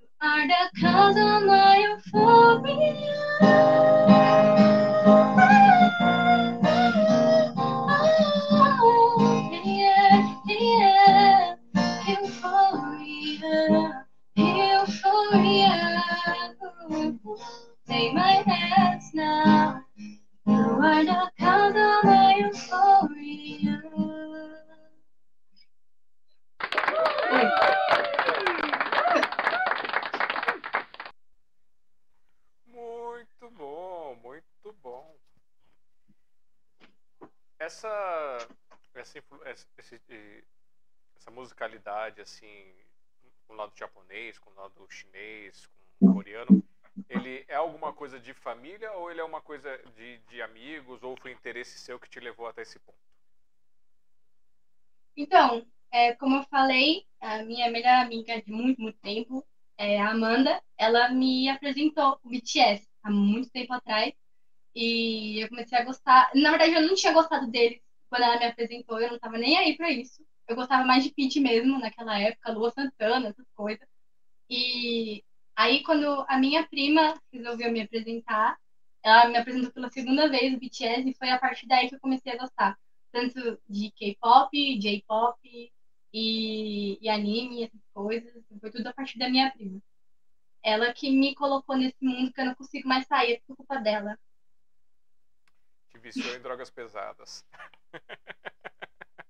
[0.00, 3.14] You are the cause of my euphoria.
[9.64, 11.56] Yeah, yeah,
[12.08, 14.04] euphoria,
[14.36, 15.74] euphoria.
[17.88, 19.85] Take my hands now.
[20.48, 22.04] You are the cause of
[22.38, 23.82] euphoria
[32.68, 35.16] Muito bom, muito bom.
[37.58, 37.88] Essa
[38.94, 39.66] essa, essa,
[41.16, 42.72] essa musicalidade assim
[43.46, 45.68] com o lado japonês, com o lado chinês,
[45.98, 46.62] com o coreano,
[47.08, 51.16] ele é alguma coisa de família ou ele é uma coisa de, de amigos ou
[51.16, 52.98] foi interesse seu que te levou até esse ponto?
[55.16, 59.44] Então, é, como eu falei, a minha melhor amiga de muito, muito tempo,
[59.78, 64.12] é a Amanda, ela me apresentou o BTS há muito tempo atrás
[64.74, 66.30] e eu comecei a gostar.
[66.34, 67.80] Na verdade, eu não tinha gostado deles
[68.10, 70.24] quando ela me apresentou, eu não tava nem aí pra isso.
[70.48, 73.86] Eu gostava mais de Pete mesmo naquela época, Lua Santana, essas coisas.
[74.50, 75.24] E
[75.56, 78.58] aí, quando a minha prima resolveu me apresentar,
[79.02, 82.00] ela me apresentou pela segunda vez o BTS e foi a partir daí que eu
[82.00, 82.78] comecei a gostar.
[83.10, 85.38] Tanto de K-pop, J-pop
[86.12, 88.44] e, e anime, essas coisas.
[88.60, 89.80] Foi tudo a partir da minha prima.
[90.62, 93.78] Ela que me colocou nesse mundo que eu não consigo mais sair é por culpa
[93.78, 94.18] dela.
[95.90, 97.46] Te viciou em drogas pesadas.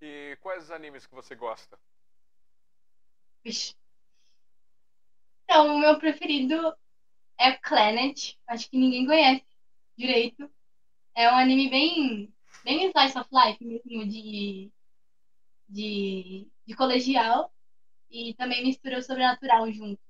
[0.00, 1.78] e quais animes que você gosta?
[5.44, 6.74] Então, o meu preferido
[7.38, 8.36] é Planet.
[8.46, 9.44] Acho que ninguém conhece
[9.96, 10.50] direito.
[11.14, 12.34] É um anime bem,
[12.64, 14.70] bem slice of life mesmo, de,
[15.68, 17.52] de, de colegial.
[18.10, 20.00] E também mistura o sobrenatural junto.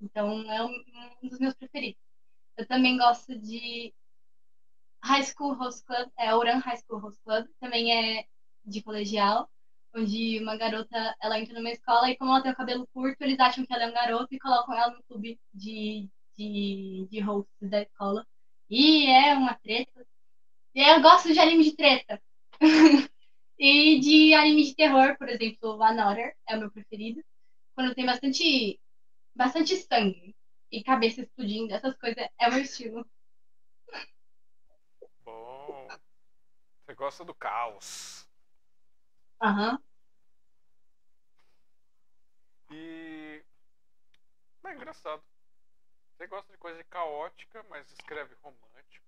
[0.00, 0.84] Então, é um,
[1.22, 2.00] um dos meus preferidos.
[2.56, 3.94] Eu também gosto de
[5.02, 8.26] High School Host Club, é Oran High School Host Club, também é
[8.64, 9.50] de colegial,
[9.94, 13.38] onde uma garota, ela entra numa escola e como ela tem o cabelo curto, eles
[13.40, 17.70] acham que ela é um garoto e colocam ela no clube de, de, de hosts
[17.70, 18.26] da escola.
[18.68, 20.06] E é uma treta.
[20.74, 22.22] E eu gosto de anime de treta.
[23.58, 27.22] e de anime de terror, por exemplo, Another é o meu preferido.
[27.74, 28.80] Quando tem bastante,
[29.34, 30.36] bastante sangue
[30.70, 33.04] e cabeça explodindo, essas coisas, é o meu estilo.
[35.24, 35.88] Bom.
[36.86, 38.29] Você gosta do caos.
[39.40, 39.78] Aham.
[42.70, 43.42] E.
[44.64, 45.22] É engraçado.
[46.16, 49.06] Você gosta de coisa caótica, mas escreve romântico.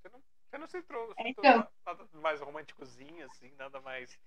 [0.00, 1.66] Você não, você não se trouxe É, então.
[1.86, 4.18] nada mais românticozinho, assim, nada mais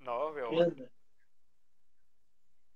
[0.00, 0.50] novel.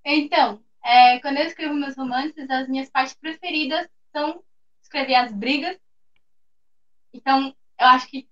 [0.05, 4.45] Então, é, quando eu escrevo meus romances, as minhas partes preferidas são
[4.83, 5.79] escrever as brigas.
[7.13, 7.49] Então,
[7.81, 8.29] eu acho que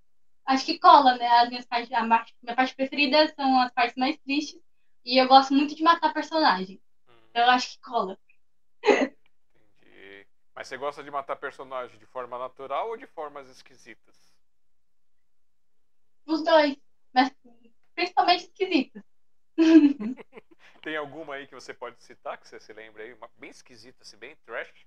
[0.46, 1.26] acho que cola, né?
[1.40, 4.60] As minhas partes, a mar- minha parte preferida são as partes mais tristes.
[5.04, 6.80] E eu gosto muito de matar personagem.
[7.08, 8.18] Hum, Então, eu acho que cola.
[9.54, 10.26] entendi.
[10.54, 14.32] Mas você gosta de matar personagem de forma natural ou de formas esquisitas?
[16.26, 16.76] Os dois.
[17.14, 17.30] Mas
[17.94, 19.02] principalmente esquisitos.
[20.82, 23.12] Tem alguma aí que você pode citar, que você se lembra aí?
[23.14, 24.86] Uma bem esquisita, assim, bem trash?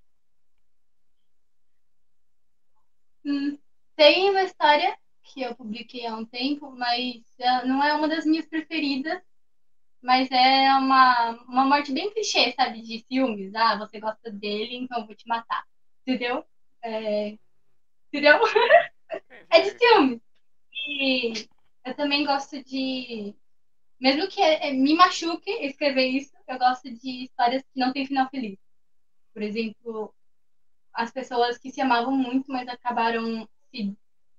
[3.25, 3.57] Hum,
[3.97, 8.25] tem uma história que eu publiquei há um tempo, mas eh, não é uma das
[8.25, 9.21] minhas preferidas.
[10.01, 12.81] Mas é uma, uma morte bem clichê, sabe?
[12.81, 13.53] De filmes.
[13.55, 15.65] Ah, você gosta dele, então eu vou te matar.
[16.05, 16.45] Entendeu?
[16.83, 17.37] É,
[18.11, 18.39] Entendeu?
[19.49, 19.77] É de Entendi.
[19.77, 20.21] filme.
[20.87, 21.47] E
[21.85, 23.35] eu também gosto de.
[23.99, 28.29] Mesmo que eh, me machuque escrever isso, eu gosto de histórias que não têm final
[28.29, 28.57] feliz.
[29.33, 30.13] Por exemplo,
[30.93, 33.95] as pessoas que se amavam muito, mas acabaram se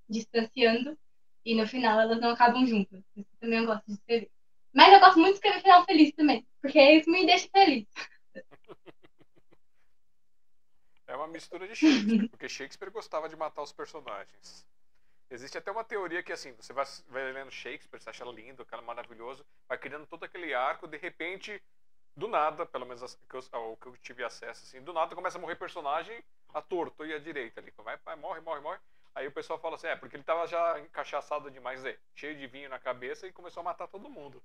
[0.08, 0.98] distanciando
[1.44, 3.02] e no final elas não acabam juntas.
[3.16, 4.30] Isso também eu gosto de escrever.
[4.74, 7.86] Mas eu gosto muito de escrever final feliz também, porque isso me deixa feliz.
[11.06, 14.66] É uma mistura de Shakespeare, porque Shakespeare gostava de matar os personagens.
[15.30, 18.82] Existe até uma teoria que assim, você vai, vai lendo Shakespeare, você acha lindo, aquela
[18.82, 21.62] maravilhoso, vai criando todo aquele arco, de repente,
[22.16, 25.38] do nada, pelo menos que eu- ao que eu tive acesso, assim, do nada começa
[25.38, 26.22] a morrer personagem
[26.54, 27.72] à torto e à direita ali.
[27.78, 28.80] Vai, vai, morre, morre, morre.
[29.16, 32.46] Aí o pessoal fala assim, é, porque ele tava já encaixaçado demais, é, cheio de
[32.46, 34.42] vinho na cabeça e começou a matar todo mundo.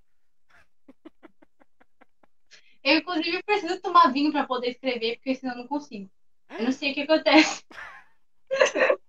[2.81, 6.09] Eu, inclusive, preciso tomar vinho para poder escrever, porque senão eu não consigo.
[6.49, 7.63] Eu não sei o que acontece.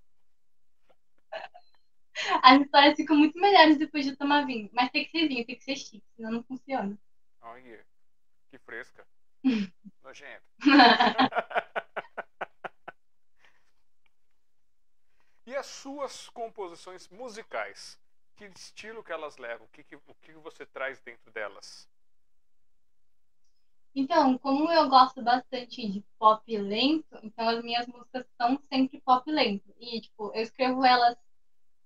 [2.42, 4.68] As histórias ficam muito melhores depois de tomar vinho.
[4.74, 6.98] Mas tem que ser vinho, tem que ser chique, senão não funciona.
[7.40, 7.86] Olha,
[8.50, 9.06] que fresca.
[10.04, 10.44] Nojento.
[15.52, 17.98] E as suas composições musicais?
[18.36, 19.66] Que estilo que elas levam?
[19.66, 21.86] O que, que, o que você traz dentro delas?
[23.94, 29.30] Então, como eu gosto bastante de pop lento, então as minhas músicas são sempre pop
[29.30, 29.74] lento.
[29.78, 31.18] E, tipo, eu escrevo elas.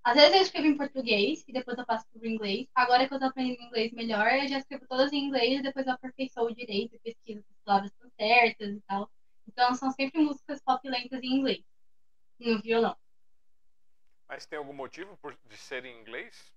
[0.05, 2.69] Às vezes eu escrevo em português e depois eu passo pro inglês.
[2.73, 5.85] Agora que eu tô aprendendo inglês melhor, eu já escrevo todas em inglês e depois
[5.85, 9.11] eu aperfeiçoo direito e pesquiso se as palavras estão certas e tal.
[9.49, 11.65] Então são sempre músicas pop lentas em inglês,
[12.39, 12.97] no violão.
[14.29, 16.53] Mas tem algum motivo por, de ser em inglês?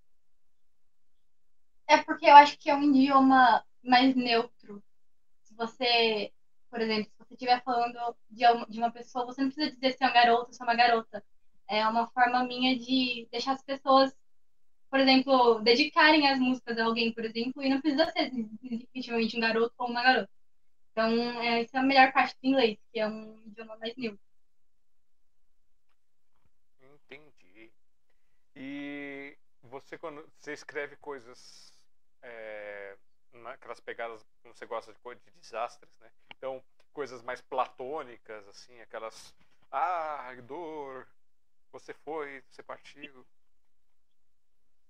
[1.88, 4.84] É porque eu acho que é um idioma mais neutro.
[5.43, 6.32] Se você,
[6.70, 7.97] por exemplo, se você estiver falando
[8.30, 10.65] de de uma pessoa, você não precisa dizer se é um garoto ou se é
[10.65, 11.24] uma garota.
[11.67, 14.15] É uma forma minha de deixar as pessoas,
[14.89, 19.39] por exemplo, dedicarem as músicas a alguém, por exemplo, e não precisa ser definitivamente um
[19.41, 20.30] garoto ou uma garota.
[20.91, 21.09] Então,
[21.41, 24.20] é, essa é a melhor parte do inglês, que é um idioma mais neutro.
[26.82, 27.72] Entendi.
[28.62, 31.72] E você, quando você escreve coisas,
[32.22, 32.97] é,
[33.45, 36.12] aquelas pegadas, como você gosta de coisas de desastres, né?
[36.36, 39.34] Então, coisas mais platônicas, assim, aquelas.
[39.72, 41.07] Ah, dor,
[41.72, 43.26] você foi, você partiu.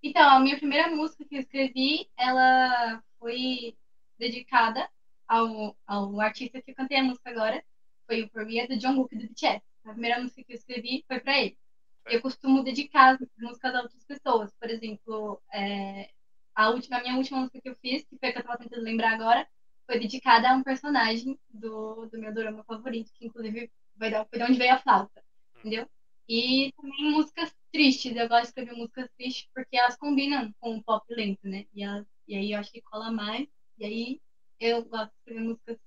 [0.02, 3.78] Então, a minha primeira música que eu escrevi, ela foi
[4.18, 4.90] dedicada
[5.28, 7.64] ao, ao artista que eu cantei a música agora.
[8.08, 9.62] Foi o Me, do John Hook do BTS.
[9.86, 11.58] A primeira música que eu escrevi foi para ele.
[12.06, 14.54] Eu costumo dedicar as músicas a outras pessoas.
[14.60, 16.10] Por exemplo, é,
[16.56, 18.58] a, última, a minha última música que eu fiz, que foi a que eu estava
[18.58, 19.48] tentando lembrar agora,
[19.86, 24.58] foi dedicada a um personagem do, do meu drama favorito, que inclusive foi de onde
[24.58, 25.24] veio a flauta,
[25.58, 25.90] entendeu?
[26.28, 28.16] E também músicas tristes.
[28.16, 31.66] Eu gosto de escrever músicas tristes porque elas combinam com o pop lento, né?
[31.74, 33.48] E, elas, e aí eu acho que cola mais.
[33.80, 34.22] E aí
[34.60, 35.78] eu gosto de escrever músicas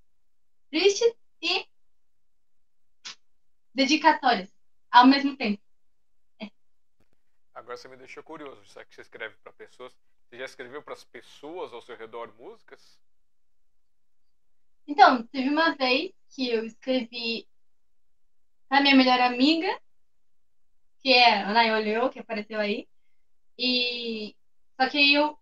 [0.71, 1.67] tristes e
[3.75, 4.53] dedicatórias
[4.91, 5.63] ao mesmo tempo.
[7.55, 9.95] Agora você me deixou curioso, já que você escreve para pessoas.
[10.29, 12.99] Você já escreveu para as pessoas ao seu redor músicas?
[14.87, 17.47] Então, teve uma vez que eu escrevi
[18.69, 19.81] para minha melhor amiga
[21.03, 22.89] que é a Nayolio, que apareceu aí.
[23.59, 24.35] E
[24.81, 25.37] só que eu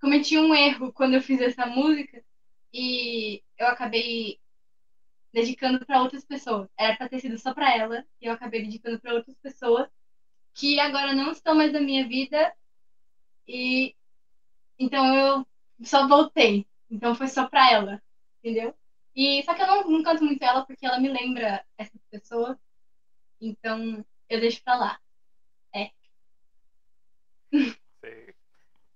[0.00, 2.24] cometi um erro quando eu fiz essa música
[2.72, 4.40] e eu acabei
[5.32, 6.68] dedicando para outras pessoas.
[6.78, 9.88] Era para ter sido só para ela e eu acabei dedicando para outras pessoas
[10.54, 12.54] que agora não estão mais na minha vida
[13.46, 13.94] e
[14.78, 15.46] então eu
[15.84, 16.66] só voltei.
[16.90, 18.02] Então foi só para ela,
[18.38, 18.74] entendeu?
[19.14, 22.56] E só que eu não, não canto muito ela porque ela me lembra essas pessoas.
[23.40, 25.00] Então eu deixo pra lá.
[25.74, 25.90] É.
[28.00, 28.34] Sei.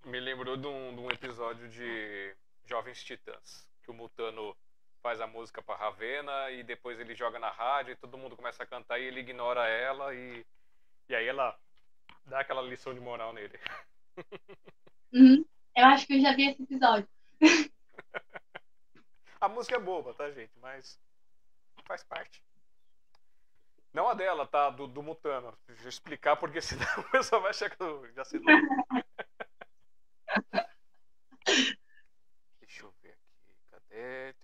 [0.05, 2.35] Me lembrou de um, de um episódio de
[2.65, 4.57] Jovens Titãs, que o Mutano
[5.03, 8.63] faz a música pra Ravena e depois ele joga na rádio e todo mundo começa
[8.63, 10.45] a cantar e ele ignora ela e,
[11.09, 11.59] e aí ela
[12.27, 13.59] dá aquela lição de moral nele.
[15.13, 15.45] Uhum.
[15.75, 17.09] Eu acho que eu já vi esse episódio.
[19.41, 20.53] a música é boba, tá, gente?
[20.59, 21.01] Mas
[21.87, 22.43] faz parte.
[23.93, 24.71] Não a dela, tá?
[24.71, 25.57] Do, do Mutano.
[25.67, 28.41] Deixa eu explicar porque senão o pessoal vai achar que eu já sei.
[32.61, 33.57] Deixa eu ver aqui.
[33.71, 34.35] Cadê?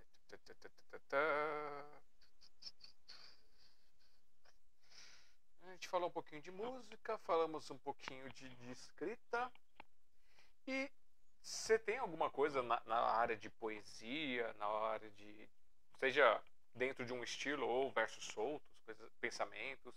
[5.75, 9.51] Gente falou um pouquinho de música, falamos um pouquinho de, de escrita.
[10.66, 10.91] E
[11.41, 15.49] você tem alguma coisa na, na área de poesia, na área de.
[16.01, 16.41] seja
[16.75, 18.75] dentro de um estilo ou versos soltos?
[19.20, 19.95] pensamentos?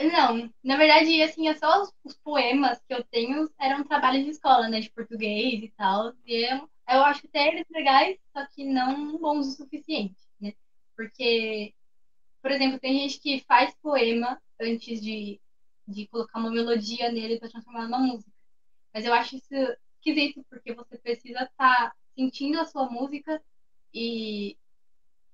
[0.00, 4.30] Não, na verdade, assim, é só os, os, poemas que eu tenho eram trabalhos de
[4.30, 6.14] escola, né, de português e tal.
[6.24, 10.54] E eu, eu acho até eles legais, só que não bons o suficiente, né?
[10.96, 11.74] Porque,
[12.42, 15.40] por exemplo, tem gente que faz poema antes de,
[15.86, 18.32] de colocar uma melodia nele para transformar numa música.
[18.92, 19.54] Mas eu acho isso
[19.96, 23.40] esquisito, porque você precisa estar tá sentindo a sua música
[23.94, 24.56] e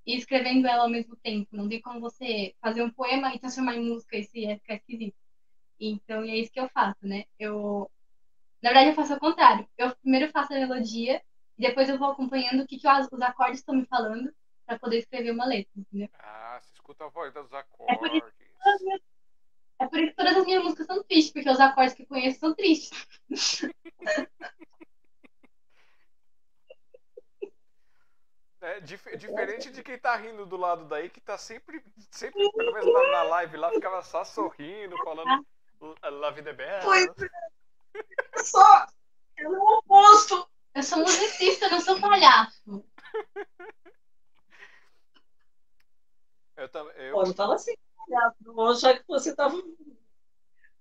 [0.08, 1.54] e escrevendo ela ao mesmo tempo.
[1.54, 5.14] Não tem como você fazer um poema e transformar em música, isso ia ficar esquisito.
[5.78, 7.24] Então, é isso que eu faço, né?
[7.38, 7.90] Eu,
[8.62, 9.68] na verdade, eu faço ao contrário.
[9.76, 11.22] Eu primeiro faço a melodia
[11.58, 14.32] e depois eu vou acompanhando o que, que os acordes estão me falando
[14.64, 16.08] para poder escrever uma letra, entendeu?
[16.14, 17.98] Ah, você escuta a voz dos acordes.
[17.98, 19.02] É por, isso,
[19.78, 22.06] é por isso que todas as minhas músicas são tristes, porque os acordes que eu
[22.06, 23.06] conheço são tristes.
[28.60, 31.80] É, dif diferente de quem tá rindo do lado daí, que tá sempre,
[32.10, 35.46] sempre pelo menos na, na live lá, ficava só sorrindo, falando
[36.02, 36.82] La vida é bela.
[36.82, 38.00] Pois é.
[38.34, 38.86] Eu só.
[39.36, 40.50] Eu não oposto.
[40.74, 42.84] Eu sou musicista, não sou palhaço.
[46.58, 46.92] Eu também.
[46.96, 47.14] Eu...
[47.14, 48.36] Pô, não fala assim, palhaço.
[48.44, 49.56] Não vou achar que você tava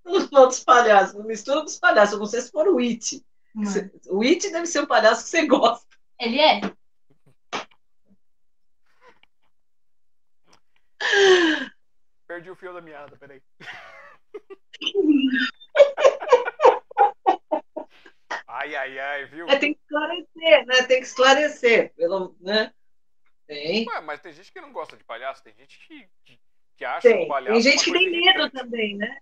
[0.04, 1.16] nos outros palhaços.
[1.16, 2.14] Não mistura com os palhaços.
[2.14, 3.24] Eu não sei se for o It.
[4.10, 5.86] O It deve ser um palhaço que você gosta.
[6.20, 6.62] Ele é.
[12.28, 13.42] Perdi o fio da meada, peraí.
[18.48, 19.48] ai, ai, ai, viu?
[19.48, 20.82] É, tem que esclarecer, né?
[20.88, 21.94] Tem que esclarecer.
[21.96, 22.74] Pelo, né?
[23.48, 23.88] Tem.
[23.88, 26.40] Ué, mas tem gente que não gosta de palhaço, tem gente que, que,
[26.76, 27.24] que acha tem.
[27.24, 27.54] o palhaço.
[27.54, 29.20] Tem gente que tem medo também, né?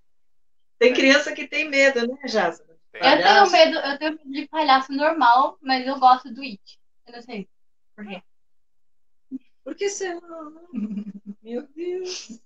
[0.80, 0.96] Tem é.
[0.96, 2.66] criança que tem medo, né, Jasa?
[2.94, 6.80] Eu tenho medo, eu tenho medo de palhaço normal, mas eu gosto do It.
[7.06, 7.48] Eu não sei
[7.96, 8.24] por quê.
[9.64, 10.20] Por que será?
[11.42, 12.42] Meu Deus.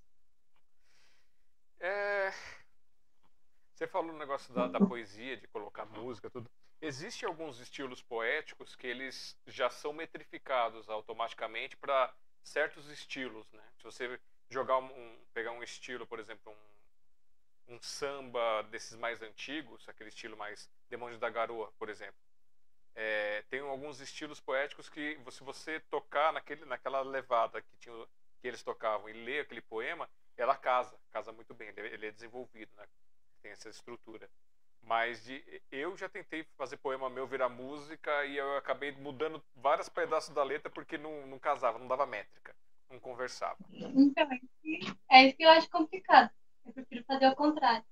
[1.79, 2.31] É...
[3.73, 6.49] Você falou no negócio da, da poesia, de colocar música, tudo.
[6.81, 13.63] Existem alguns estilos poéticos que eles já são metrificados automaticamente para certos estilos, né?
[13.77, 14.19] Se você
[14.49, 16.53] jogar um, pegar um estilo, por exemplo,
[17.67, 22.19] um, um samba desses mais antigos, aquele estilo mais Demônios da Garoa, por exemplo,
[22.95, 27.93] é, tem alguns estilos poéticos que se você tocar naquele, naquela levada que, tinha,
[28.41, 32.11] que eles tocavam e ler aquele poema, ela casa, casa muito bem, ele, ele é
[32.11, 32.87] desenvolvido, né?
[33.41, 34.29] Tem essa estrutura.
[34.81, 39.87] Mas de, eu já tentei fazer poema meu virar música e eu acabei mudando vários
[39.87, 42.55] pedaços da letra porque não, não casava, não dava métrica,
[42.89, 43.57] não conversava.
[43.71, 44.27] Então,
[45.11, 46.31] é isso que eu acho complicado.
[46.65, 47.85] Eu prefiro fazer o contrário.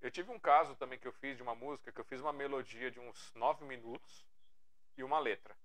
[0.00, 2.32] Eu tive um caso também que eu fiz de uma música, que eu fiz uma
[2.32, 4.26] melodia de uns nove minutos
[4.96, 5.56] e uma letra.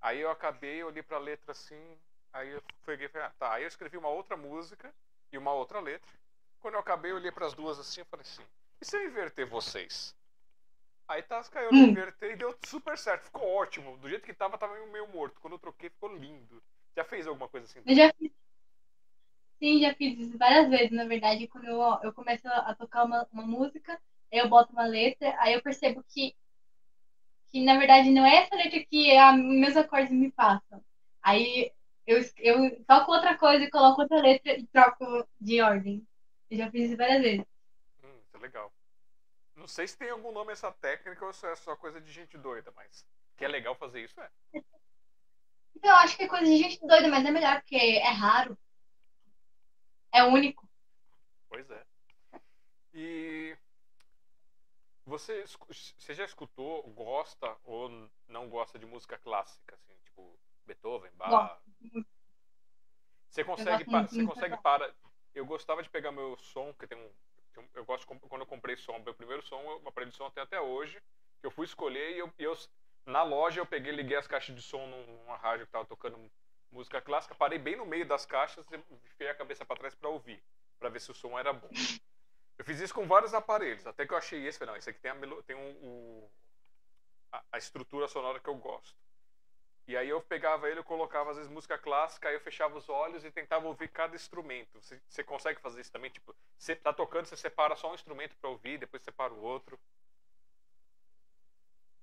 [0.00, 1.98] Aí eu acabei, eu olhei pra letra assim,
[2.32, 3.52] aí eu peguei falei, ah, tá.
[3.52, 4.94] Aí eu escrevi uma outra música
[5.30, 6.10] e uma outra letra.
[6.60, 8.44] Quando eu acabei, eu olhei para as duas assim e falei assim,
[8.80, 10.14] e se eu inverter vocês?
[11.06, 11.90] Aí Tasca eu hum.
[11.90, 13.24] inverter e deu super certo.
[13.24, 13.96] Ficou ótimo.
[13.98, 15.40] Do jeito que tava, tava meio morto.
[15.40, 16.62] Quando eu troquei, ficou lindo.
[16.96, 17.80] Já fez alguma coisa assim?
[17.84, 18.32] Eu já fiz.
[19.58, 21.46] Sim, já fiz isso várias vezes, na verdade.
[21.48, 24.00] Quando eu, eu começo a tocar uma, uma música,
[24.32, 26.34] aí eu boto uma letra, aí eu percebo que,
[27.50, 30.82] que na verdade, não é essa letra que é a, meus acordes me passam.
[31.22, 31.70] Aí
[32.06, 36.06] eu, eu toco outra coisa e coloco outra letra e troco de ordem.
[36.50, 37.53] Eu já fiz isso várias vezes
[38.44, 38.72] legal.
[39.56, 42.36] Não sei se tem algum nome essa técnica ou se é só coisa de gente
[42.36, 44.30] doida, mas que é legal fazer isso, é.
[45.82, 48.56] Eu acho que é coisa de gente doida, mas é melhor, porque é raro.
[50.12, 50.68] É único.
[51.48, 51.84] Pois é.
[52.92, 53.56] E
[55.04, 55.44] você,
[55.98, 61.60] você já escutou, gosta ou não gosta de música clássica, assim, tipo Beethoven, Bach?
[63.28, 64.94] Você consegue, você consegue para.
[65.34, 67.10] Eu gostava de pegar meu som, que tem um
[67.74, 71.00] eu gosto quando eu comprei som, meu primeiro som, uma aparelho som tem até hoje,
[71.40, 72.56] que eu fui escolher e eu, eu,
[73.06, 76.18] na loja eu peguei, liguei as caixas de som numa rádio que estava tocando
[76.70, 78.76] música clássica, parei bem no meio das caixas e
[79.06, 80.42] enfiei a cabeça para trás para ouvir,
[80.78, 81.70] para ver se o som era bom.
[82.58, 85.00] Eu fiz isso com vários aparelhos, até que eu achei esse, falei, não, esse aqui
[85.00, 86.30] tem, a, tem um, o,
[87.32, 89.03] a, a estrutura sonora que eu gosto.
[89.86, 92.88] E aí eu pegava ele, eu colocava às vezes música clássica, aí eu fechava os
[92.88, 94.80] olhos e tentava ouvir cada instrumento.
[94.80, 96.10] Você, você consegue fazer isso também?
[96.10, 99.78] Tipo, você tá tocando, você separa só um instrumento para ouvir, depois separa o outro.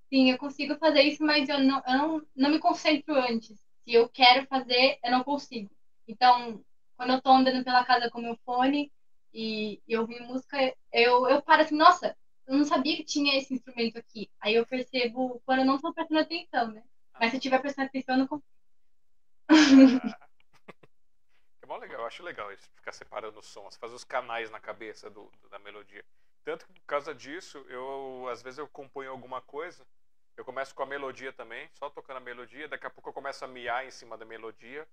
[0.09, 3.57] Sim, eu consigo fazer isso, mas eu não, eu não, não me concentro antes.
[3.85, 5.71] Se eu quero fazer, eu não consigo.
[6.07, 6.63] Então,
[6.97, 8.91] quando eu tô andando pela casa com meu fone
[9.33, 10.57] e, e ouvi música,
[10.91, 12.15] eu, eu paro assim, nossa,
[12.45, 14.29] eu não sabia que tinha esse instrumento aqui.
[14.41, 16.83] Aí eu percebo quando eu não tô prestando atenção, né?
[17.19, 18.47] Mas se tiver prestando atenção, eu não consigo.
[21.61, 24.59] É mó legal, eu acho legal isso, ficar separando os sons, fazer os canais na
[24.59, 26.03] cabeça do, da melodia.
[26.43, 29.85] Tanto que por causa disso, eu às vezes eu componho alguma coisa,
[30.35, 33.45] eu começo com a melodia também, só tocando a melodia, daqui a pouco eu começo
[33.45, 34.87] a miar em cima da melodia,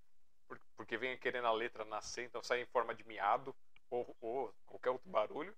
[0.77, 3.55] porque vem querendo a letra nascer, então sai em forma de miado
[3.91, 5.55] ou, ou qualquer outro barulho.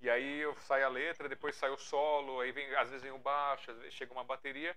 [0.00, 3.10] E aí eu saio a letra, depois sai o solo, aí vem, às vezes vem
[3.10, 4.76] o baixo, às vezes chega uma bateria,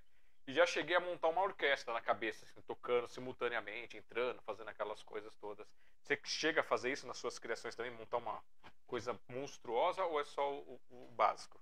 [0.52, 5.02] e já cheguei a montar uma orquestra na cabeça, assim, tocando simultaneamente, entrando, fazendo aquelas
[5.02, 5.66] coisas todas.
[6.04, 8.43] Você chega a fazer isso nas suas criações também, montar uma
[8.86, 11.58] coisa monstruosa ou é só o, o básico?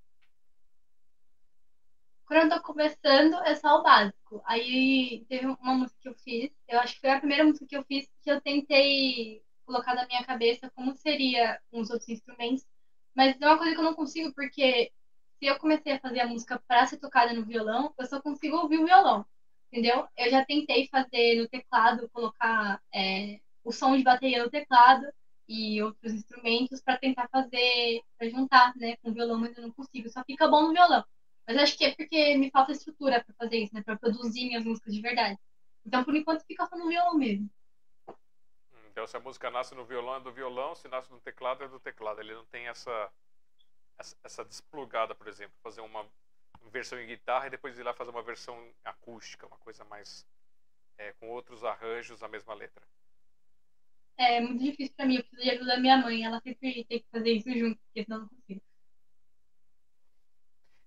[2.25, 4.41] Quando eu tô começando, é só o básico.
[4.43, 7.77] Aí teve uma música que eu fiz, eu acho que foi a primeira música que
[7.77, 12.65] eu fiz que eu tentei colocar na minha cabeça como seria uns outros instrumentos.
[13.13, 14.91] Mas é uma coisa que eu não consigo, porque
[15.39, 18.57] se eu comecei a fazer a música para ser tocada no violão, eu só consigo
[18.57, 19.25] ouvir o violão,
[19.71, 20.05] entendeu?
[20.17, 25.07] Eu já tentei fazer no teclado, colocar é, o som de bateria no teclado
[25.47, 29.71] e outros instrumentos para tentar fazer, para juntar, né, com o violão, mas eu não
[29.71, 31.03] consigo, só fica bom no violão.
[31.47, 34.65] Mas acho que é porque me falta estrutura para fazer isso, né, para produzir minhas
[34.65, 35.39] músicas de verdade.
[35.85, 37.49] Então, por enquanto, fica só no violão mesmo.
[38.91, 41.67] Então, se a música nasce no violão, é do violão, se nasce no teclado, é
[41.69, 42.19] do teclado.
[42.19, 43.09] Ele não tem essa
[44.23, 46.05] essa desplugada, por exemplo, fazer uma
[46.71, 50.25] versão em guitarra e depois ir lá fazer uma versão acústica, uma coisa mais
[50.97, 52.85] é, com outros arranjos, a mesma letra.
[54.17, 56.99] É muito difícil para mim, eu preciso de ajuda da minha mãe, ela sempre tem
[56.99, 58.61] que fazer isso junto, porque senão não consigo.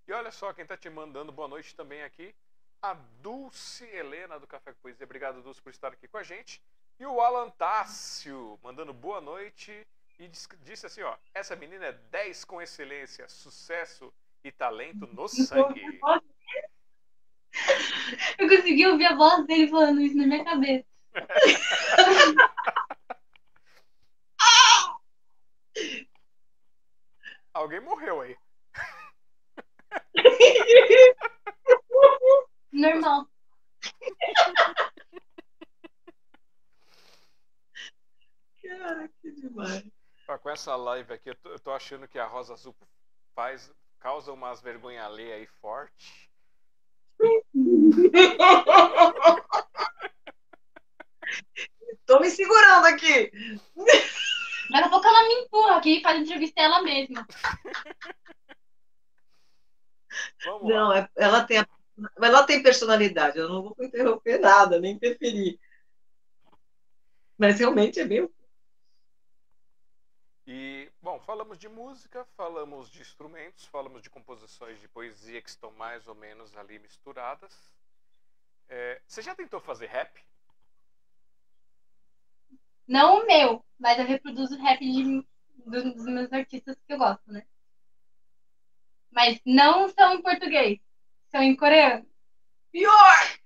[0.07, 2.35] E olha só, quem está te mandando boa noite também aqui,
[2.83, 5.05] a Dulce Helena do Café com Poesia.
[5.05, 6.61] Obrigado, Dulce, por estar aqui com a gente.
[6.99, 9.87] E o Alan Tássio, mandando boa noite
[10.23, 14.15] e disse assim, ó, essa menina é 10 com excelência, sucesso
[14.45, 15.83] e talento no sangue.
[18.39, 20.87] Eu consegui ouvir a voz dele falando isso na minha cabeça.
[27.53, 28.37] Alguém morreu aí.
[32.73, 33.29] Normal.
[38.63, 40.02] Cara, que demais.
[40.39, 42.75] Com essa live aqui, eu tô, eu tô, achando que a Rosa Azul
[43.35, 46.31] faz, causa umas vergonha alheia aí forte.
[52.07, 53.31] tô me segurando aqui.
[54.71, 57.27] Daqui a pouco ela me empurra aqui e faz entrevista ela mesma.
[60.45, 60.99] Vamos não, lá.
[60.99, 61.65] É, ela tem,
[62.21, 63.39] ela tem personalidade.
[63.39, 65.59] Eu não vou interromper nada, nem interferir.
[67.39, 68.33] Mas realmente é meio.
[70.55, 75.71] E, bom, falamos de música, falamos de instrumentos, falamos de composições de poesia que estão
[75.71, 77.73] mais ou menos ali misturadas.
[78.69, 80.23] É, você já tentou fazer rap?
[82.87, 85.27] Não o meu, mas eu reproduzo rap de,
[85.65, 87.47] dos meus artistas que eu gosto, né?
[89.11, 90.79] Mas não são em português,
[91.31, 92.07] são em coreano.
[92.71, 93.39] Pior!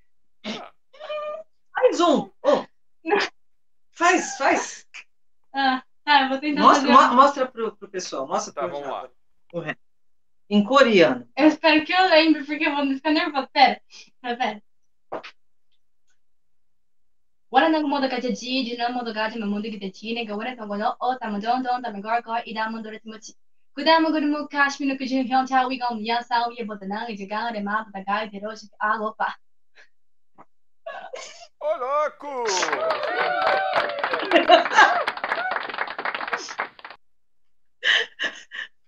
[1.73, 2.33] Mais um!
[2.43, 2.67] Oh.
[3.93, 4.87] Faz, faz.
[5.55, 7.08] Ah, tá, vou tentar mostra, fazer.
[7.08, 9.10] Mo mostra pro, pro pessoal, mostra tá, pro vamos lá.
[10.50, 11.28] Em coreano.
[11.38, 13.48] Eu espero que eu lembre, porque eu vou ficar nervosa.
[13.54, 13.82] Pera,
[14.22, 14.62] pera.
[17.52, 22.98] 원하는 모두까지 지지는 모두까지 모두기 대치네가 원했던 거는 어따면 정정 다음에 걸거 이 다음은 노래
[23.00, 23.34] 팀어치
[23.74, 28.70] 그 다음은 그러면 카시미는 그중 현차 위가 미안 싸우에 보다는 이제 강을에 마보다 가이 데려오시
[28.80, 29.36] 아고파
[31.60, 32.46] Ô louco!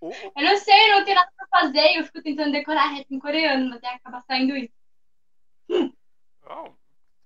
[0.01, 1.97] Eu não sei, não tenho nada pra fazer.
[1.97, 4.73] Eu fico tentando decorar rap em coreano, mas acaba saindo isso.
[6.45, 6.71] Oh,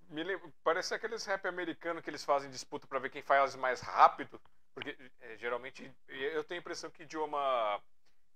[0.10, 3.80] me lembra, parece aqueles rap americanos que eles fazem disputa para ver quem faz mais
[3.80, 4.42] rápido.
[4.74, 7.82] Porque é, geralmente eu tenho a impressão que idioma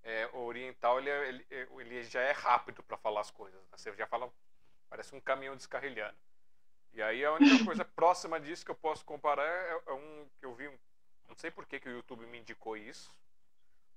[0.03, 3.59] é, oriental ele, é, ele, é, ele, já é rápido para falar as coisas.
[3.59, 3.67] Né?
[3.75, 4.31] Você já fala,
[4.89, 6.15] parece um caminhão descarrilhando.
[6.93, 10.45] E aí a única coisa próxima disso que eu posso comparar é, é um que
[10.45, 10.77] eu vi, um,
[11.27, 13.15] não sei por que, que o YouTube me indicou isso.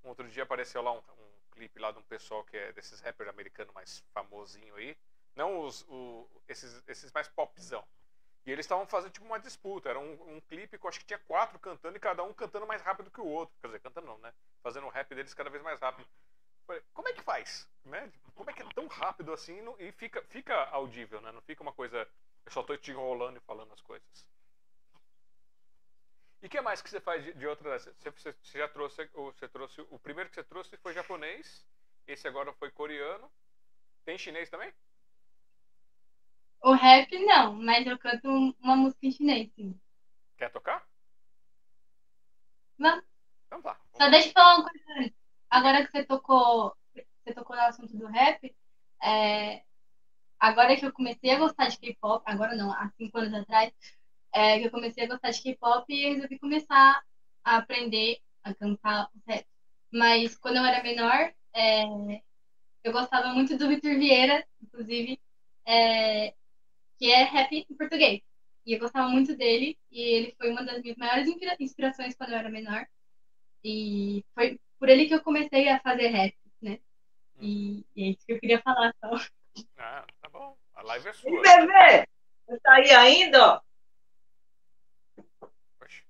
[0.05, 3.01] Um outro dia apareceu lá um, um clipe lá de um pessoal que é desses
[3.01, 4.97] rappers americanos mais famosinho aí
[5.41, 7.85] não os, o, esses, esses mais popzão.
[8.47, 9.89] E eles estavam fazendo tipo uma disputa.
[9.89, 12.67] Era um, um clipe que eu acho que tinha quatro cantando e cada um cantando
[12.67, 13.55] mais rápido que o outro.
[13.61, 14.33] Quer dizer, cantando não, né?
[14.63, 16.07] Fazendo o rap deles cada vez mais rápido.
[16.95, 17.69] Como é que faz?
[17.85, 18.11] Né?
[18.35, 21.33] Como é que é tão rápido assim e fica, fica audível, né?
[21.33, 22.07] Não fica uma coisa.
[22.45, 24.27] Eu só tô te enrolando e falando as coisas.
[26.43, 27.85] E o que mais que você faz de, de outras.
[27.85, 29.09] Você, você, você já trouxe.
[29.13, 29.81] Você trouxe.
[29.91, 31.67] O primeiro que você trouxe foi japonês.
[32.07, 33.31] Esse agora foi coreano.
[34.05, 34.73] Tem chinês também?
[36.63, 38.29] O rap não, mas eu canto
[38.61, 39.79] uma música em chinês, sim.
[40.37, 40.87] Quer tocar?
[42.77, 43.03] Não.
[43.47, 43.81] Então tá.
[43.95, 45.17] Só deixa eu falar uma coisa antes.
[45.49, 48.55] Agora que você tocou, você tocou no assunto do rap,
[49.03, 49.65] é,
[50.39, 53.73] agora que eu comecei a gostar de K-pop, agora não, há cinco anos atrás,
[54.33, 57.03] é, que eu comecei a gostar de K-pop e resolvi começar
[57.45, 59.47] a aprender a cantar rap.
[59.93, 61.85] Mas quando eu era menor, é,
[62.85, 65.21] eu gostava muito do Vitor Vieira, inclusive.
[65.67, 66.35] É,
[67.01, 68.21] que é rap em português.
[68.67, 71.29] E eu gostava muito dele, e ele foi uma das minhas maiores
[71.59, 72.87] inspirações quando eu era menor.
[73.65, 76.79] E foi por ele que eu comecei a fazer rap, né?
[77.41, 79.11] E, e é isso que eu queria falar só.
[79.79, 80.55] Ah, tá bom.
[80.75, 81.31] A live é sua.
[81.31, 82.07] E bebê?
[82.47, 83.63] Você tá aí ainda?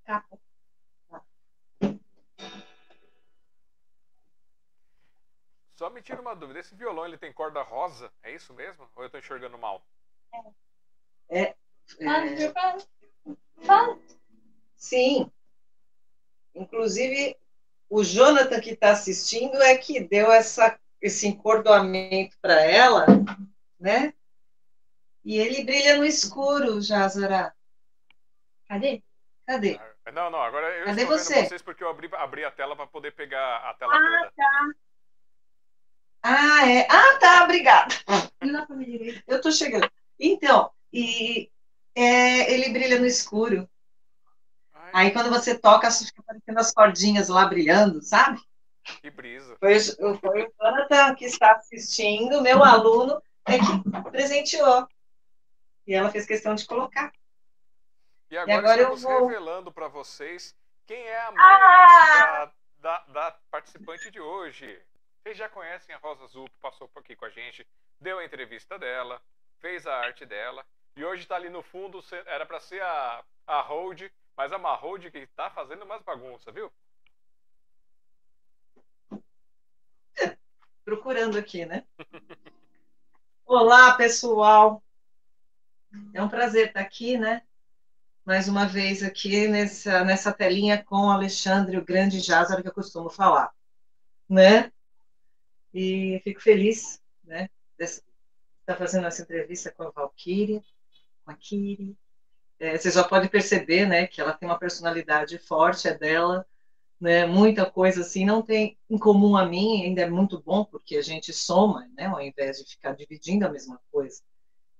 [0.05, 0.39] Capa.
[5.81, 6.61] Só me tira uma dúvida.
[6.61, 8.12] Esse violão ele tem corda rosa?
[8.22, 8.87] É isso mesmo?
[8.95, 9.83] Ou eu estou enxergando mal?
[11.31, 11.41] É.
[11.43, 11.57] É, é...
[14.76, 15.31] Sim.
[16.55, 17.39] Inclusive,
[17.89, 23.07] o Jonathan que está assistindo é que deu essa, esse encordoamento para ela,
[23.78, 24.12] né?
[25.24, 27.55] E ele brilha no escuro, Jazara.
[28.68, 29.03] Cadê?
[29.51, 29.80] Cadê?
[30.07, 31.34] Ah, não, não, agora eu Cadê estou você?
[31.34, 34.32] vendo vocês porque eu abri, abri a tela para poder pegar a tela ah, toda.
[34.36, 34.70] Tá.
[36.22, 36.86] Ah, é.
[36.88, 37.92] Ah, tá, obrigada.
[39.26, 39.90] Eu tô chegando.
[40.20, 41.51] Então, e
[41.96, 43.68] é, ele brilha no escuro.
[44.72, 44.90] Ai.
[44.92, 48.40] Aí quando você toca, fica parecendo as cordinhas lá brilhando, sabe?
[49.03, 49.57] Que brisa.
[49.59, 49.80] Foi,
[50.20, 54.86] foi o Jonathan que está assistindo, meu aluno, é que presenteou.
[55.88, 57.11] E ela fez questão de colocar.
[58.31, 59.26] E agora, e agora estamos vou...
[59.26, 60.57] revelando para vocês
[60.87, 62.53] quem é a mãe ah!
[62.78, 64.81] da, da, da, participante de hoje.
[65.20, 67.66] Vocês já conhecem a Rosa Azul, que passou por aqui com a gente,
[68.01, 69.20] deu a entrevista dela,
[69.59, 70.64] fez a arte dela,
[70.97, 74.03] e hoje está ali no fundo, era para ser a, a Hold,
[74.37, 76.72] mas é uma Hold que está fazendo mais bagunça, viu?
[80.85, 81.85] Procurando aqui, né?
[83.45, 84.81] Olá, pessoal.
[86.14, 87.43] É um prazer estar aqui, né?
[88.24, 92.74] Mais uma vez aqui nessa, nessa telinha com o Alexandre, o grande Jázaro que eu
[92.74, 93.50] costumo falar,
[94.28, 94.70] né?
[95.72, 97.48] E fico feliz, né?
[97.78, 100.62] De estar fazendo essa entrevista com a Valkyria,
[101.24, 101.96] com a Kiri.
[102.58, 106.46] É, você já pode perceber, né, que ela tem uma personalidade forte, é dela,
[107.00, 107.24] né?
[107.26, 111.02] Muita coisa assim não tem em comum a mim, ainda é muito bom porque a
[111.02, 112.06] gente soma, né?
[112.06, 114.20] Ao invés de ficar dividindo a mesma coisa.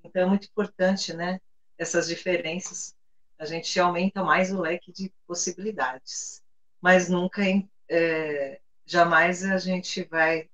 [0.05, 1.41] Então é muito importante, né?
[1.79, 2.95] Essas diferenças,
[3.41, 6.45] a gente aumenta mais o leque de possibilidades,
[6.79, 7.41] mas nunca,
[7.89, 10.51] é, jamais a gente vai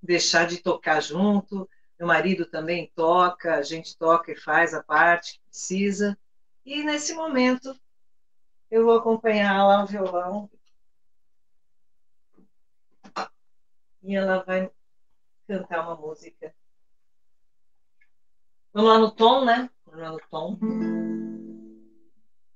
[0.00, 1.68] deixar de tocar junto.
[1.98, 6.16] Meu marido também toca, a gente toca e faz a parte que precisa.
[6.64, 7.76] E nesse momento
[8.70, 10.48] eu vou acompanhar lá o violão
[14.04, 14.70] e ela vai
[15.48, 16.54] cantar uma música.
[18.72, 19.68] Vamos lá no tom, né?
[19.84, 21.49] Vamos lá no tom.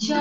[0.00, 0.16] 角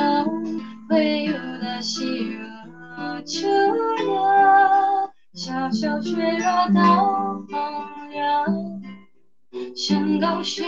[0.90, 8.46] 会有那些热秋凉，小小雪落到荒凉，
[9.78, 10.68] 山高水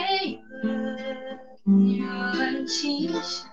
[0.64, 3.50] 远，有暗情深。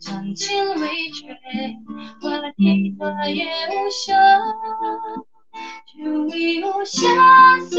[0.00, 1.36] 长剑未绝，
[2.22, 4.16] 花了花把也无伤。
[5.92, 7.76] 君为我相思，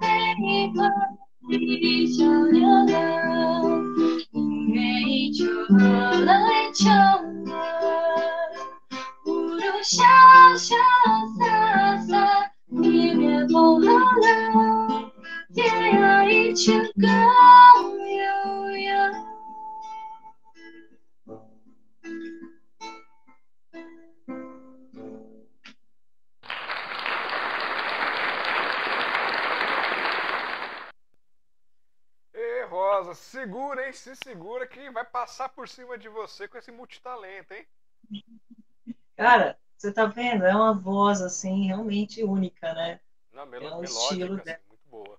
[0.00, 0.88] 悲白
[1.50, 4.19] 一，伊人憔悴了。
[4.72, 5.44] 月一秋，
[6.24, 6.34] 来
[6.68, 7.20] 一场，
[9.24, 10.04] 不如潇
[10.56, 10.74] 潇
[11.38, 12.12] 洒洒
[12.82, 15.10] 一别不和浪。
[15.54, 15.58] 天
[16.00, 18.39] 涯一曲歌谣。
[35.04, 37.66] Passar por cima de você com esse multitalento, hein?
[39.16, 40.44] Cara, você tá vendo?
[40.44, 43.00] É uma voz, assim, realmente única, né?
[43.32, 45.18] Não, mel é um estilo assim, muito boa.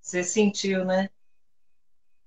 [0.00, 1.10] Você sentiu, né?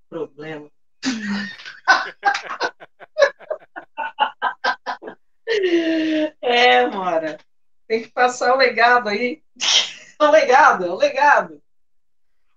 [0.10, 0.70] Problema.
[6.42, 7.38] é, Mora.
[7.88, 9.42] Tem que passar o legado aí.
[10.20, 11.62] o legado, o legado.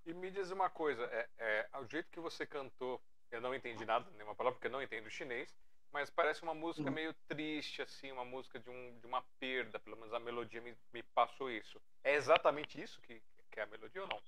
[0.05, 3.01] E me diz uma coisa, é, é, o jeito que você cantou
[3.33, 5.49] eu não entendi nada, nenhuma palavra, porque eu não entendo chinês,
[5.91, 6.95] mas parece uma música uhum.
[6.95, 10.77] meio triste, assim, uma música de, um, de uma perda, pelo menos a melodia me,
[10.93, 11.81] me passou isso.
[12.05, 13.21] É exatamente isso que,
[13.51, 14.21] que é a melodia ou não?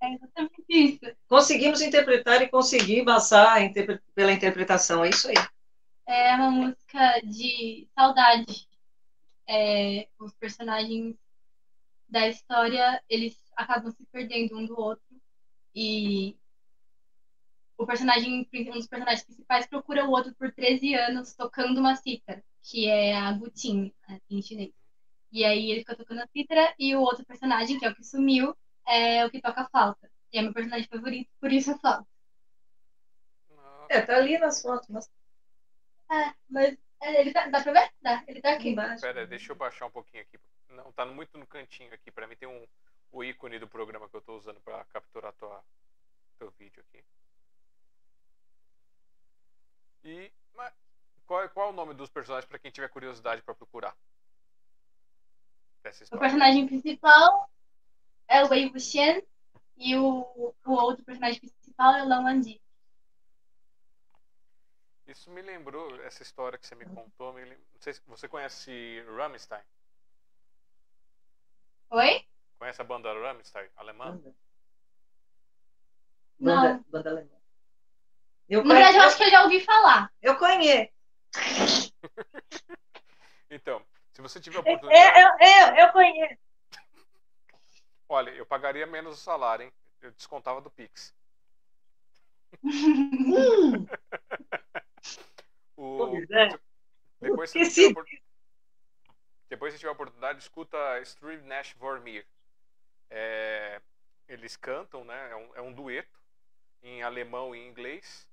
[0.00, 1.16] É exatamente isso.
[1.28, 5.36] Conseguimos interpretar e conseguir passar interpre pela interpretação, é isso aí.
[6.06, 8.66] É uma música de saudade.
[9.48, 11.14] É, os personagens
[12.08, 15.05] da história, eles acabam se perdendo um do outro
[15.76, 16.38] e
[17.76, 22.42] o personagem, um dos personagens principais procura o outro por 13 anos tocando uma cítara,
[22.62, 24.72] que é a gutin, né, em chinês.
[25.30, 28.02] E aí ele fica tocando a cítara e o outro personagem, que é o que
[28.02, 30.10] sumiu, é o que toca flauta.
[30.32, 32.08] E é meu personagem favorito, por isso a flauta.
[33.90, 35.10] É, tá ali nas fotos, mas...
[36.10, 37.92] É, mas é, ele tá, dá pra ver?
[38.00, 39.02] Dá, ele tá aqui embaixo.
[39.02, 40.38] Pera, deixa eu baixar um pouquinho aqui.
[40.70, 42.10] Não, tá muito no cantinho aqui.
[42.10, 42.66] Pra mim tem um,
[43.12, 45.64] o ícone do programa que eu tô usando pra capturar tua,
[46.38, 47.04] teu vídeo aqui.
[50.04, 50.72] E mas,
[51.26, 53.96] qual, qual é o nome dos personagens para quem tiver curiosidade para procurar?
[56.12, 57.48] O personagem principal
[58.26, 59.22] é o Wei Wuxian
[59.76, 62.40] e o, o outro personagem principal é o Lan.
[65.06, 67.32] Isso me lembrou essa história que você me contou.
[67.32, 67.58] Me lem...
[67.78, 69.62] Se você conhece Rammstein.
[71.90, 72.26] Oi?
[72.58, 74.12] Conhece a banda Rammstein, alemã?
[76.38, 76.84] Banda, Não.
[76.88, 77.36] banda alemã.
[78.48, 80.12] Eu Na verdade, eu acho que eu já ouvi falar.
[80.22, 80.92] eu conheço.
[83.48, 83.80] Então,
[84.12, 85.20] se você tiver É, oportunidade.
[85.20, 86.36] eu, eu, eu conheço.
[88.08, 89.72] Olha, eu pagaria menos o salário, hein?
[90.02, 91.14] Eu descontava do Pix.
[92.64, 93.86] Hum,
[95.76, 95.98] O...
[95.98, 96.48] pois é.
[97.20, 97.64] Depois, se
[99.72, 102.26] se tiver oportunidade, escuta Steve Nash Vormir.
[103.10, 103.80] É...
[104.28, 105.30] Eles cantam, né?
[105.30, 106.20] É um, é um dueto
[106.82, 108.28] em alemão e em inglês.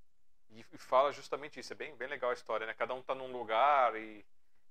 [0.52, 1.74] E, e fala justamente isso.
[1.74, 2.74] É bem, bem legal a história, né?
[2.74, 4.26] Cada um tá num lugar e,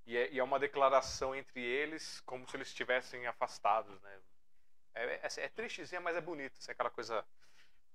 [0.06, 4.20] e, é, e é uma declaração entre eles como se eles estivessem afastados, né?
[4.94, 6.58] É, é, é tristezinha, mas é bonito.
[6.58, 7.24] Assim, aquela coisa.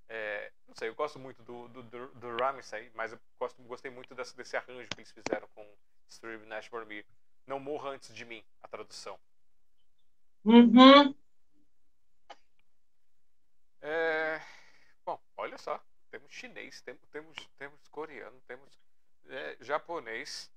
[0.10, 3.92] é, não sei, eu gosto muito do, do, do, do Ramsay, mas eu gosto, gostei
[3.92, 5.66] muito desse, desse arranjo que eles fizeram com
[6.12, 7.06] Steve Nash Vormir.
[7.48, 9.20] Não morra antes de mim, a tradução.
[10.46, 11.14] Uhum.
[13.82, 14.41] É,
[15.06, 15.82] Bom, olha só.
[16.10, 18.80] Temos chinês, temos, temos, temos coreano, temos
[19.28, 20.52] é, japonês.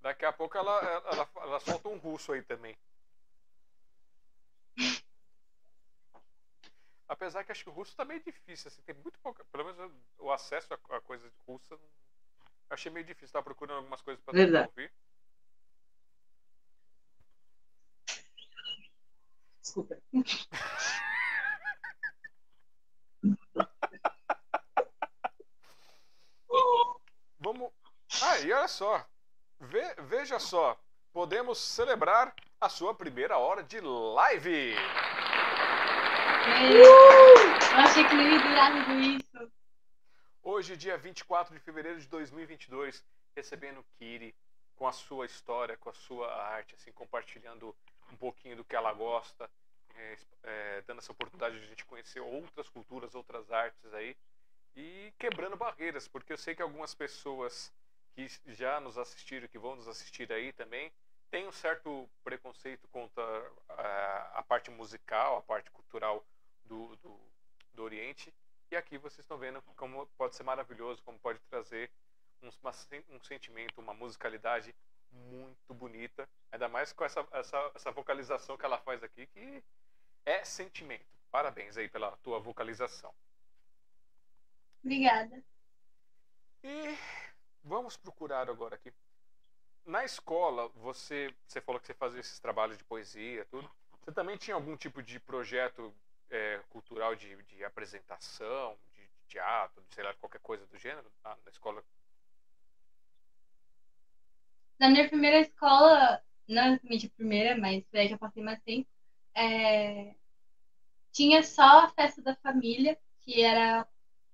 [0.00, 2.76] Daqui a pouco ela, ela, ela solta um russo aí também.
[7.08, 9.44] Apesar que acho que o russo tá meio difícil, assim, tem muito pouca.
[9.46, 11.76] Pelo menos o acesso a, a coisa russa.
[11.76, 11.90] não-
[12.70, 14.68] achei meio difícil, tava procurando algumas coisas pra tentar Verdade.
[14.68, 14.92] ouvir.
[19.62, 19.98] Desculpa.
[27.48, 27.72] Vamos.
[28.22, 29.06] Ah, e olha só.
[29.58, 30.78] Ve- veja só.
[31.14, 34.74] Podemos celebrar a sua primeira hora de live.
[36.74, 39.52] Eu achei que não ia durar tudo isso.
[40.42, 43.02] Hoje, dia 24 de fevereiro de 2022,
[43.34, 44.34] recebendo Kiri
[44.76, 47.74] com a sua história, com a sua arte, assim, compartilhando
[48.12, 49.48] um pouquinho do que ela gosta,
[49.94, 54.14] é, é, dando essa oportunidade de a gente conhecer outras culturas, outras artes aí
[54.78, 57.72] e quebrando barreiras, porque eu sei que algumas pessoas
[58.14, 60.92] que já nos assistiram, que vão nos assistir aí também,
[61.32, 63.24] têm um certo preconceito contra
[63.70, 66.24] ah, a parte musical, a parte cultural
[66.64, 67.20] do, do,
[67.74, 68.32] do Oriente.
[68.70, 71.90] E aqui vocês estão vendo como pode ser maravilhoso, como pode trazer
[72.40, 72.48] um,
[73.08, 74.72] um sentimento, uma musicalidade
[75.10, 76.28] muito bonita.
[76.52, 79.64] Ainda mais com essa, essa, essa vocalização que ela faz aqui, que
[80.24, 81.18] é sentimento.
[81.32, 83.12] Parabéns aí pela tua vocalização.
[84.82, 85.42] Obrigada.
[86.62, 86.96] E
[87.62, 88.92] vamos procurar agora aqui.
[89.84, 93.70] Na escola, você, você falou que você fazia esses trabalhos de poesia, tudo.
[94.02, 95.94] Você também tinha algum tipo de projeto
[96.30, 101.30] é, cultural de, de apresentação, de teatro, de sei lá, qualquer coisa do gênero na,
[101.30, 101.82] na escola?
[104.78, 108.88] Na minha primeira escola, não exatamente a primeira, mas que eu passei mais tempo,
[109.34, 110.14] é,
[111.12, 113.86] tinha só a festa da família, que era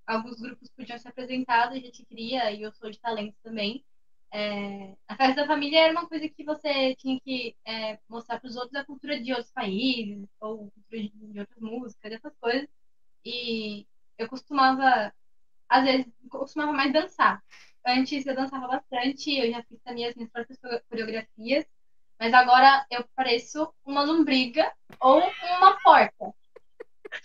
[0.06, 3.85] alguns grupos podiam se apresentar, a gente queria, e eu sou de talentos também.
[4.32, 8.48] É, a festa da família era uma coisa que você tinha que é, mostrar para
[8.48, 12.68] os outros a cultura de outros países, ou cultura de, de outras músicas, essas coisas.
[13.24, 13.86] E
[14.18, 15.12] eu costumava,
[15.68, 17.43] às vezes, costumava mais dançar.
[17.86, 20.59] Antes eu dançava bastante, eu já fiz também as minhas próprias
[20.89, 21.66] coreografias,
[22.18, 25.22] mas agora eu pareço uma lombriga ou
[25.59, 26.35] uma porta.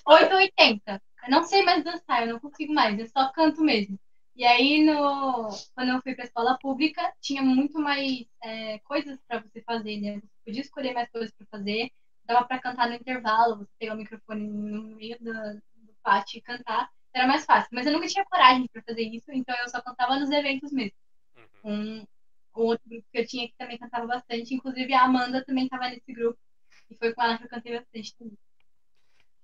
[0.05, 1.01] 8 ou 80.
[1.23, 3.99] Eu não sei mais dançar, eu não consigo mais, eu só canto mesmo.
[4.35, 5.49] E aí, no...
[5.75, 9.99] quando eu fui para a escola pública, tinha muito mais é, coisas para você fazer,
[9.99, 10.15] né?
[10.15, 11.91] Você podia escolher mais coisas para fazer,
[12.23, 16.41] dava para cantar no intervalo, você pegar o microfone no meio do, do pátio e
[16.41, 17.69] cantar, era mais fácil.
[17.73, 20.95] Mas eu nunca tinha coragem para fazer isso, então eu só cantava nos eventos mesmo.
[21.35, 21.45] Uhum.
[21.65, 22.07] Um,
[22.55, 25.89] um outro grupo que eu tinha que também cantava bastante, inclusive a Amanda também estava
[25.89, 26.39] nesse grupo,
[26.89, 28.37] e foi com ela que eu cantei bastante também.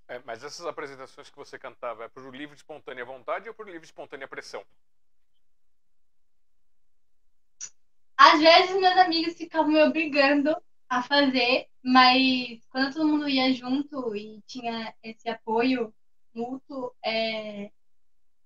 [0.07, 3.65] É, mas essas apresentações que você cantava é por livre de espontânea vontade ou por
[3.65, 4.63] livre de espontânea pressão?
[8.15, 10.55] Às vezes meus amigos ficavam me obrigando
[10.87, 15.93] a fazer, mas quando todo mundo ia junto e tinha esse apoio
[16.33, 17.71] mútuo, é,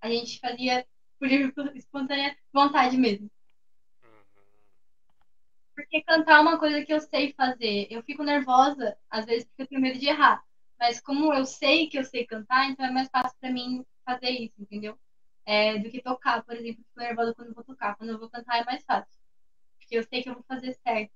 [0.02, 0.88] a gente fazia
[1.20, 3.30] por livre espontânea vontade mesmo.
[4.04, 4.24] Uhum.
[5.76, 7.88] Porque cantar é uma coisa que eu sei fazer.
[7.90, 10.44] Eu fico nervosa, às vezes, porque eu tenho medo de errar.
[10.80, 14.30] Mas como eu sei que eu sei cantar, então é mais fácil pra mim fazer
[14.30, 14.98] isso, entendeu?
[15.46, 16.84] É, do que tocar, por exemplo.
[16.84, 17.96] Fico nervosa quando eu vou tocar.
[17.98, 19.20] Quando eu vou cantar é mais fácil.
[19.80, 21.14] Porque eu sei que eu vou fazer certo.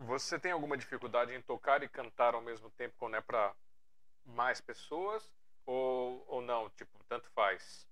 [0.00, 3.54] Você tem alguma dificuldade em tocar e cantar ao mesmo tempo quando é pra
[4.24, 5.30] mais pessoas?
[5.64, 6.68] Ou, ou não?
[6.70, 7.86] Tipo, tanto faz?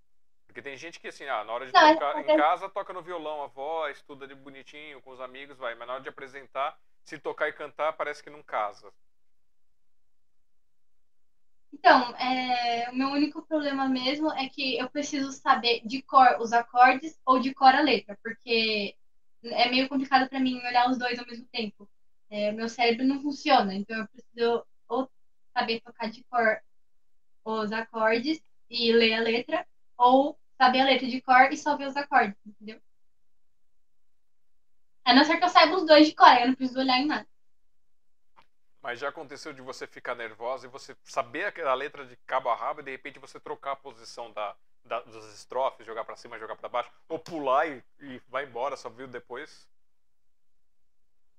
[0.47, 2.93] Porque tem gente que, assim, ah, na hora de Não, tocar é- em casa, toca
[2.93, 5.75] no violão a voz, estuda de bonitinho com os amigos, vai.
[5.77, 8.93] Mas na hora de apresentar, se tocar e cantar, parece que não casa.
[11.73, 16.53] Então, é, o meu único problema mesmo é que eu preciso saber de cor os
[16.53, 18.97] acordes ou de cor a letra, porque
[19.45, 21.89] é meio complicado para mim olhar os dois ao mesmo tempo.
[22.31, 25.11] É, meu cérebro não funciona, então eu preciso ou
[25.57, 26.61] saber tocar de cor
[27.45, 29.67] os acordes e ler a letra,
[29.99, 32.81] ou saber a letra de cor e só ver os acordes, entendeu?
[35.05, 37.07] A não ser que eu saiba os dois de cor, eu não preciso olhar em
[37.07, 37.29] nada.
[38.83, 42.55] Mas já aconteceu de você ficar nervosa e você saber a letra de cabo a
[42.55, 46.39] rabo e de repente você trocar a posição da, da das estrofes, jogar para cima,
[46.39, 49.69] jogar para baixo, ou pular e, e vai embora, só viu depois?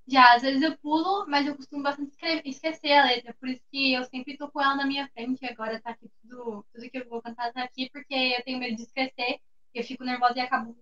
[0.07, 2.11] Já, às vezes eu pulo, mas eu costumo bastante
[2.45, 5.79] esquecer a letra, por isso que eu sempre tô com ela na minha frente, agora
[5.81, 8.83] tá aqui tudo, tudo que eu vou cantar tá aqui, porque eu tenho medo de
[8.83, 9.39] esquecer,
[9.73, 10.75] eu fico nervosa e acabo,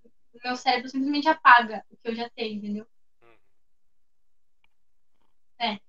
[0.44, 2.88] meu cérebro simplesmente apaga o que eu já sei, entendeu?
[3.22, 3.38] Uhum.
[5.60, 5.80] É.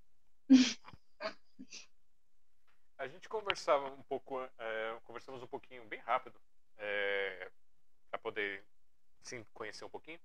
[2.99, 6.39] A gente conversava um pouco, é, conversamos um pouquinho bem rápido,
[6.77, 7.51] é,
[8.11, 8.63] para poder
[9.23, 10.21] sim conhecer um pouquinho.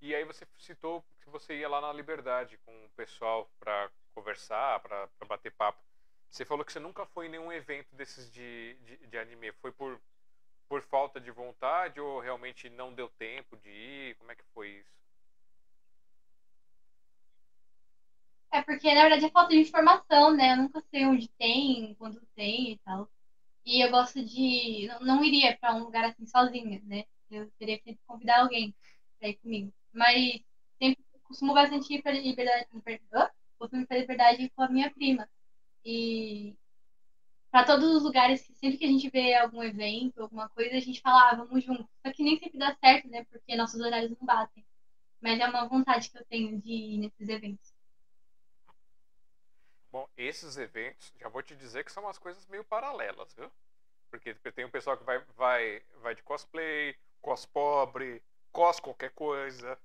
[0.00, 4.80] E aí você citou que você ia lá na Liberdade com o pessoal para conversar,
[4.80, 5.82] para bater papo.
[6.30, 9.52] Você falou que você nunca foi em nenhum evento desses de, de, de, anime.
[9.52, 10.00] Foi por,
[10.68, 14.16] por falta de vontade ou realmente não deu tempo de ir?
[14.16, 15.03] Como é que foi isso?
[18.54, 20.52] É porque, na verdade, é falta de informação, né?
[20.52, 23.10] Eu nunca sei onde tem, quando tem e tal.
[23.66, 24.86] E eu gosto de.
[24.88, 27.04] Não, não iria para um lugar assim sozinha, né?
[27.30, 28.74] Eu teria que convidar alguém
[29.18, 29.72] para ir comigo.
[29.92, 30.40] Mas
[30.80, 32.68] sempre costumo bastante ir para liberdade,
[33.58, 35.28] costumo ir para liberdade com a minha prima.
[35.84, 36.56] E
[37.50, 40.80] para todos os lugares que sempre que a gente vê algum evento, alguma coisa, a
[40.80, 41.86] gente fala, ah, vamos juntos.
[42.06, 43.24] Só que nem sempre dá certo, né?
[43.24, 44.64] Porque nossos horários não batem.
[45.20, 47.73] Mas é uma vontade que eu tenho de ir nesses eventos.
[49.94, 53.48] Bom, esses eventos, já vou te dizer que são umas coisas meio paralelas, viu?
[54.10, 59.78] Porque tem um pessoal que vai, vai, vai de cosplay, cos pobre, cos qualquer coisa.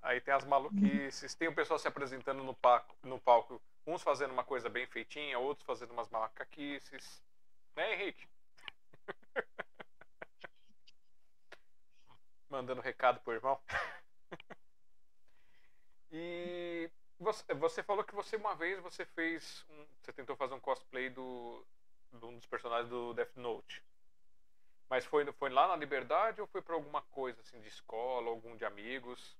[0.00, 4.32] Aí tem as maluquices, tem o pessoal se apresentando no palco, no palco, uns fazendo
[4.32, 7.22] uma coisa bem feitinha, outros fazendo umas macaquices.
[7.76, 8.26] Né, Henrique?
[12.48, 13.60] Mandando recado pro irmão.
[16.10, 20.60] e você, você falou que você uma vez você fez um, você tentou fazer um
[20.60, 21.64] cosplay do,
[22.12, 23.82] de um dos personagens do Death Note.
[24.88, 28.56] Mas foi, foi lá na Liberdade ou foi para alguma coisa assim de escola, algum
[28.56, 29.36] de amigos?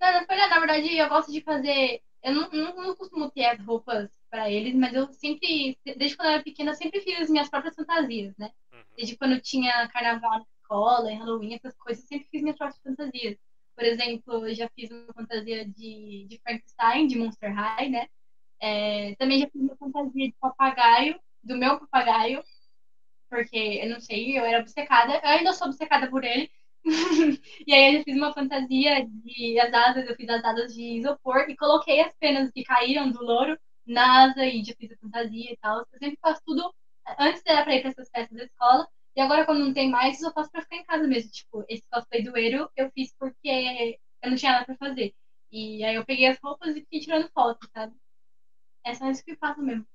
[0.00, 0.48] Não, não foi lá.
[0.48, 2.02] Na verdade, eu gosto de fazer.
[2.22, 6.28] Eu não, não, não costumo ter as roupas para eles, mas eu sempre, desde quando
[6.28, 8.50] eu era pequena, eu sempre fiz as minhas próprias fantasias, né?
[8.72, 8.82] Uhum.
[8.96, 13.36] Desde quando tinha carnaval na escola, Halloween, essas coisas, eu sempre fiz minhas próprias fantasias.
[13.76, 18.06] Por exemplo, eu já fiz uma fantasia de, de Frankenstein, de Monster High, né?
[18.60, 22.42] É, também já fiz uma fantasia de papagaio, do meu papagaio,
[23.30, 26.50] porque eu não sei, eu era obcecada, eu ainda sou obcecada por ele.
[27.66, 31.46] e aí eu fiz uma fantasia de as asas, eu fiz as asas de isopor
[31.48, 35.52] e coloquei as penas que caíram do louro na asa e já fiz a fantasia
[35.52, 35.78] e tal.
[35.92, 36.72] Eu sempre faço tudo
[37.18, 38.86] antes era pra ir pra essas festas da escola.
[39.16, 41.30] E agora, quando não tem mais, eu faço pra ficar em casa mesmo.
[41.30, 45.14] Tipo, esse cosplay do Eiro eu fiz porque eu não tinha nada pra fazer.
[45.52, 47.94] E aí eu peguei as roupas e fiquei tirando foto, sabe?
[48.84, 49.86] É só isso que eu faço mesmo.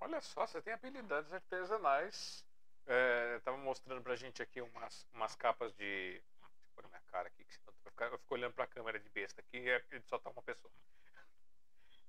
[0.00, 2.44] Olha só, você tem habilidades artesanais.
[2.86, 6.20] É, tava mostrando pra gente aqui umas, umas capas de.
[6.20, 7.72] Deixa eu pôr minha cara aqui, que senão
[8.12, 10.72] eu fico olhando pra câmera de besta aqui e só tá uma pessoa.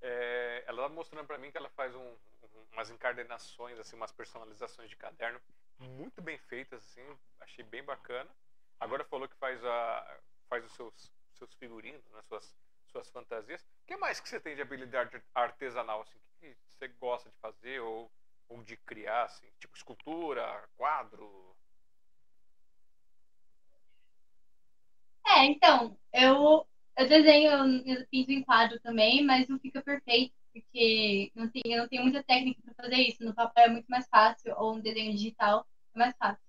[0.02, 2.16] É, ela tava mostrando pra mim que ela faz um,
[2.72, 5.40] umas encadernações, assim, umas personalizações de caderno
[5.80, 7.02] muito bem feitas, assim,
[7.40, 8.30] achei bem bacana.
[8.80, 10.20] Agora falou que faz, a,
[10.50, 12.56] faz os seus, seus figurinos, né, suas,
[12.92, 13.62] suas fantasias.
[13.62, 16.20] O que mais que você tem de habilidade artesanal, assim?
[16.40, 18.12] que você gosta de fazer ou,
[18.50, 19.48] ou de criar, assim?
[19.60, 21.56] Tipo escultura, quadro?
[25.28, 26.68] É, então, eu,
[26.98, 27.52] eu desenho,
[27.86, 32.04] eu pinto em quadro também, mas não fica perfeito, porque não tem, eu não tenho
[32.04, 33.24] muita técnica para fazer isso.
[33.24, 36.42] No papel é muito mais fácil, ou no desenho digital é mais fácil.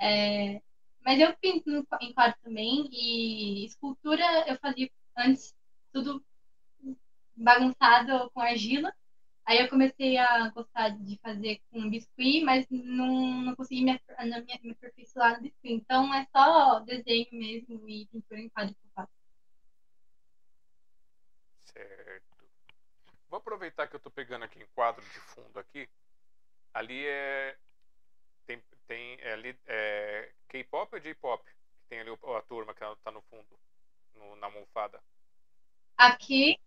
[0.00, 0.60] É,
[1.00, 1.70] mas eu pinto
[2.00, 5.54] em quadro também, e escultura eu fazia antes
[5.92, 6.24] tudo
[7.36, 8.92] bagunçado com argila,
[9.46, 14.58] Aí eu comecei a gostar de fazer com biscuit, mas não, não consegui me, me,
[14.64, 15.72] me aperfeiçoar no biscuit.
[15.72, 19.12] Então é só desenho mesmo e pintura em quadro que eu faço.
[21.66, 22.25] Certo.
[23.36, 25.86] Vou aproveitar que eu estou pegando aqui em quadro de fundo aqui.
[26.72, 27.54] Ali é.
[28.46, 31.44] Tem, tem é, ali é K-pop ou J-pop?
[31.44, 33.60] Que tem ali a turma que está no fundo,
[34.14, 35.02] no, na almofada.
[35.98, 36.58] Aqui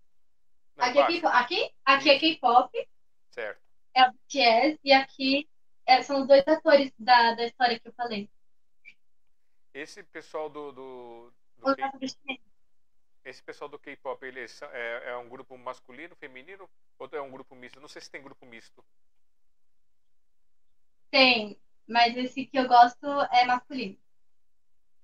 [0.77, 2.89] Aqui é, aqui, aqui é K-pop.
[3.31, 3.61] Certo.
[3.95, 5.49] É o BTS e aqui
[5.87, 8.29] é, são os dois atores da, da história que eu falei.
[9.73, 12.45] Esse pessoal do, do, do Os K- atores chineses.
[13.29, 17.55] Esse pessoal do K-pop, são- é, é um grupo masculino, feminino ou é um grupo
[17.55, 17.79] misto?
[17.79, 18.83] Não sei se tem grupo misto.
[21.11, 23.95] Tem, mas esse que eu gosto é masculino.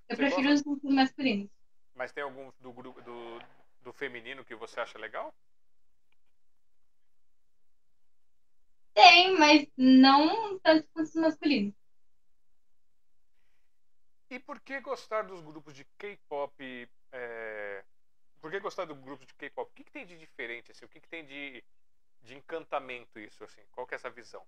[0.08, 0.52] Eu Você prefiro gosta?
[0.52, 1.48] os grupos masculinos.
[1.94, 3.40] Mas tem algum do grupo do,
[3.82, 5.34] do feminino que você acha legal?
[8.94, 11.74] Tem, mas não tanto quanto os masculinos.
[14.30, 16.88] E por que gostar dos grupos de K-pop?
[17.12, 17.84] é,
[18.46, 19.68] Por que gostar do grupo de K-pop?
[19.68, 20.70] O que, que tem de diferente?
[20.70, 20.84] Assim?
[20.84, 21.64] O que, que tem de,
[22.22, 23.42] de encantamento isso?
[23.42, 23.60] Assim?
[23.72, 24.40] Qual que é essa visão?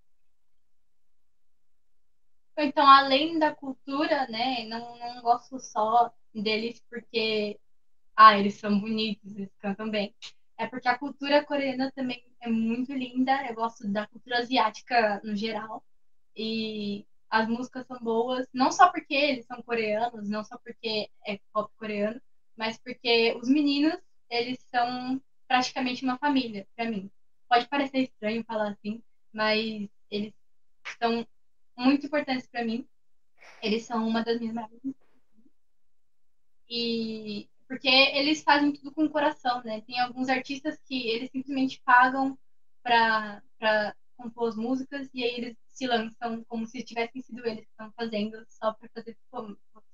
[2.57, 7.59] Então, além da cultura, né, não, não gosto só deles porque,
[8.15, 10.15] ah, eles são bonitos, eles cantam bem.
[10.57, 13.49] É porque a cultura coreana também é muito linda.
[13.49, 15.83] Eu gosto da cultura asiática no geral.
[16.37, 21.41] E as músicas são boas, não só porque eles são coreanos, não só porque é
[21.53, 22.21] pop coreano,
[22.59, 23.97] mas porque os meninos,
[24.29, 27.11] eles são praticamente uma família para mim.
[27.49, 29.03] Pode parecer estranho falar assim,
[29.33, 30.35] mas eles
[31.01, 31.27] são
[31.77, 32.87] muito importantes para mim.
[33.63, 34.81] Eles são uma das minhas maiores.
[36.69, 39.81] E porque eles fazem tudo com o coração, né?
[39.83, 42.37] Tem alguns artistas que eles simplesmente pagam
[42.83, 43.43] para
[44.17, 47.93] compor as músicas e aí eles se lançam como se tivessem sido eles que estão
[47.93, 49.17] fazendo só para fazer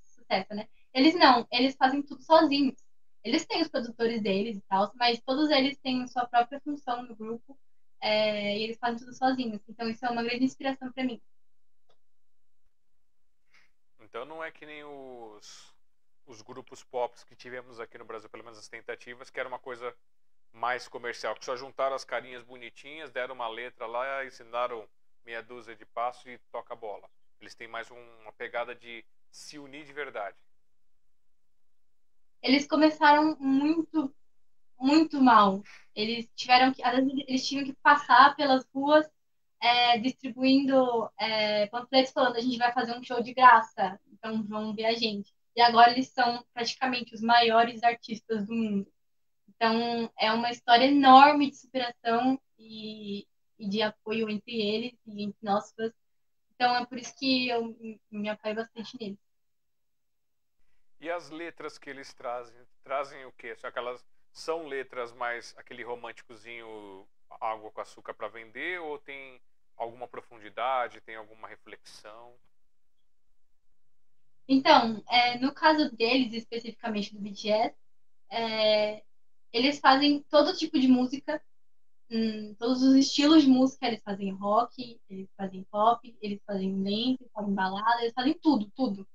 [0.03, 0.67] sucesso, né?
[0.95, 2.77] Eles não, eles fazem tudo sozinhos.
[3.25, 7.17] Eles têm os produtores deles e tal, mas todos eles têm sua própria função no
[7.17, 7.59] grupo
[8.01, 9.61] é, e eles fazem tudo sozinhos.
[9.69, 11.21] Então isso é uma grande inspiração para mim.
[14.01, 15.75] Então não é que nem os,
[16.27, 19.59] os grupos pop que tivemos aqui no Brasil, pelo menos as tentativas, que era uma
[19.59, 19.95] coisa
[20.53, 24.89] mais comercial, que só juntaram as carinhas bonitinhas, deram uma letra lá, ensinaram
[25.25, 27.09] meia dúzia de passos e toca a bola.
[27.41, 30.37] Eles têm mais um- uma pegada de se unir de verdade.
[32.45, 34.15] Eles começaram muito,
[34.79, 35.63] muito mal.
[35.95, 39.09] Eles tiveram que, às vezes, eles tinham que passar pelas ruas
[39.63, 44.75] é, distribuindo é, panfletos falando a gente vai fazer um show de graça, então vão
[44.75, 45.33] ver a gente.
[45.57, 48.93] E agora eles são praticamente os maiores artistas do mundo.
[49.49, 53.27] Então é uma história enorme de superação e,
[53.59, 55.73] e de apoio entre eles e entre nós.
[56.55, 57.75] Então é por isso que eu
[58.11, 59.19] me apoio bastante neles.
[61.05, 63.55] E as letras que eles trazem, trazem o quê?
[63.57, 64.03] Só que elas
[64.33, 67.07] são letras mais aquele românticozinho
[67.39, 69.39] água com açúcar para vender ou tem
[69.77, 72.33] alguma profundidade, tem alguma reflexão?
[74.49, 77.77] Então, é, no caso deles, especificamente do BTS,
[78.31, 79.05] é,
[79.53, 81.39] eles fazem todo tipo de música,
[82.11, 83.89] hum, todos os estilos de música.
[83.89, 89.07] Eles fazem rock, eles fazem pop, eles fazem eles fazem balada, eles fazem tudo, tudo.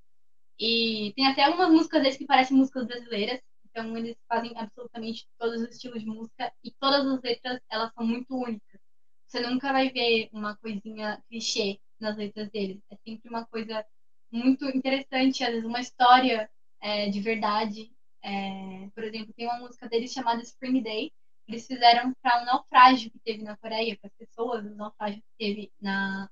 [0.59, 3.39] E tem até algumas músicas deles que parecem músicas brasileiras.
[3.69, 8.05] Então, eles fazem absolutamente todos os estilos de música e todas as letras, elas são
[8.05, 8.81] muito únicas.
[9.25, 12.81] Você nunca vai ver uma coisinha clichê nas letras deles.
[12.91, 13.85] É sempre uma coisa
[14.31, 16.49] muito interessante, às vezes uma história
[16.81, 17.91] é, de verdade.
[18.23, 21.11] É, por exemplo, tem uma música deles chamada Spring Day.
[21.47, 25.37] Eles fizeram para um naufrágio que teve na Coreia, para as pessoas, o naufrágio que
[25.37, 26.29] teve na.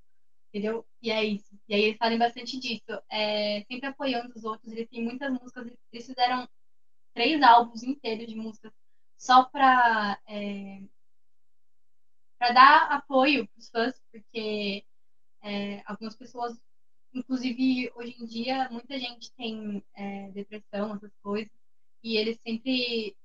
[0.58, 0.88] Entendeu?
[1.04, 1.56] E é isso.
[1.68, 2.84] E aí eles fazem bastante disso.
[3.12, 4.72] É, sempre apoiando os outros.
[4.74, 5.72] Eles têm muitas músicas.
[5.92, 6.50] Eles fizeram
[7.14, 8.74] três álbuns inteiros de músicas
[9.18, 10.82] só para é,
[12.40, 14.84] para dar apoio para os fãs, porque
[15.42, 16.60] é, algumas pessoas,
[17.14, 21.52] inclusive hoje em dia, muita gente tem é, depressão, essas coisas,
[22.04, 23.16] e eles sempre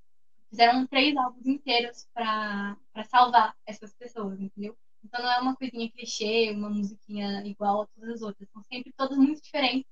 [0.50, 2.76] fizeram três álbuns inteiros para
[3.10, 4.76] salvar essas pessoas, entendeu?
[5.04, 8.92] Então não é uma coisinha clichê, uma musiquinha igual a todas as outras, são sempre
[8.92, 9.90] todas muito diferentes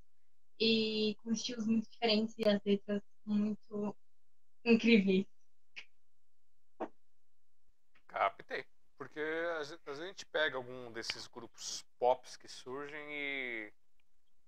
[0.61, 3.97] e com estilos muito diferentes e as letras muito
[4.65, 5.27] incríveis.
[8.09, 8.65] Captei.
[8.99, 9.21] Porque
[9.59, 13.73] a gen- a gente pega algum desses grupos pops que surgem e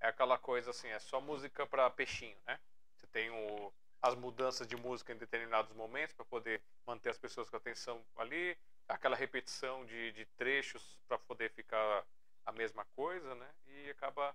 [0.00, 2.58] é aquela coisa assim, é só música para peixinho, né?
[2.96, 3.72] Você tem o,
[4.02, 8.56] as mudanças de música em determinados momentos para poder manter as pessoas com atenção ali,
[8.94, 12.04] aquela repetição de, de trechos para poder ficar
[12.46, 13.48] a mesma coisa, né?
[13.66, 14.34] E acaba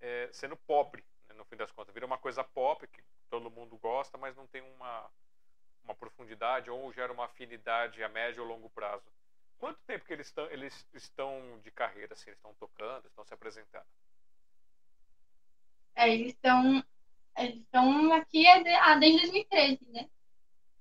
[0.00, 1.94] é, sendo pobre, né, no fim das contas.
[1.94, 5.10] Vira uma coisa pop que todo mundo gosta, mas não tem uma,
[5.84, 9.04] uma profundidade ou gera uma afinidade a médio ou longo prazo.
[9.58, 13.34] Quanto tempo que eles estão, eles estão de carreira, assim, eles estão tocando, estão se
[13.34, 13.86] apresentando?
[15.94, 16.82] É, eles estão
[17.36, 20.10] eles estão aqui de- desde 2013, né?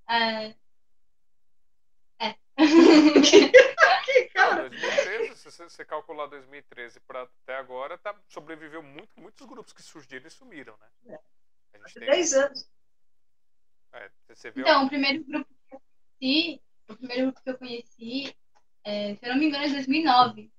[0.10, 0.56] É.
[2.88, 4.18] é.
[4.18, 4.70] aí, cara.
[4.70, 10.28] 2013, se você, calcular 2013 para até agora, tá, sobreviveu muito, muitos grupos que surgiram
[10.28, 11.18] e sumiram, né?
[11.74, 12.70] A gente tem, 10 anos.
[13.94, 14.10] é,
[14.56, 15.82] Então, o primeiro grupo que eu
[16.20, 18.36] conheci, o primeiro grupo que eu conheci,
[18.84, 20.52] é, se eu não me engano, é 2009.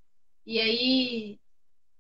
[0.47, 1.41] E aí,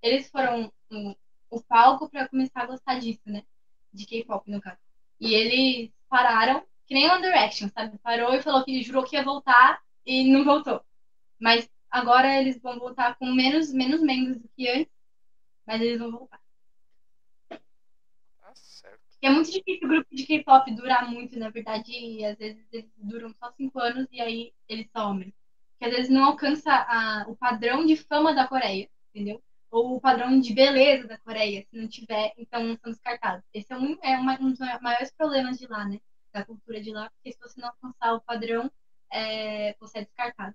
[0.03, 1.17] eles foram o,
[1.51, 3.45] o palco para começar a gostar disso, né?
[3.93, 4.79] De K-pop, no caso.
[5.21, 7.99] E eles pararam, que nem One Direction, sabe?
[7.99, 10.83] Parou e falou que jurou que ia voltar e não voltou.
[11.41, 14.93] Mas agora eles vão voltar com menos, menos membros do que antes,
[15.67, 16.41] mas eles vão voltar.
[18.41, 19.01] tá certo.
[19.21, 22.65] E é muito difícil o grupo de K-pop durar muito, na verdade, e às vezes
[22.73, 25.35] eles duram só cinco anos e aí eles somem.
[25.79, 29.43] Porque às vezes não alcança a- o padrão de fama da Coreia, entendeu?
[29.71, 33.45] Ou o padrão de beleza da Coreia, se não tiver, então são descartados.
[33.53, 36.01] Esse é um, é uma- um dos maiores problemas de lá, né?
[36.33, 38.71] Da cultura de lá, porque se você não alcançar o padrão,
[39.11, 40.55] é, você é descartado.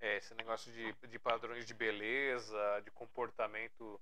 [0.00, 4.00] É, esse negócio de, de padrões de beleza, de comportamento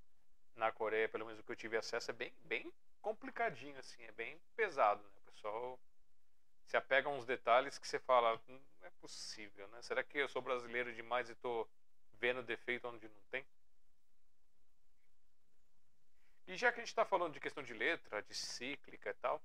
[0.56, 2.72] na Coreia, pelo menos o que eu tive acesso, é bem, bem
[3.02, 5.10] complicadinho, assim, é bem pesado, né?
[5.18, 5.78] O pessoal
[6.66, 9.82] se apega a uns detalhes que você fala, "Hum, não é possível, né?
[9.82, 11.68] Será que eu sou brasileiro demais e tô
[12.14, 13.44] vendo defeito onde não tem?
[16.46, 19.40] E já que a gente está falando de questão de letra, de cíclica e tal,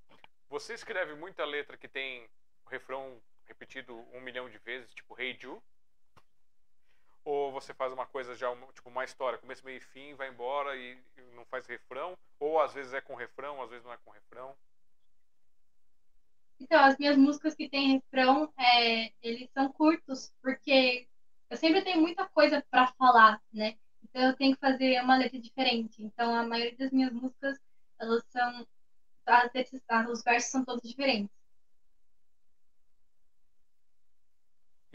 [0.50, 2.30] você escreve muita letra que tem
[2.68, 5.62] refrão repetido um milhão de vezes, tipo Hey Ju?
[7.24, 10.76] Ou você faz uma coisa já, tipo uma história, começo, meio e fim, vai embora
[10.76, 10.98] e
[11.34, 12.16] não faz refrão?
[12.40, 14.56] Ou às vezes é com refrão, às vezes não é com refrão?
[16.60, 21.08] Então, as minhas músicas que têm refrão, é, eles são curtos, porque
[21.50, 23.78] eu sempre tenho muita coisa para falar, né?
[24.04, 26.02] Então, eu tenho que fazer uma letra diferente.
[26.02, 27.60] Então, a maioria das minhas músicas,
[28.00, 28.68] elas são.
[29.26, 31.35] As letras, ah, os versos são todos diferentes.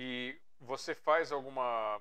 [0.03, 2.01] E você faz alguma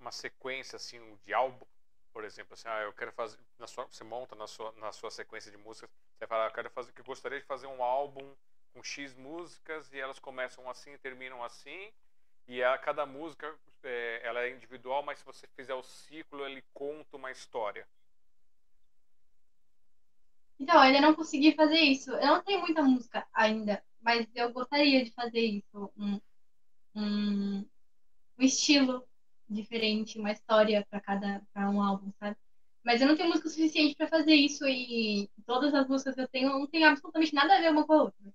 [0.00, 1.64] uma sequência assim de álbum,
[2.12, 5.12] por exemplo, assim, ah, eu quero fazer na sua, você monta na sua na sua
[5.12, 5.88] sequência de músicas,
[6.18, 8.34] você fala, ah, quero fazer que eu gostaria de fazer um álbum
[8.72, 11.92] com X músicas e elas começam assim e terminam assim.
[12.48, 13.54] E a cada música
[13.84, 17.86] é, ela é individual, mas se você fizer o ciclo, ele conta uma história.
[20.58, 22.10] Então, eu ainda não consegui fazer isso.
[22.10, 25.92] Eu não tenho muita música ainda, mas eu gostaria de fazer isso.
[25.96, 26.20] Um,
[26.94, 27.60] um,
[28.38, 29.06] um estilo
[29.48, 32.36] diferente, uma história para cada para um álbum, sabe?
[32.84, 36.28] Mas eu não tenho música suficiente para fazer isso e todas as músicas que eu
[36.28, 38.34] tenho não tem absolutamente nada a ver uma com a outra.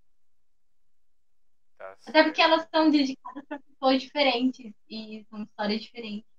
[1.77, 6.29] Tá Até porque elas são dedicadas para pessoas diferentes e são histórias diferentes.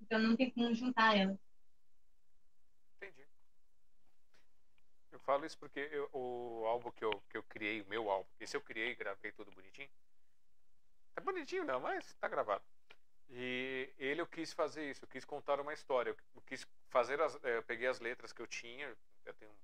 [0.00, 1.36] Então não tem como juntar elas.
[2.96, 3.26] Entendi.
[5.10, 8.28] Eu falo isso porque eu- o álbum que eu, que eu criei, o meu álbum,
[8.40, 9.90] esse eu criei, gravei tudo bonitinho.
[11.18, 12.62] É bonitinho não, mas tá gravado.
[13.28, 16.10] E ele eu quis fazer isso, eu quis contar uma história.
[16.32, 17.34] Eu quis fazer as.
[17.42, 19.56] eh, Eu peguei as letras que eu tinha, eu tenho um,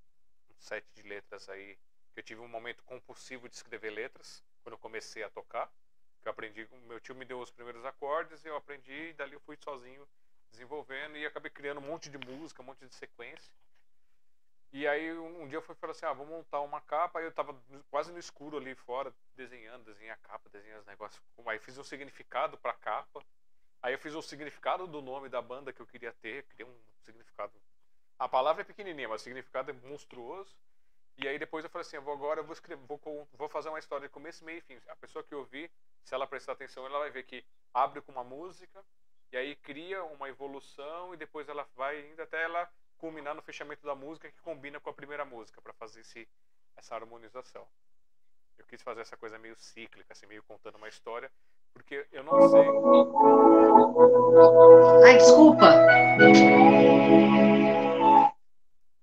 [0.59, 1.77] set de letras aí.
[2.13, 5.69] que Eu tive um momento compulsivo de escrever letras quando eu comecei a tocar.
[6.23, 9.41] Que eu aprendi, meu tio me deu os primeiros acordes, eu aprendi, e dali eu
[9.41, 10.09] fui sozinho
[10.51, 13.53] desenvolvendo e acabei criando um monte de música, um monte de sequência.
[14.75, 17.25] E aí um, um dia eu fui falar assim, ah, vou montar uma capa, aí
[17.25, 17.57] eu tava
[17.89, 21.23] quase no escuro ali fora, desenhando, desenhei a capa, desenhei os negócios.
[21.47, 23.25] Aí fiz um significado pra capa.
[23.81, 26.77] Aí eu fiz o significado do nome da banda que eu queria ter, criei um
[27.05, 27.53] significado.
[28.19, 30.53] A palavra é pequenininha, mas o significado é monstruoso.
[31.19, 33.69] E aí depois eu falei assim, eu vou agora eu vou escrever, vou, vou fazer
[33.69, 34.81] uma história de começo, meio e fim.
[34.89, 35.71] A pessoa que ouvir,
[36.03, 38.85] se ela prestar atenção, ela vai ver que abre com uma música,
[39.31, 42.69] e aí cria uma evolução e depois ela vai indo até ela
[43.05, 46.27] culminar no fechamento da música que combina com a primeira música para fazer esse,
[46.75, 47.67] essa harmonização.
[48.57, 51.31] Eu quis fazer essa coisa meio cíclica, assim, meio contando uma história,
[51.75, 52.67] porque eu não sei.
[55.05, 55.67] Ai, desculpa.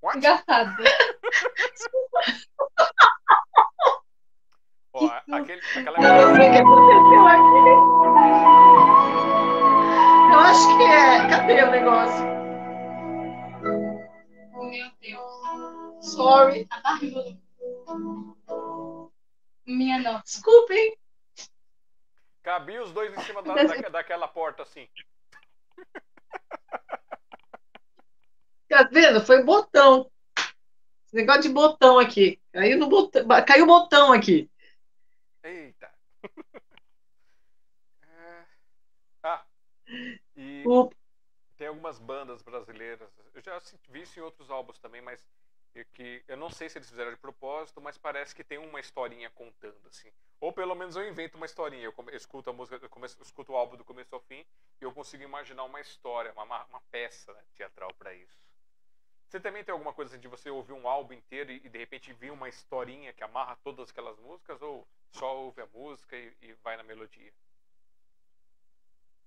[0.02, 0.18] What?
[0.18, 0.84] Engraçado.
[4.94, 7.69] Ó, a- aquele, aquela Eu não sei o que aconteceu aqui.
[10.34, 11.30] Eu acho que é.
[11.30, 12.31] Cadê o negócio?
[16.23, 16.68] Sorry.
[16.72, 17.39] Ai,
[19.65, 20.23] Minha nossa.
[20.23, 20.98] Desculpem.
[22.43, 24.88] cabia os dois em cima da, da- daquela porta assim.
[28.68, 29.22] Tá vendo?
[29.26, 30.10] Foi botão.
[31.06, 32.41] Esse negócio de botão aqui.
[32.53, 33.27] Caiu no botão.
[33.45, 34.49] Caiu o botão aqui.
[35.43, 35.91] Eita.
[38.03, 38.45] É.
[39.23, 39.43] Ah,
[40.35, 40.89] e O-
[41.57, 43.10] tem algumas bandas brasileiras.
[43.34, 45.19] Eu já assisti- vi isso em outros álbuns também, mas
[45.76, 48.80] é que eu não sei se eles fizeram de propósito, mas parece que tem uma
[48.80, 50.11] historinha contando assim.
[50.39, 51.84] Ou pelo menos eu invento uma historinha.
[51.84, 54.22] Eu, come- eu escuto a música, eu, começo, eu escuto o álbum do começo ao
[54.22, 54.45] fim
[54.81, 58.38] e eu consigo imaginar uma história, uma, uma peça né, teatral para isso.
[59.27, 61.80] Você também tem alguma coisa assim de você ouvir um álbum inteiro e, e de
[61.80, 66.34] repente vir uma historinha que amarra todas aquelas músicas ou só ouve a música e,
[66.41, 67.34] e vai na melodia?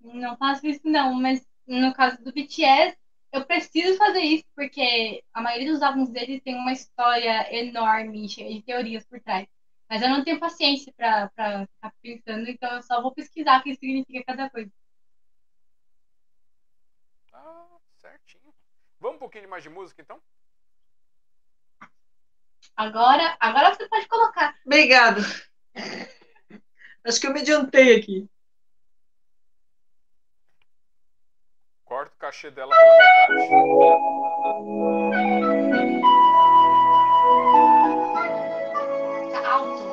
[0.00, 2.96] Não faço isso não, mas no caso do BTS,
[3.34, 8.54] eu preciso fazer isso porque a maioria dos álbuns deles tem uma história enorme, cheia
[8.54, 9.48] de teorias por trás.
[9.90, 13.62] Mas eu não tenho paciência pra, pra ficar pensando, então eu só vou pesquisar o
[13.64, 14.70] que significa cada coisa.
[17.32, 17.66] Ah,
[17.96, 18.54] certinho.
[19.00, 20.22] Vamos um pouquinho mais de música então?
[22.76, 24.56] Agora, agora você pode colocar.
[24.64, 25.20] Obrigado.
[27.04, 28.28] Acho que eu me adiantei aqui.
[31.84, 33.84] Corta o cachê dela pela metade.
[39.46, 39.84] Alto.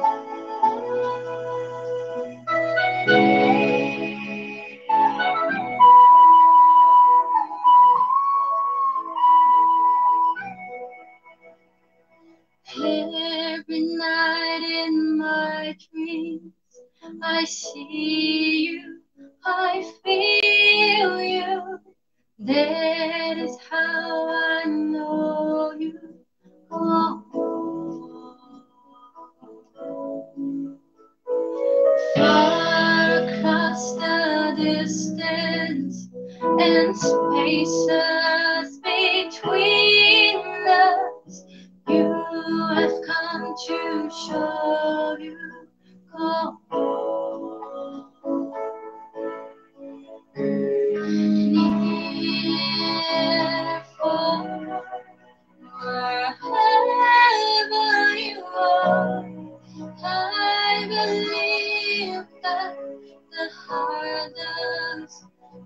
[12.74, 16.54] Every night in my dreams,
[17.22, 19.02] I see you,
[19.46, 21.81] I feel you.
[22.44, 26.00] That is how I know you.
[32.16, 36.10] Far across the distance
[36.42, 40.38] and spaces between
[40.68, 41.44] us,
[41.90, 42.12] you
[42.74, 45.38] have come to show you.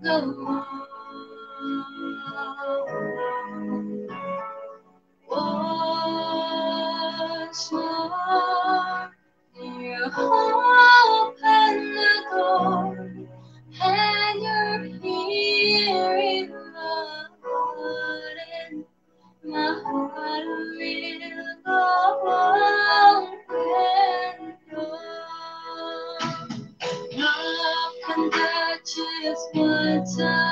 [0.05, 0.84] the Lord.
[30.17, 30.44] Time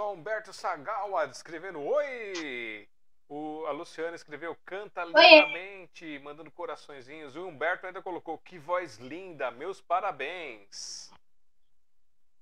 [0.00, 2.88] só, Humberto Sagawa escrevendo Oi!
[3.28, 7.36] O, a Luciana escreveu Canta lindamente, mandando coraçõezinhos.
[7.36, 11.12] O Humberto ainda colocou Que voz linda, meus parabéns.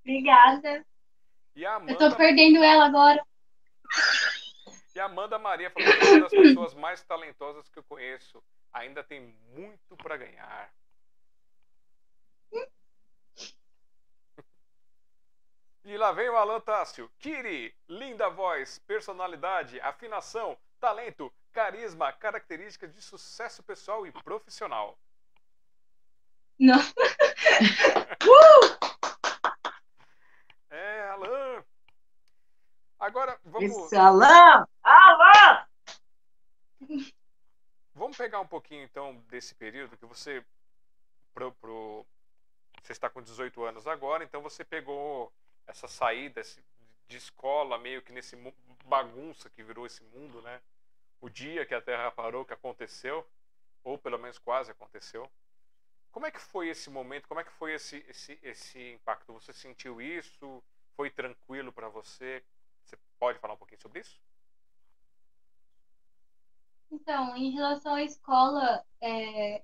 [0.02, 0.86] Obrigada.
[1.56, 1.92] E a Amanda...
[1.92, 3.26] Eu tô perdendo ela agora.
[4.94, 8.40] E a Amanda Maria falou que é uma das pessoas mais talentosas que eu conheço.
[8.72, 10.72] Ainda tem muito para ganhar.
[15.84, 17.10] E lá vem o Alan Tássio.
[17.18, 24.98] Kiri, linda voz, personalidade, afinação, talento, carisma, características de sucesso pessoal e profissional.
[26.58, 26.78] Não.
[26.78, 28.78] uh!
[30.70, 31.64] É, Alan.
[32.98, 33.70] Agora, vamos.
[33.70, 34.66] Esse Alan!
[34.82, 35.66] Alan!
[37.94, 40.44] Vamos pegar um pouquinho, então, desse período que você.
[41.32, 42.04] Pro, pro,
[42.82, 45.32] você está com 18 anos agora, então você pegou
[45.68, 46.42] essa saída
[47.06, 48.36] de escola, meio que nesse
[48.84, 50.60] bagunça que virou esse mundo, né?
[51.20, 53.26] O dia que a Terra parou, que aconteceu,
[53.84, 55.30] ou pelo menos quase aconteceu.
[56.10, 57.28] Como é que foi esse momento?
[57.28, 59.32] Como é que foi esse, esse, esse impacto?
[59.34, 60.62] Você sentiu isso?
[60.96, 62.42] Foi tranquilo para você?
[62.84, 64.18] Você pode falar um pouquinho sobre isso?
[66.90, 69.62] Então, em relação à escola, é,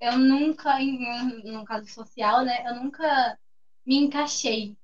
[0.00, 0.78] eu nunca,
[1.44, 3.38] no caso social, né, eu nunca
[3.86, 4.76] me encaixei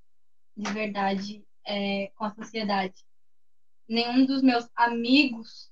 [0.57, 3.05] de verdade é, com a sociedade.
[3.89, 5.71] Nenhum dos meus amigos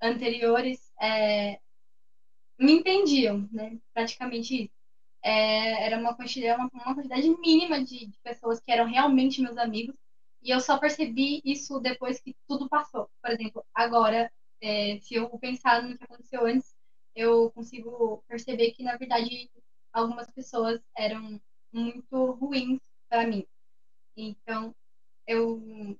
[0.00, 1.60] anteriores é,
[2.58, 3.78] me entendiam, né?
[3.92, 4.76] Praticamente isso.
[5.22, 9.56] É, era uma quantidade, uma, uma quantidade mínima de, de, pessoas que eram realmente meus
[9.56, 9.96] amigos.
[10.42, 13.10] E eu só percebi isso depois que tudo passou.
[13.20, 14.30] Por exemplo, agora,
[14.60, 16.74] é, se eu pensar no que aconteceu antes,
[17.14, 19.50] eu consigo perceber que, na verdade,
[19.92, 21.40] algumas pessoas eram
[21.76, 23.46] muito ruins para mim.
[24.16, 24.74] Então,
[25.26, 25.98] eu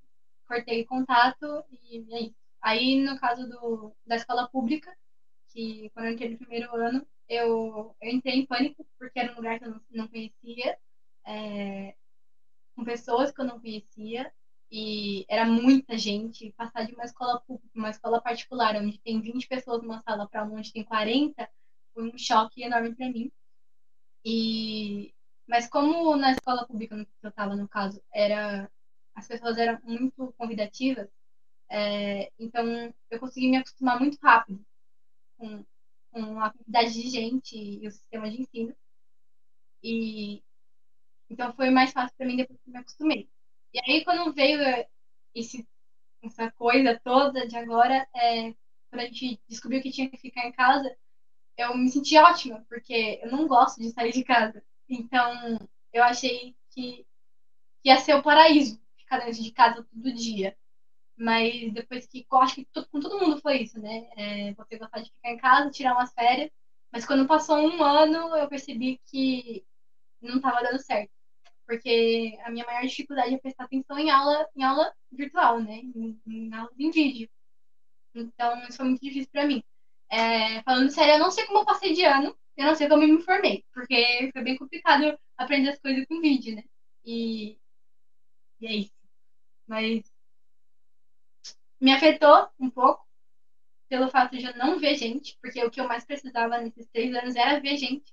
[0.49, 2.31] cortei contato e é.
[2.63, 4.97] Aí, no caso do, da escola pública,
[5.51, 9.37] que quando eu entrei no primeiro ano, eu, eu entrei em pânico, porque era um
[9.37, 10.79] lugar que eu não, não conhecia,
[11.25, 11.95] é,
[12.75, 14.33] com pessoas que eu não conhecia,
[14.71, 16.53] e era muita gente.
[16.53, 20.45] Passar de uma escola pública, uma escola particular, onde tem 20 pessoas numa sala, para
[20.45, 21.49] onde tem 40,
[21.95, 23.31] foi um choque enorme para mim.
[24.25, 25.15] E
[25.47, 28.71] mas como na escola pública que eu estava, no caso, era
[29.15, 31.09] as pessoas eram muito convidativas,
[31.69, 34.65] é, então eu consegui me acostumar muito rápido
[35.39, 35.65] com,
[36.13, 38.77] com a quantidade de gente e o sistema de ensino.
[39.83, 40.43] E
[41.31, 43.29] então foi mais fácil para mim depois que me acostumei.
[43.75, 44.61] E aí quando veio
[45.35, 45.67] esse,
[46.23, 48.53] essa coisa toda de agora, é,
[48.91, 50.97] quando a gente descobriu que tinha que ficar em casa,
[51.57, 54.63] eu me senti ótima, porque eu não gosto de sair de casa.
[54.89, 55.59] Então,
[55.93, 57.07] eu achei que,
[57.85, 60.57] ia ser o paraíso ficar dentro de casa todo dia.
[61.17, 62.27] Mas depois que.
[62.31, 64.09] Eu acho que com todo mundo foi isso, né?
[64.17, 66.51] É, você gostar de ficar em casa, tirar umas férias.
[66.93, 69.65] Mas quando passou um ano, eu percebi que
[70.21, 71.11] não estava dando certo.
[71.67, 75.77] Porque a minha maior dificuldade é prestar atenção em aula, em aula virtual, né?
[75.77, 77.29] Em, em aula em vídeo.
[78.15, 79.63] Então, isso foi muito difícil para mim.
[80.11, 83.03] É, falando sério, eu não sei como eu passei de ano, eu não sei como
[83.03, 86.65] eu me formei, porque foi bem complicado aprender as coisas com vídeo, né?
[87.05, 87.59] E,
[88.61, 88.93] e é isso.
[89.69, 90.05] Mas
[91.81, 93.07] me afetou um pouco
[93.89, 97.15] pelo fato de eu não ver gente, porque o que eu mais precisava nesses três
[97.15, 98.13] anos era ver gente.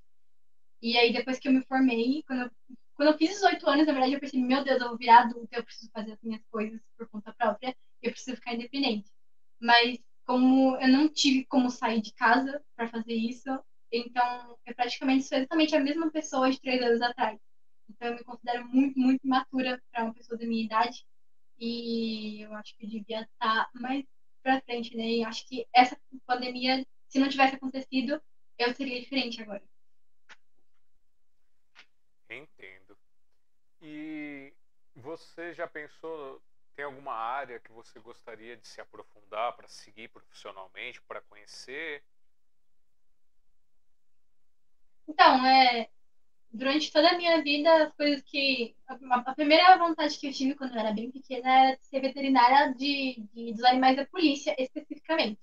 [0.82, 2.52] E aí, depois que eu me formei, quando eu,
[2.96, 5.58] quando eu fiz 18 anos, na verdade, eu percebi, meu Deus, eu vou virar adulta,
[5.58, 9.12] eu preciso fazer as minhas coisas por conta própria, eu preciso ficar independente.
[9.60, 13.50] Mas, como eu não tive como sair de casa para fazer isso,
[13.98, 17.40] então, eu praticamente sou exatamente a mesma pessoa de três anos atrás.
[17.90, 21.06] Então, eu me considero muito, muito imatura para uma pessoa da minha idade.
[21.60, 24.04] E eu acho que eu devia estar mais
[24.42, 25.04] para frente, né?
[25.04, 25.96] E acho que essa
[26.26, 28.22] pandemia, se não tivesse acontecido,
[28.58, 29.64] eu seria diferente agora.
[32.30, 32.98] Entendo.
[33.82, 34.52] E
[34.96, 36.42] você já pensou,
[36.76, 42.04] tem alguma área que você gostaria de se aprofundar para seguir profissionalmente, para conhecer?
[45.08, 45.90] Então, é,
[46.52, 48.76] durante toda a minha vida, as coisas que.
[48.88, 48.96] A,
[49.32, 52.74] a, primeira vontade que eu tive quando eu era bem pequena era de ser veterinária
[52.74, 55.42] de, de, dos animais da polícia, especificamente.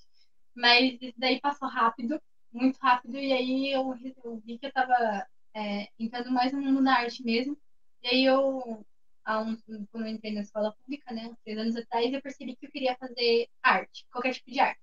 [0.55, 2.21] Mas isso daí passou rápido,
[2.53, 6.83] muito rápido, e aí eu, eu vi que eu estava é, entrando mais no mundo
[6.85, 7.57] da arte mesmo.
[8.03, 8.85] E aí eu,
[9.29, 9.57] um,
[9.91, 12.97] quando eu entrei na escola pública, né, três anos atrás, eu percebi que eu queria
[12.97, 14.81] fazer arte, qualquer tipo de arte.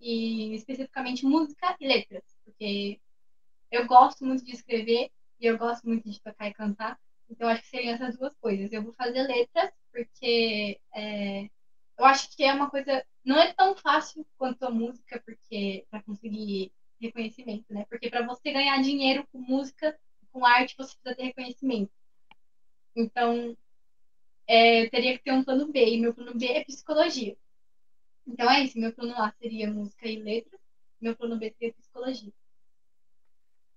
[0.00, 3.00] E especificamente música e letras, porque
[3.74, 5.10] eu gosto muito de escrever
[5.40, 6.98] e eu gosto muito de tocar e cantar.
[7.28, 8.72] Então, acho que seriam essas duas coisas.
[8.72, 11.44] Eu vou fazer letras, porque é,
[11.98, 13.04] eu acho que é uma coisa.
[13.24, 17.84] Não é tão fácil quanto a música, porque para conseguir reconhecimento, né?
[17.88, 19.98] Porque para você ganhar dinheiro com música,
[20.32, 21.92] com arte, você precisa ter reconhecimento.
[22.94, 23.56] Então,
[24.46, 27.36] é, teria que ter um plano B, e meu plano B é psicologia.
[28.26, 30.60] Então é isso, meu plano A seria música e letras,
[31.00, 32.32] meu plano B seria psicologia.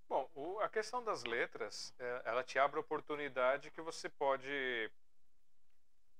[0.07, 4.89] Bom, o, a questão das letras, é, ela te abre a oportunidade que você pode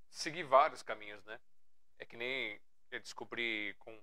[0.10, 1.40] seguir vários caminhos, né?
[1.98, 2.60] É que nem
[2.92, 3.98] eu descobri com,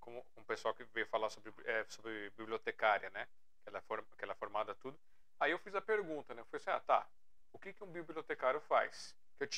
[0.00, 3.28] com um pessoal que veio falar sobre, é, sobre bibliotecária, né?
[3.62, 4.98] Que ela, é for, que ela é formada tudo.
[5.38, 6.40] Aí eu fiz a pergunta, né?
[6.40, 7.08] Eu falei assim, ah, tá,
[7.52, 9.14] o que, que um bibliotecário faz?
[9.38, 9.48] Eu,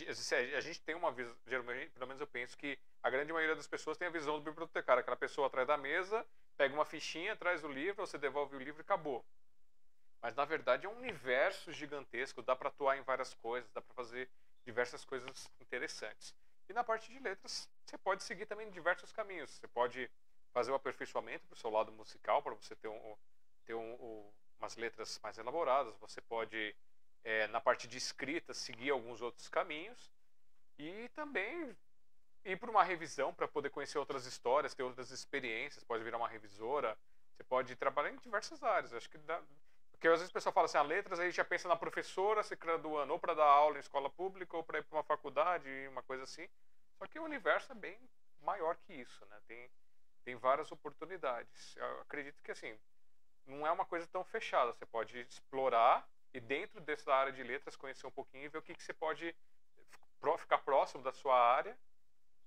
[0.56, 3.66] a gente tem uma visão, geralmente, pelo menos eu penso que a grande maioria das
[3.66, 6.24] pessoas tem a visão do bibliotecário, aquela pessoa atrás da mesa,
[6.56, 9.24] pega uma fichinha, traz o livro, você devolve o livro e acabou.
[10.20, 13.94] Mas na verdade é um universo gigantesco, dá para atuar em várias coisas, dá para
[13.94, 14.28] fazer
[14.64, 16.34] diversas coisas interessantes.
[16.68, 19.50] E na parte de letras, você pode seguir também diversos caminhos.
[19.50, 20.08] Você pode
[20.52, 23.16] fazer o um aperfeiçoamento para o seu lado musical, para você ter, um,
[23.64, 25.96] ter um, um, umas letras mais elaboradas.
[25.98, 26.74] Você pode
[27.24, 30.10] é, na parte de escrita, seguir alguns outros caminhos
[30.78, 31.76] e também
[32.44, 36.28] ir para uma revisão para poder conhecer outras histórias, ter outras experiências, pode virar uma
[36.28, 36.98] revisora,
[37.36, 38.92] você pode trabalhar em diversas áreas.
[38.92, 39.40] Acho que dá,
[39.90, 42.56] porque às vezes o pessoal fala assim, ah, letras, aí já pensa na professora se
[42.56, 46.02] graduando ou para dar aula em escola pública ou para ir para uma faculdade, uma
[46.02, 46.48] coisa assim.
[46.98, 47.98] Só que o universo é bem
[48.40, 49.40] maior que isso, né?
[49.46, 49.70] Tem
[50.24, 51.76] tem várias oportunidades.
[51.76, 52.78] Eu acredito que assim,
[53.44, 57.76] não é uma coisa tão fechada, você pode explorar e dentro dessa área de letras
[57.76, 59.34] conhecer um pouquinho e ver o que, que você pode
[60.38, 61.76] ficar próximo da sua área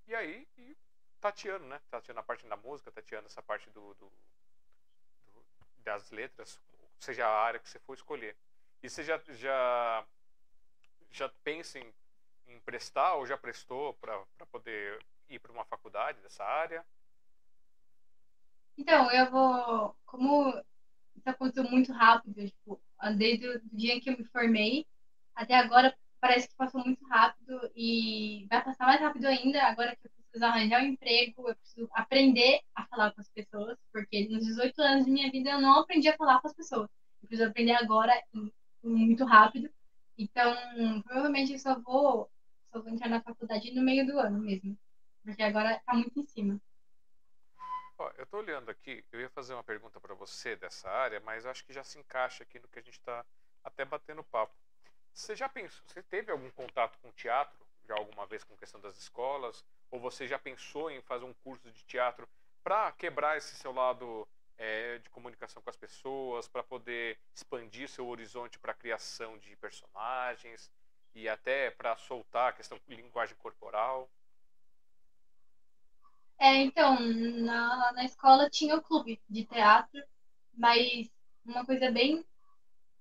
[0.07, 0.77] e aí e
[1.19, 1.82] tateando, né?
[1.90, 4.11] Tateando a parte da música, tateando essa parte do, do,
[5.34, 5.45] do,
[5.77, 6.60] das letras,
[6.99, 8.36] seja a área que você for escolher.
[8.84, 10.06] E você já, já,
[11.11, 11.94] já pensa em,
[12.48, 16.86] em prestar ou já prestou para poder ir para uma faculdade dessa área?
[18.77, 19.95] Então, eu vou.
[20.06, 20.49] Como
[21.15, 22.82] isso aconteceu muito rápido, tipo,
[23.18, 24.86] desde o dia em que eu me formei
[25.34, 30.08] até agora parece que passou muito rápido e vai passar mais rápido ainda agora que
[30.08, 34.44] eu preciso arranjar um emprego, eu preciso aprender a falar com as pessoas, porque nos
[34.44, 36.90] 18 anos de minha vida eu não aprendi a falar com as pessoas.
[37.22, 38.12] Eu preciso aprender agora
[38.82, 39.70] muito rápido.
[40.18, 40.56] Então,
[41.04, 42.28] provavelmente eu só vou,
[42.72, 44.76] só vou entrar na faculdade no meio do ano mesmo,
[45.24, 46.60] porque agora está muito em cima.
[48.00, 51.46] Ó, eu estou olhando aqui, eu ia fazer uma pergunta para você dessa área, mas
[51.46, 53.24] acho que já se encaixa aqui no que a gente está
[53.64, 54.65] até batendo papo.
[55.16, 58.98] Você já pensou, você teve algum contato com teatro já alguma vez com questão das
[58.98, 59.64] escolas?
[59.90, 62.28] Ou você já pensou em fazer um curso de teatro
[62.62, 64.28] para quebrar esse seu lado
[64.58, 69.56] é, de comunicação com as pessoas, para poder expandir seu horizonte para a criação de
[69.56, 70.70] personagens
[71.14, 74.10] e até para soltar a questão de linguagem corporal?
[76.38, 80.04] É, então, na, na escola tinha o clube de teatro,
[80.54, 81.10] mas
[81.46, 82.26] uma coisa bem,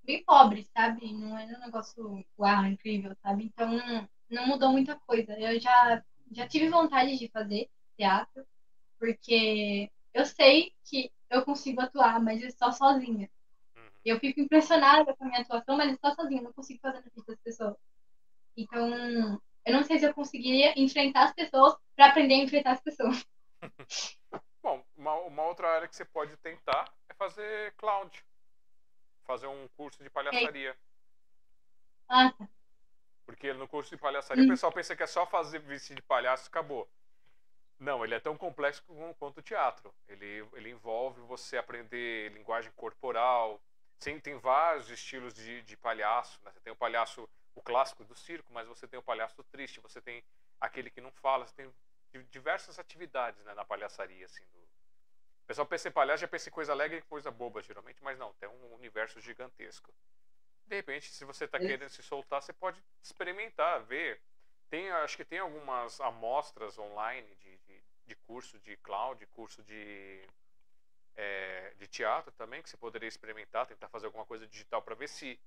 [0.05, 1.13] bem pobre, sabe?
[1.13, 3.45] Não era um negócio uau, incrível, sabe?
[3.45, 3.81] Então,
[4.31, 5.39] não mudou muita coisa.
[5.39, 6.03] Eu já,
[6.33, 8.47] já tive vontade de fazer teatro,
[8.99, 13.31] porque eu sei que eu consigo atuar, mas é só sozinha.
[13.77, 13.91] Uhum.
[14.05, 16.99] Eu fico impressionada com a minha atuação, mas é só sozinha, eu não consigo fazer
[16.99, 17.77] na frente das pessoas.
[18.57, 22.81] Então, eu não sei se eu conseguiria enfrentar as pessoas para aprender a enfrentar as
[22.81, 23.27] pessoas.
[24.63, 28.25] Bom, uma, uma, outra área que você pode tentar é fazer cloud.
[29.25, 30.77] Fazer um curso de palhaçaria.
[32.09, 32.49] Ah, tá.
[33.27, 36.47] Porque no curso de palhaçaria o pessoal pensa que é só fazer vestido de palhaço
[36.47, 36.89] e acabou.
[37.79, 38.83] Não, ele é tão complexo
[39.19, 39.93] quanto o teatro.
[40.07, 43.61] Ele, ele envolve você aprender linguagem corporal.
[43.99, 46.39] Sim, tem vários estilos de, de palhaço.
[46.45, 46.53] Né?
[46.53, 50.01] Você tem o palhaço, o clássico do circo, mas você tem o palhaço triste, você
[50.01, 50.23] tem
[50.61, 51.73] aquele que não fala, você tem
[52.31, 54.27] diversas atividades né, na palhaçaria.
[54.27, 54.64] Assim, do...
[55.45, 58.19] O pessoal pensa em palhaço, já pensa em coisa alegre e coisa boba, geralmente, mas
[58.19, 59.93] não, tem um universo gigantesco.
[60.67, 64.21] De repente, se você está querendo se soltar, você pode experimentar, ver.
[64.71, 70.27] Tem, acho que tem algumas amostras online de, de, de curso de cloud, curso de,
[71.15, 75.09] é, de teatro também, que você poderia experimentar, tentar fazer alguma coisa digital para ver
[75.09, 75.39] se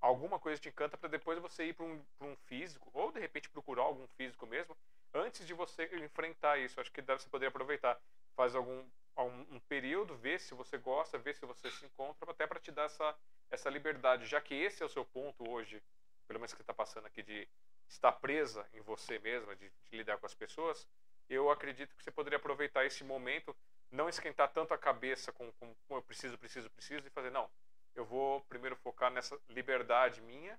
[0.00, 3.48] alguma coisa te encanta para depois você ir para um, um físico, ou de repente
[3.48, 4.76] procurar algum físico mesmo
[5.12, 6.80] antes de você enfrentar isso.
[6.80, 7.98] Acho que você poderia aproveitar,
[8.36, 8.84] faz algum,
[9.16, 12.70] algum um período, ver se você gosta, ver se você se encontra, até para te
[12.70, 13.16] dar essa,
[13.50, 15.82] essa liberdade, já que esse é o seu ponto hoje,
[16.26, 17.48] pelo menos que está passando aqui, de
[17.88, 20.86] estar presa em você mesma, de, de lidar com as pessoas.
[21.28, 23.54] Eu acredito que você poderia aproveitar esse momento,
[23.90, 27.50] não esquentar tanto a cabeça com, com, com eu preciso, preciso, preciso, e fazer, não,
[27.94, 30.58] eu vou primeiro focar nessa liberdade minha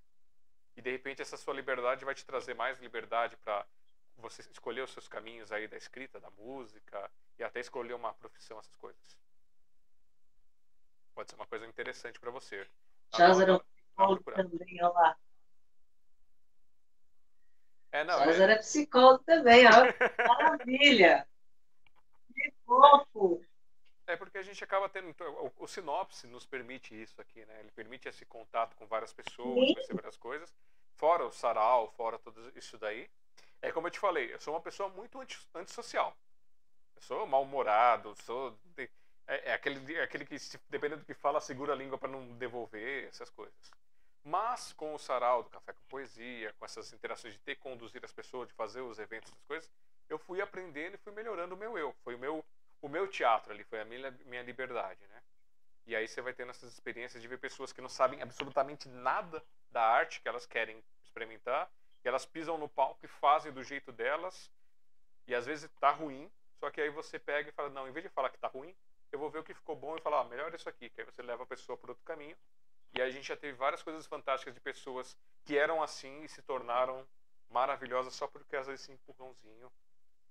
[0.75, 3.65] E de repente essa sua liberdade vai te trazer mais liberdade para
[4.17, 8.59] você escolher os seus caminhos aí da escrita, da música e até escolher uma profissão,
[8.59, 9.17] essas coisas.
[11.13, 12.67] Pode ser uma coisa interessante para você.
[13.13, 15.17] Era psicólogo também, olha lá.
[17.91, 18.43] É, não, Charles é...
[18.43, 20.27] era psicólogo também, ó.
[20.27, 21.27] Maravilha!
[22.33, 23.45] Que fofo!
[24.07, 25.09] É porque a gente acaba tendo.
[25.09, 25.27] então,
[25.57, 27.59] O, o sinopse nos permite isso aqui, né?
[27.59, 29.73] Ele permite esse contato com várias pessoas, Sim.
[29.73, 30.53] conhecer várias coisas.
[30.95, 33.09] Fora o sarau, fora tudo isso daí.
[33.61, 36.15] É como eu te falei, eu sou uma pessoa muito anti, antissocial.
[37.01, 38.55] Eu sou mal-humorado, sou.
[39.27, 40.37] é, é aquele, é aquele que,
[40.69, 43.71] dependendo do que fala, segura a língua para não devolver, essas coisas.
[44.23, 48.13] Mas com o sarau do Café com Poesia, com essas interações de ter conduzir as
[48.13, 49.71] pessoas, de fazer os eventos, essas coisas,
[50.07, 51.93] eu fui aprendendo e fui melhorando o meu eu.
[52.03, 52.45] Foi o meu
[52.81, 55.21] o meu teatro ali, foi a minha, minha liberdade, né?
[55.85, 59.43] E aí você vai tendo essas experiências de ver pessoas que não sabem absolutamente nada
[59.69, 61.69] da arte que elas querem experimentar,
[62.03, 64.49] e elas pisam no palco e fazem do jeito delas,
[65.27, 66.29] e às vezes tá ruim,
[66.61, 68.73] só que aí você pega e fala, não, em vez de falar que tá ruim,
[69.11, 71.05] eu vou ver o que ficou bom e falar, ah, melhor isso aqui, que aí
[71.05, 72.37] você leva a pessoa por outro caminho.
[72.93, 76.29] E aí a gente já teve várias coisas fantásticas de pessoas que eram assim e
[76.29, 77.05] se tornaram
[77.49, 79.71] maravilhosas só por causa desse empurrãozinho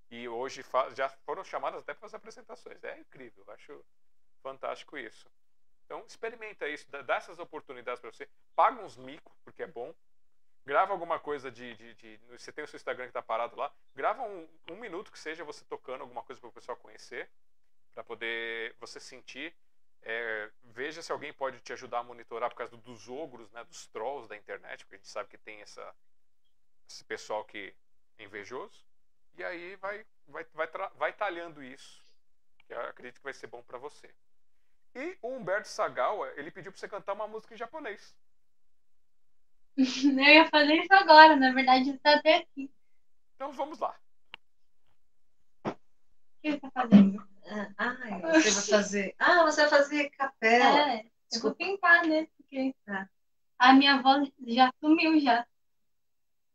[0.09, 2.83] e hoje já foram chamadas até para as apresentações.
[2.85, 3.85] É incrível, acho
[4.41, 5.29] fantástico isso.
[5.85, 8.29] Então experimenta isso, dá essas oportunidades para você.
[8.55, 9.93] Paga uns micos, porque é bom.
[10.65, 13.73] Grava alguma coisa de, de, de- Você tem o seu Instagram que está parado lá.
[13.95, 17.29] Grava um, um minuto que seja você tocando alguma coisa para o pessoal conhecer,
[17.95, 19.55] para poder você sentir.
[20.03, 23.65] É, veja se alguém pode te ajudar a monitorar por causa do- dos ogros, né,
[23.65, 25.95] dos trolls da internet, porque a gente sabe que tem essa,
[26.89, 27.75] esse pessoal que
[28.19, 28.85] é invejoso.
[29.37, 32.03] E aí vai, vai, vai, vai talhando isso,
[32.67, 34.15] que eu acredito que vai ser bom para você.
[34.95, 38.15] E o Humberto Sagawa, ele pediu para você cantar uma música em japonês.
[40.05, 42.71] Eu ia fazer isso agora, na verdade, está até aqui.
[43.35, 43.97] Então vamos lá.
[45.65, 45.73] O
[46.43, 47.27] que ele tá fazendo?
[47.77, 47.97] Ah,
[48.33, 49.15] você vai fazer.
[49.19, 50.93] Ah, você vai fazer capela.
[50.93, 51.57] É, eu vou Desculpa.
[51.57, 52.27] tentar, né?
[52.37, 53.09] Porque Tá.
[53.59, 55.47] a minha voz já sumiu já.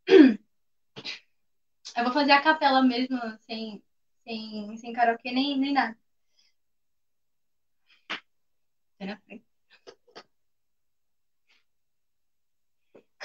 [0.08, 3.82] Eu vou fazer a capela mesmo, sem,
[4.24, 5.98] sem, sem karaokê nem, nem nada.
[9.00, 9.46] Vai na frente.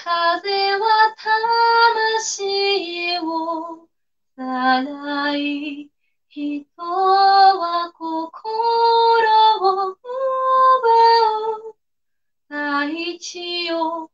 [0.03, 3.87] 風は魂を
[4.35, 5.91] さらい
[6.31, 9.29] 人は心
[9.61, 9.99] を奪
[11.69, 11.77] う。
[12.49, 14.11] 大地よ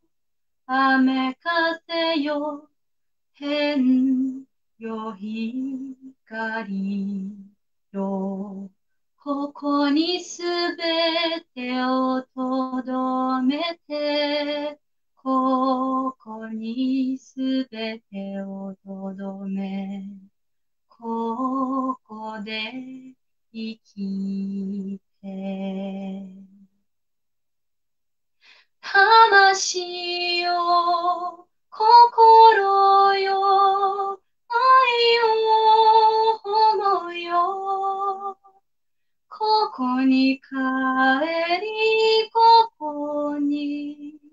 [0.67, 2.69] 雨風よ
[3.39, 4.45] 天
[4.81, 7.37] よ光
[7.93, 8.71] よ。
[9.19, 10.43] ここにす
[10.77, 14.81] べてをとどめて
[15.27, 20.05] ここにすべてをとどめ
[20.89, 22.73] ここで
[23.53, 26.32] 生きて
[28.81, 34.61] 魂よ心よ愛
[35.24, 38.39] を思うよ
[39.28, 40.55] ここに帰
[41.61, 44.26] りここに。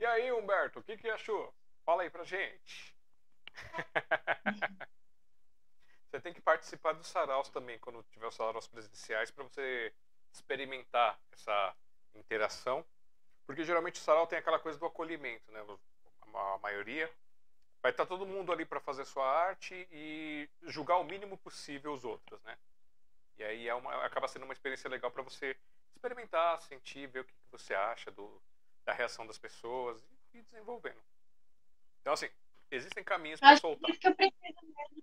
[0.00, 1.54] E aí, Humberto, o que, que achou?
[1.84, 2.92] Fala aí pra gente.
[6.10, 9.94] você tem que participar dos saraus também, quando tiver os saraus presenciais, para você
[10.32, 11.76] experimentar essa
[12.16, 12.84] interação.
[13.46, 15.62] Porque geralmente o sarau tem aquela coisa do acolhimento, né?
[16.38, 17.10] A maioria.
[17.82, 22.04] Vai estar todo mundo ali para fazer sua arte e julgar o mínimo possível os
[22.04, 22.56] outros, né?
[23.38, 25.56] E aí é uma, acaba sendo uma experiência legal para você
[25.94, 28.40] experimentar, sentir, ver o que que você acha do,
[28.84, 30.02] da reação das pessoas
[30.32, 31.00] e ir desenvolvendo.
[32.00, 32.28] Então, assim,
[32.70, 33.90] existem caminhos para soltar.
[33.96, 35.02] que eu preciso mesmo.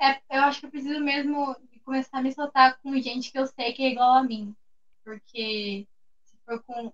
[0.00, 3.46] É, eu acho que eu preciso mesmo começar a me soltar com gente que eu
[3.46, 4.54] sei que é igual a mim.
[5.04, 5.86] Porque
[6.24, 6.92] se for com,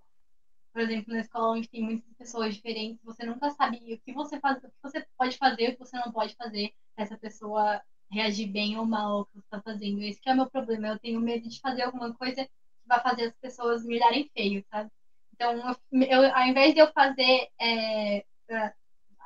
[0.73, 4.39] por exemplo, na escola onde tem muitas pessoas diferentes, você nunca sabe o que você
[4.41, 7.81] faz, o que você pode fazer, o que você não pode fazer, essa pessoa
[8.11, 10.03] reagir bem ou mal ao que você está fazendo.
[10.03, 10.89] Esse é o meu problema.
[10.89, 12.51] Eu tenho medo de fazer alguma coisa que
[12.87, 14.91] vai fazer as pessoas me olharem feio, sabe?
[15.35, 15.53] Então,
[15.93, 18.75] eu, eu- ao invés de eu fazer, é, pra-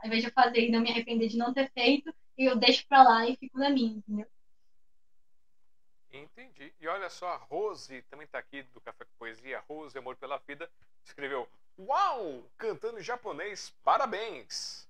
[0.02, 2.86] ao invés de eu fazer e não me arrepender de não ter feito, eu deixo
[2.88, 4.26] pra lá e fico na minha, entendeu?
[6.14, 6.72] Entendi.
[6.80, 9.64] E olha só, a Rose também está aqui do Café com Poesia.
[9.68, 10.70] Rose, Amor pela Vida,
[11.04, 12.48] escreveu: Uau!
[12.56, 14.88] Cantando em japonês, parabéns!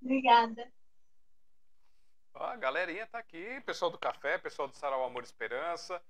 [0.00, 0.72] Obrigada.
[2.32, 6.02] Ó, a galerinha tá aqui, pessoal do café, pessoal do Sarau Amor e Esperança,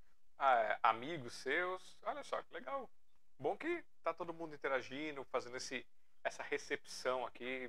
[0.80, 1.98] amigos seus.
[2.04, 2.88] Olha só que legal.
[3.36, 5.84] Bom que tá todo mundo interagindo, fazendo esse,
[6.22, 7.68] essa recepção aqui,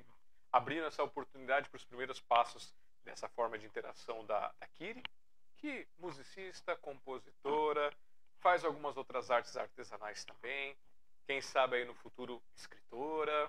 [0.52, 2.72] abrindo essa oportunidade para os primeiros passos
[3.04, 5.02] dessa forma de interação da, da Kiri,
[5.62, 7.94] que musicista, compositora,
[8.40, 10.76] faz algumas outras artes artesanais também,
[11.24, 13.48] quem sabe aí no futuro escritora,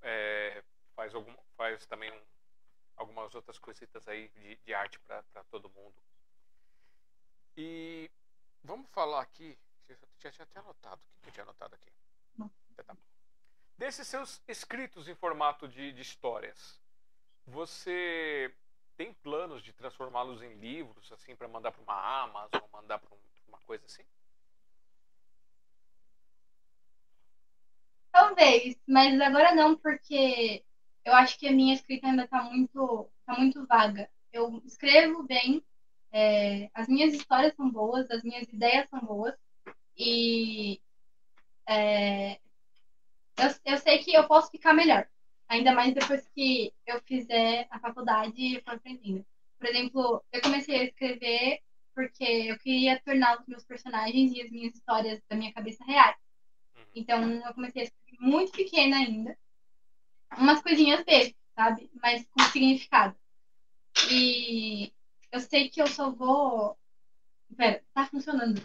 [0.00, 0.62] é,
[0.94, 2.22] faz, algum, faz também um,
[2.96, 5.96] algumas outras coisitas aí de, de arte para todo mundo.
[7.56, 8.08] E
[8.62, 9.58] vamos falar aqui,
[9.88, 11.92] eu já tinha até anotado, o que eu tinha anotado aqui?
[12.76, 12.96] Tá
[13.76, 16.80] Desses seus escritos em formato de, de histórias,
[17.44, 18.54] você
[18.96, 23.18] tem planos de transformá-los em livros, assim, para mandar para uma Amazon, mandar para um,
[23.48, 24.02] uma coisa assim?
[28.12, 30.64] Talvez, mas agora não, porque
[31.04, 34.08] eu acho que a minha escrita ainda está muito, tá muito vaga.
[34.32, 35.64] Eu escrevo bem,
[36.12, 39.34] é, as minhas histórias são boas, as minhas ideias são boas,
[39.96, 40.80] e
[41.66, 42.34] é,
[43.36, 45.08] eu, eu sei que eu posso ficar melhor.
[45.48, 49.24] Ainda mais depois que eu fizer a faculdade e for aprendendo.
[49.58, 51.60] Por exemplo, eu comecei a escrever
[51.94, 56.16] porque eu queria tornar os meus personagens e as minhas histórias da minha cabeça reais.
[56.76, 56.84] Uhum.
[56.94, 59.38] Então, eu comecei a escrever muito pequena ainda.
[60.36, 61.90] Umas coisinhas bestas, sabe?
[62.02, 63.16] Mas com significado.
[64.10, 64.92] E
[65.30, 66.76] eu sei que eu só vou.
[67.56, 68.60] Pera, tá funcionando.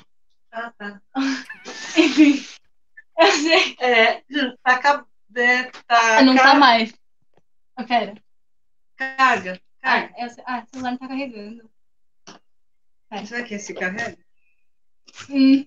[0.52, 1.02] Ah, tá.
[1.98, 2.44] Enfim.
[3.18, 3.76] Eu sei.
[3.80, 4.22] É,
[4.64, 5.06] tá, é,
[5.88, 6.94] tá Não tá mais.
[7.78, 8.16] Oh, pera.
[8.96, 9.62] Carga.
[9.82, 10.14] Carga.
[10.18, 11.70] Ah, eu, ah, o celular não tá carregando.
[13.10, 13.26] Pera.
[13.26, 14.18] Será que esse carrega?
[15.30, 15.66] Hum.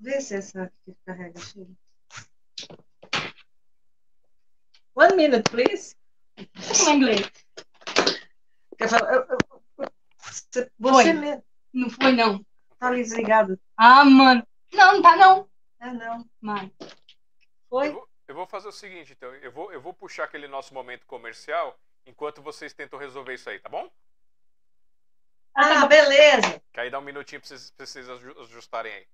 [0.00, 1.40] Vê se essa aqui carrega.
[1.40, 1.70] Chega.
[4.94, 5.96] One minute, please.
[6.84, 7.30] Com inglês.
[8.76, 9.26] Quer falar?
[10.18, 11.12] Você, foi.
[11.12, 11.44] mesmo.
[11.72, 12.44] Não foi, não.
[12.78, 13.58] Tá ali desligado.
[13.76, 14.46] Ah, mano.
[14.72, 15.48] Não, não tá, não.
[15.80, 16.28] É, não.
[16.40, 16.72] Mano.
[17.68, 17.96] Foi?
[18.32, 19.34] Eu vou, fazer o seguinte, então.
[19.34, 23.58] Eu vou, eu vou puxar aquele nosso momento comercial enquanto vocês tentam resolver isso aí,
[23.58, 23.92] tá bom?
[25.54, 26.58] Ah, beleza.
[26.72, 29.06] Que aí dá um minutinho pra vocês, pra vocês ajustarem aí.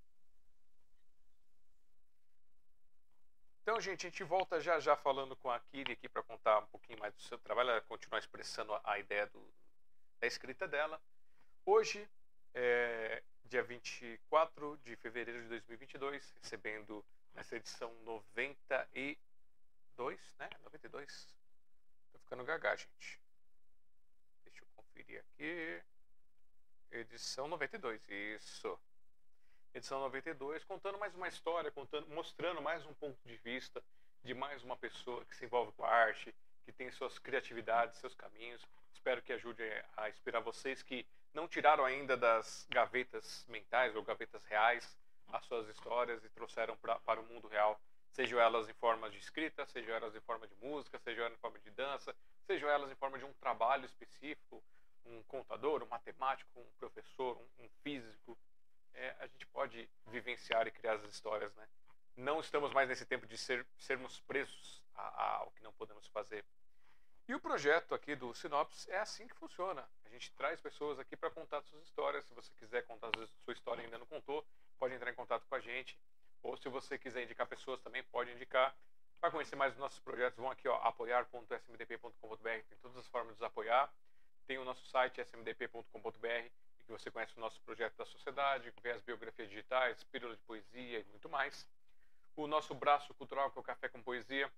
[3.61, 6.67] Então, gente, a gente volta já já falando com a Kiri aqui para contar um
[6.67, 9.45] pouquinho mais do seu trabalho, ela continuar expressando a ideia do,
[10.21, 11.03] da escrita dela.
[11.67, 12.09] Hoje,
[12.55, 17.05] é, dia 24 de fevereiro de 2022, recebendo
[17.39, 19.17] nessa edição 92,
[20.41, 20.51] né?
[20.65, 21.37] 92.
[22.13, 23.21] Tô ficando gaga, gente.
[24.43, 25.81] Deixa eu conferir aqui.
[26.91, 28.77] Edição 92, isso
[29.73, 33.81] edição 92, contando mais uma história, contando, mostrando mais um ponto de vista
[34.25, 36.35] de mais uma pessoa que se envolve com a arte,
[36.65, 38.67] que tem suas criatividades, seus caminhos.
[38.93, 39.63] Espero que ajude
[39.97, 44.99] a inspirar vocês que não tiraram ainda das gavetas mentais ou gavetas reais
[45.31, 47.81] as suas histórias e trouxeram pra, para o mundo real,
[48.11, 51.41] sejam elas em forma de escrita, sejam elas em forma de música, sejam elas em
[51.41, 52.15] forma de dança,
[52.47, 54.63] sejam elas em forma de um trabalho específico,
[55.05, 58.39] um contador, um matemático, um professor, um, um físico,
[58.95, 61.69] é, a gente pode vivenciar e criar as histórias, né?
[62.17, 66.07] Não estamos mais nesse tempo de ser, sermos presos a, a, ao que não podemos
[66.09, 66.45] fazer.
[67.29, 69.89] E o projeto aqui do Sinopse é assim que funciona.
[70.05, 72.25] A gente traz pessoas aqui para contar suas histórias.
[72.25, 73.11] Se você quiser contar
[73.45, 74.45] sua história e ainda não contou,
[74.79, 75.99] pode entrar em contato com a gente.
[76.43, 78.75] Ou se você quiser indicar pessoas também, pode indicar.
[79.21, 82.43] Para conhecer mais dos nossos projetos, vão aqui, ó, apoiar.smdp.com.br.
[82.43, 83.93] Tem todas as formas de nos apoiar.
[84.47, 86.49] Tem o nosso site, smdp.com.br
[86.89, 91.01] que você conhece o nosso projeto da sociedade, vê as biografias digitais, pílula de poesia
[91.01, 91.69] e muito mais.
[92.35, 94.51] O nosso braço cultural, que é o Café com Poesia,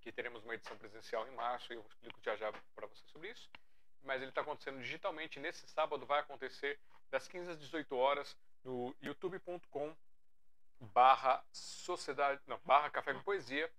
[0.00, 3.30] que teremos uma edição presencial em março, e eu explico já já para você sobre
[3.30, 3.50] isso.
[4.04, 5.40] Mas ele está acontecendo digitalmente.
[5.40, 6.78] Nesse sábado vai acontecer
[7.10, 9.94] das 15 às 18 horas no youtube.com
[10.80, 13.70] barra sociedade, não, barra Café com Poesia.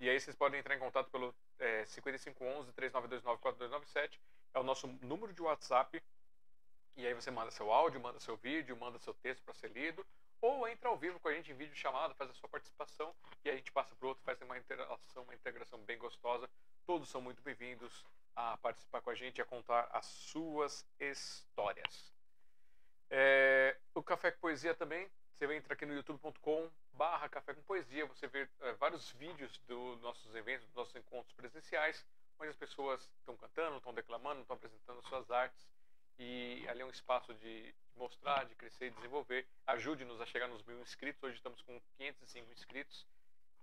[0.00, 4.20] E aí vocês podem entrar em contato pelo é, 5511 3929 4297.
[4.54, 6.02] É o nosso número de WhatsApp
[6.98, 10.04] e aí você manda seu áudio, manda seu vídeo, manda seu texto para ser lido,
[10.40, 13.14] ou entra ao vivo com a gente em vídeo chamado, faz a sua participação
[13.44, 16.50] e a gente passa para outro, faz uma interação, uma integração bem gostosa.
[16.84, 22.17] Todos são muito bem-vindos a participar com a gente e a contar as suas histórias.
[23.10, 28.06] É, o Café com Poesia também, você entra aqui no youtube.com barra Café com Poesia,
[28.06, 32.04] você vê é, vários vídeos dos nossos eventos, dos nossos encontros presenciais,
[32.38, 35.68] onde as pessoas estão cantando, estão declamando, estão apresentando suas artes
[36.18, 39.46] e ali é um espaço de mostrar, de crescer e desenvolver.
[39.66, 41.22] Ajude-nos a chegar nos mil inscritos.
[41.22, 43.06] Hoje estamos com 505 inscritos.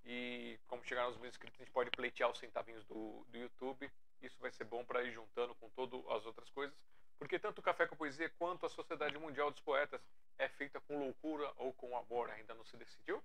[0.06, 3.92] E como chegar nos mil inscritos, a gente pode pleitear os centavinhos do, do YouTube.
[4.22, 6.76] Isso vai ser bom para ir juntando com todas as outras coisas,
[7.18, 10.02] porque tanto o Café com Poesia quanto a Sociedade Mundial dos Poetas
[10.38, 13.24] é feita com loucura ou com amor, ainda não se decidiu?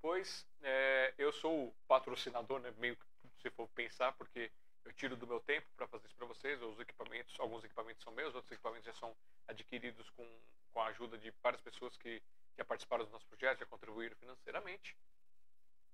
[0.00, 3.06] Pois é, eu sou o patrocinador, né, meio que
[3.42, 4.50] se for pensar, porque
[4.84, 6.60] eu tiro do meu tempo para fazer isso para vocês.
[6.62, 9.14] Os equipamentos, alguns equipamentos são meus, outros equipamentos já são
[9.46, 10.26] adquiridos com,
[10.72, 12.22] com a ajuda de várias pessoas que
[12.56, 14.96] já participaram do nosso projeto, já contribuíram financeiramente.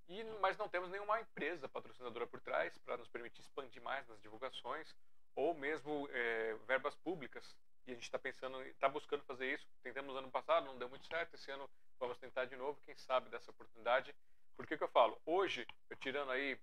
[0.08, 4.20] E, mas não temos nenhuma empresa patrocinadora por trás para nos permitir expandir mais nas
[4.20, 4.94] divulgações
[5.34, 7.56] ou mesmo é, verbas públicas.
[7.86, 9.66] E a gente está pensando, está buscando fazer isso.
[9.82, 11.34] Tentamos ano passado, não deu muito certo.
[11.34, 14.14] Esse ano vamos tentar de novo, quem sabe dessa oportunidade.
[14.56, 15.20] Por que, que eu falo?
[15.26, 16.58] Hoje, eu tirando aí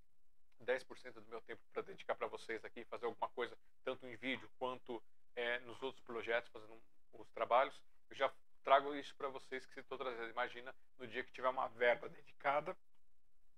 [0.66, 4.50] 10% do meu tempo para dedicar para vocês aqui, fazer alguma coisa, tanto em vídeo
[4.58, 5.02] quanto
[5.36, 6.82] é, nos outros projetos, fazendo
[7.14, 7.80] os trabalhos,
[8.10, 8.32] eu já
[8.64, 10.30] trago isso para vocês que se estou trazendo.
[10.30, 12.76] Imagina no dia que tiver uma verba dedicada,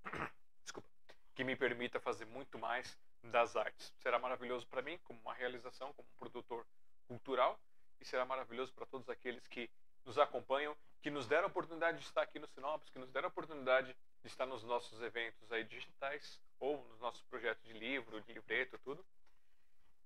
[0.63, 0.87] desculpa,
[1.35, 3.93] que me permita fazer muito mais das artes.
[3.99, 6.65] Será maravilhoso para mim, como uma realização, como um produtor
[7.07, 7.59] cultural,
[7.99, 9.69] e será maravilhoso para todos aqueles que
[10.05, 13.27] nos acompanham, que nos deram a oportunidade de estar aqui no Sinopes, que nos deram
[13.27, 18.21] a oportunidade de estar nos nossos eventos aí digitais ou nos nossos projetos de livro,
[18.21, 19.05] de livreto, tudo.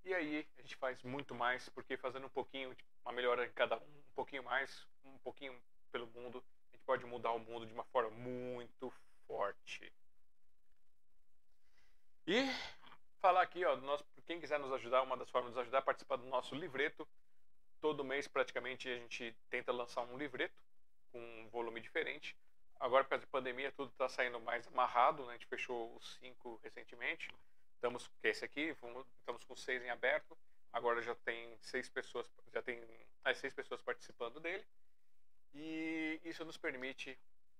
[0.03, 3.51] E aí a gente faz muito mais, porque fazendo um pouquinho, tipo, uma melhora em
[3.51, 5.59] cada um, um pouquinho mais, um pouquinho
[5.91, 8.93] pelo mundo, a gente pode mudar o mundo de uma forma muito
[9.27, 9.91] forte.
[12.25, 12.41] E
[13.21, 15.81] falar aqui, ó, nós, quem quiser nos ajudar, uma das formas de nos ajudar é
[15.81, 17.07] participar do nosso livreto.
[17.79, 20.55] Todo mês, praticamente, a gente tenta lançar um livreto
[21.11, 22.35] com um volume diferente.
[22.79, 25.29] Agora, por causa da pandemia, tudo está saindo mais amarrado, né?
[25.29, 27.29] A gente fechou os cinco recentemente.
[27.73, 28.75] Estamos, que é esse aqui,
[29.19, 30.37] estamos com seis em aberto.
[30.73, 32.81] Agora já tem seis pessoas, já tem
[33.23, 34.65] as seis pessoas participando dele.
[35.53, 37.17] E isso nos permite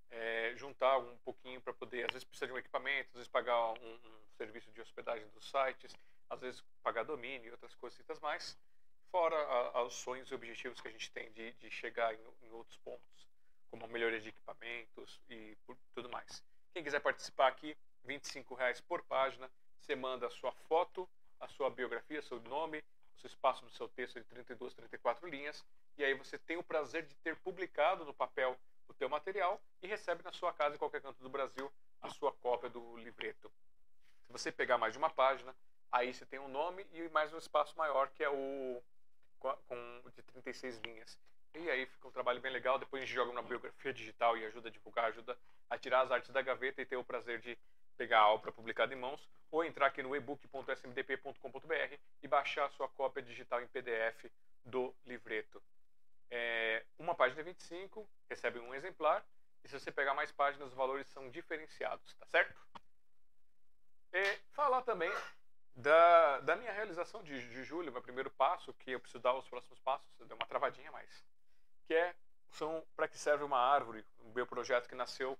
[0.09, 3.71] é, juntar um pouquinho para poder, às vezes precisa de um equipamento, às vezes pagar
[3.73, 5.95] um, um serviço de hospedagem dos sites,
[6.29, 8.57] às vezes pagar domínio e outras coisitas mais,
[9.11, 12.77] fora os sonhos e objetivos que a gente tem de, de chegar em, em, outros
[12.77, 13.27] pontos,
[13.69, 16.43] como a melhoria de equipamentos e por, tudo mais.
[16.73, 18.19] Quem quiser participar aqui, R$
[18.57, 19.49] reais por página,
[19.79, 21.09] você manda a sua foto,
[21.39, 22.83] a sua biografia, seu nome,
[23.15, 25.65] o seu espaço do seu texto de 32, 34 linhas,
[25.97, 28.57] e aí você tem o prazer de ter publicado no papel
[28.87, 32.31] o teu material e recebe na sua casa, em qualquer canto do Brasil, a sua
[32.31, 33.51] cópia do livreto.
[34.27, 35.55] Se você pegar mais de uma página,
[35.89, 38.83] aí você tem um nome e mais um espaço maior, que é o
[39.39, 39.55] com,
[40.13, 41.17] de 36 linhas.
[41.55, 42.77] E aí fica um trabalho bem legal.
[42.77, 45.37] Depois a gente joga uma biografia digital e ajuda a divulgar, ajuda
[45.69, 47.57] a tirar as artes da gaveta e ter o prazer de
[47.97, 52.89] pegar a obra publicada em mãos, ou entrar aqui no ebook.smdp.com.br e baixar a sua
[52.89, 54.29] cópia digital em PDF
[54.63, 55.63] do livreto.
[56.29, 59.25] É, uma página 25 recebe um exemplar,
[59.63, 62.55] e se você pegar mais páginas, os valores são diferenciados, tá certo?
[64.17, 65.13] E falar também
[65.75, 69.47] da, da minha realização de, de julho, meu primeiro passo, que eu preciso dar os
[69.47, 71.23] próximos passos, deu uma travadinha mais,
[71.85, 72.15] que é
[72.49, 75.37] são para que serve uma árvore, o meu projeto que nasceu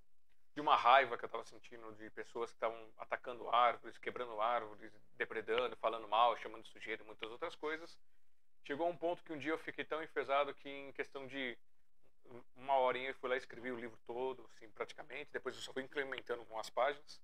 [0.53, 4.93] de uma raiva que eu estava sentindo de pessoas que estavam atacando árvores, quebrando árvores,
[5.13, 7.97] depredando, falando mal, chamando de sujeira e muitas outras coisas.
[8.63, 11.57] Chegou um ponto que um dia eu fiquei tão enfesado que em questão de
[12.55, 15.31] uma horinha eu fui lá e escrevi o livro todo, assim, praticamente.
[15.33, 17.19] Depois eu só fui incrementando com as páginas.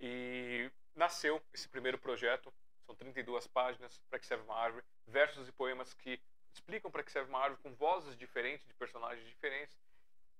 [0.00, 2.52] E nasceu esse primeiro projeto.
[2.86, 6.20] São 32 páginas, para que serve uma árvore, versos e poemas que
[6.52, 9.76] explicam para que serve uma árvore com vozes diferentes, de personagens diferentes,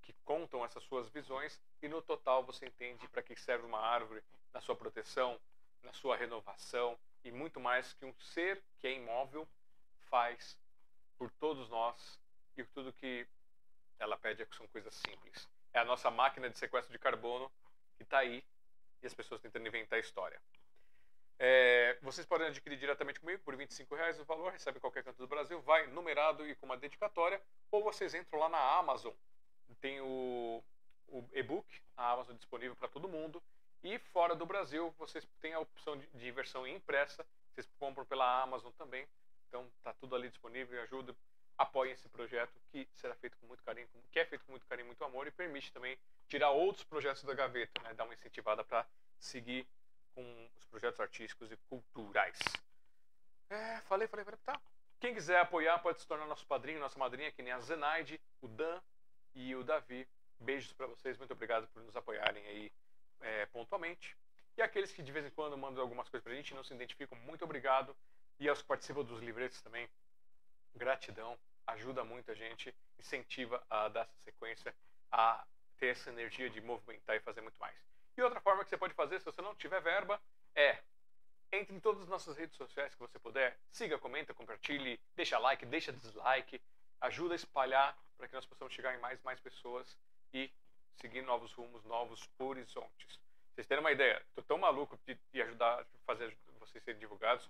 [0.02, 1.60] que contam essas suas visões.
[1.82, 4.22] E no total você entende para que serve uma árvore
[4.52, 5.40] na sua proteção,
[5.82, 9.48] na sua renovação e muito mais que um ser que é imóvel
[10.10, 10.59] faz
[11.18, 12.20] por todos nós
[12.56, 13.26] e tudo que
[13.98, 15.48] ela pede é são coisas simples.
[15.72, 17.51] É a nossa máquina de sequestro de carbono
[17.97, 18.44] que está aí
[19.05, 20.40] e as pessoas tentando inventar história.
[21.39, 25.18] É, vocês podem adquirir diretamente comigo por R$ reais o valor, recebe em qualquer canto
[25.18, 27.40] do Brasil, vai numerado e com uma dedicatória,
[27.70, 29.12] ou vocês entram lá na Amazon,
[29.81, 30.62] tem o,
[31.09, 31.66] o e-book,
[31.97, 33.43] a Amazon disponível para todo mundo,
[33.82, 38.43] e fora do Brasil vocês têm a opção de, de versão impressa, vocês compram pela
[38.43, 39.06] Amazon também,
[39.48, 41.14] então tá tudo ali disponível ajuda,
[41.59, 44.86] apoiem esse projeto que será feito com muito carinho, que é feito com muito carinho,
[44.86, 45.98] muito amor e permite também
[46.28, 47.94] tirar outros projetos da gaveta, né?
[47.94, 48.86] dar uma incentivada para
[49.18, 49.66] seguir
[50.14, 52.38] com os projetos artísticos e culturais.
[53.51, 54.60] É, falei, falei, falei, tá.
[55.01, 58.48] Quem quiser apoiar pode se tornar nosso padrinho, nossa madrinha, que nem a Zenaide, o
[58.48, 58.80] Dan
[59.34, 60.09] e o Davi.
[60.40, 62.72] Beijos para vocês, muito obrigado por nos apoiarem aí
[63.20, 64.16] é, pontualmente.
[64.56, 66.72] E aqueles que de vez em quando mandam algumas coisas pra gente e não se
[66.72, 67.94] identificam, muito obrigado.
[68.38, 69.88] E aos que participam dos livretos também,
[70.74, 74.74] gratidão, ajuda muito a gente, incentiva a dar essa sequência,
[75.10, 75.44] a
[75.74, 77.76] ter essa energia de movimentar e fazer muito mais.
[78.16, 80.20] E outra forma que você pode fazer, se você não tiver verba,
[80.55, 80.78] é
[81.52, 83.56] Entre em todas as nossas redes sociais que você puder.
[83.70, 86.60] Siga, comenta, compartilhe, deixa like, deixa dislike.
[87.01, 89.96] Ajuda a espalhar para que nós possamos chegar em mais mais pessoas
[90.32, 90.51] e
[90.96, 93.20] seguir novos rumos, novos horizontes.
[93.55, 97.48] Vocês terem uma ideia, estou tão maluco de, de ajudar a fazer vocês serem divulgados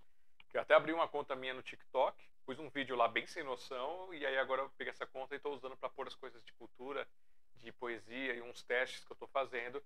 [0.55, 3.43] que eu até abri uma conta minha no TikTok, pus um vídeo lá bem sem
[3.43, 6.41] noção e aí agora eu peguei essa conta e estou usando para pôr as coisas
[6.45, 7.09] de cultura,
[7.63, 9.83] de poesia e uns testes que eu estou fazendo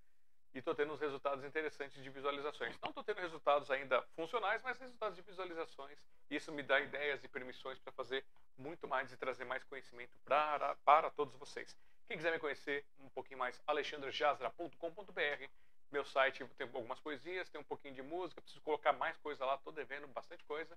[0.55, 2.77] e estou tendo uns resultados interessantes de visualizações.
[2.83, 5.99] Não estou tendo resultados ainda funcionais, mas resultados de visualizações.
[6.31, 8.25] Isso me dá ideias e permissões para fazer
[8.57, 11.77] muito mais e trazer mais conhecimento para, para todos vocês.
[12.07, 15.49] Quem quiser me conhecer um pouquinho mais, alexandrejazra.com.br.
[15.91, 19.55] Meu site tem algumas poesias, tem um pouquinho de música, preciso colocar mais coisa lá,
[19.55, 20.77] estou devendo bastante coisa.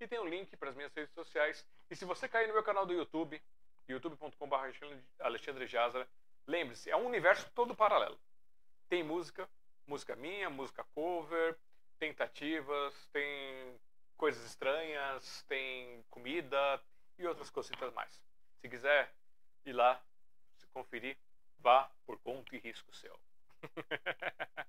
[0.00, 1.64] E tem um link para as minhas redes sociais.
[1.90, 3.40] E se você cair no meu canal do YouTube,
[3.88, 4.56] youtube.com.br
[5.20, 6.08] Alexandre Jazra,
[6.46, 8.18] lembre-se, é um universo todo paralelo.
[8.88, 9.48] Tem música,
[9.86, 11.58] música minha, música cover,
[11.98, 13.78] tentativas, tem
[14.16, 16.82] coisas estranhas, tem comida
[17.18, 18.20] e outras cositas mais.
[18.60, 19.12] Se quiser
[19.64, 20.00] ir lá,
[20.56, 21.16] se conferir,
[21.58, 23.18] vá por conta e risco seu.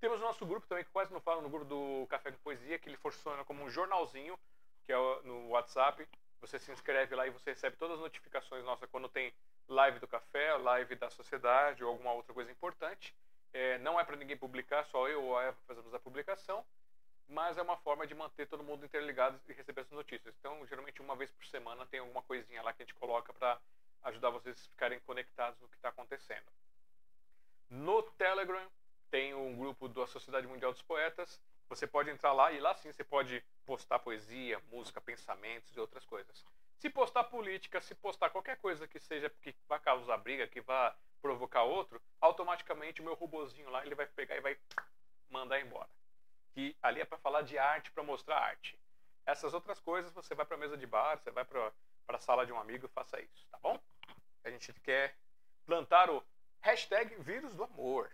[0.00, 2.78] Temos o nosso grupo também, que quase não fala no grupo do Café com Poesia,
[2.78, 4.38] que ele funciona como um jornalzinho,
[4.84, 6.06] que é no WhatsApp.
[6.40, 9.32] Você se inscreve lá e você recebe todas as notificações nossas quando tem
[9.68, 13.14] live do café, live da sociedade ou alguma outra coisa importante.
[13.52, 16.64] É, não é para ninguém publicar, só eu ou a Eva fazemos a publicação,
[17.28, 20.34] mas é uma forma de manter todo mundo interligado e receber as notícias.
[20.38, 23.58] Então, geralmente, uma vez por semana tem alguma coisinha lá que a gente coloca para
[24.04, 26.46] ajudar vocês a ficarem conectados no que está acontecendo.
[27.70, 28.68] No Telegram
[29.10, 31.40] tem um grupo da Sociedade Mundial dos Poetas.
[31.68, 36.04] Você pode entrar lá e lá sim você pode postar poesia, música, pensamentos e outras
[36.04, 36.44] coisas.
[36.78, 40.94] Se postar política, se postar qualquer coisa que seja que vá causar briga, que vá
[41.22, 44.58] provocar outro, automaticamente o meu robozinho lá ele vai pegar e vai
[45.30, 45.88] mandar embora.
[46.52, 48.78] Que ali é para falar de arte, para mostrar arte.
[49.24, 51.72] Essas outras coisas você vai para mesa de bar, você vai para
[52.08, 53.80] a sala de um amigo faça isso, tá bom?
[54.44, 55.16] A gente quer
[55.64, 56.22] plantar o
[56.60, 58.10] hashtag vírus do amor.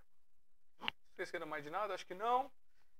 [1.11, 1.95] Esqueceram mais de nada?
[1.95, 2.51] Acho que não.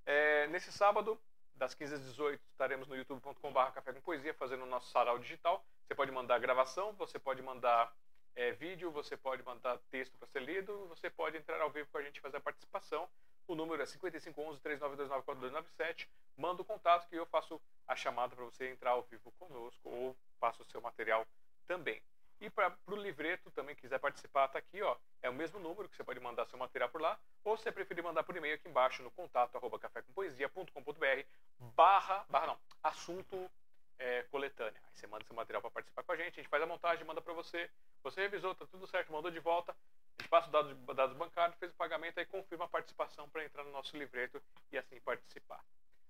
[0.05, 1.19] É, nesse sábado,
[1.61, 5.63] das 15 às 18, estaremos no youtube.com.br Café com Poesia fazendo o nosso sarau digital.
[5.85, 7.93] Você pode mandar gravação, você pode mandar
[8.35, 11.99] é, vídeo, você pode mandar texto para ser lido, você pode entrar ao vivo com
[11.99, 13.07] a gente e fazer a participação.
[13.47, 16.07] O número é 5511-3929-4297.
[16.35, 20.17] Manda o contato que eu faço a chamada para você entrar ao vivo conosco ou
[20.39, 21.27] passo o seu material
[21.67, 22.01] também.
[22.39, 24.97] E para o livreto também quiser participar, está aqui, ó.
[25.21, 27.19] É o mesmo número que você pode mandar seu material por lá.
[27.43, 31.25] Ou se você preferir mandar por e-mail aqui embaixo no contato arroba cafécompoesia.com.br
[31.75, 33.49] barra, barra não, assunto
[33.97, 34.79] é, coletânea.
[34.83, 37.05] Aí você manda seu material para participar com a gente, a gente faz a montagem,
[37.05, 37.69] manda para você.
[38.03, 39.71] Você revisou, tá tudo certo, mandou de volta.
[40.17, 43.43] A gente passa os dados, dados bancários, fez o pagamento, aí confirma a participação para
[43.43, 44.41] entrar no nosso livreto
[44.71, 45.63] e assim participar.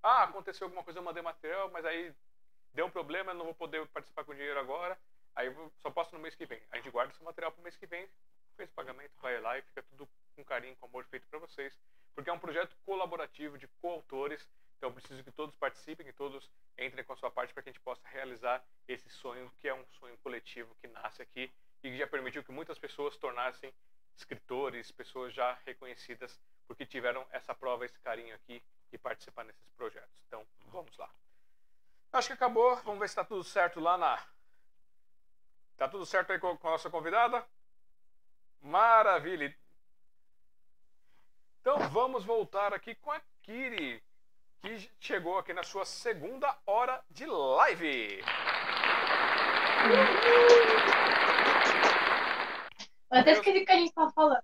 [0.04, 2.14] Ah, aconteceu alguma coisa, eu mandei material, mas aí
[2.74, 4.98] deu um problema, eu não vou poder participar com dinheiro agora.
[5.36, 6.62] Aí só posso no mês que vem.
[6.72, 8.10] A gente guarda esse material para o mês que vem,
[8.58, 11.78] fez o pagamento, vai lá e fica tudo com carinho, com amor feito para vocês.
[12.14, 14.48] Porque é um projeto colaborativo de coautores,
[14.78, 17.72] então preciso que todos participem, que todos entrem com a sua parte para que a
[17.72, 21.52] gente possa realizar esse sonho, que é um sonho coletivo que nasce aqui
[21.84, 23.74] e que já permitiu que muitas pessoas tornassem
[24.16, 30.14] escritores, pessoas já reconhecidas, porque tiveram essa prova, esse carinho aqui e participar nesses projetos.
[30.28, 31.10] Então, vamos lá.
[32.12, 32.76] Acho que acabou.
[32.78, 34.22] Vamos ver se está tudo certo lá na
[35.82, 37.44] Tá tudo certo aí com a nossa convidada?
[38.62, 39.61] Maravilha!
[41.62, 44.04] Então vamos voltar aqui com a Kiri,
[44.64, 48.24] que chegou aqui na sua segunda hora de live.
[53.12, 54.44] Eu até esqueci o que a gente estava falando.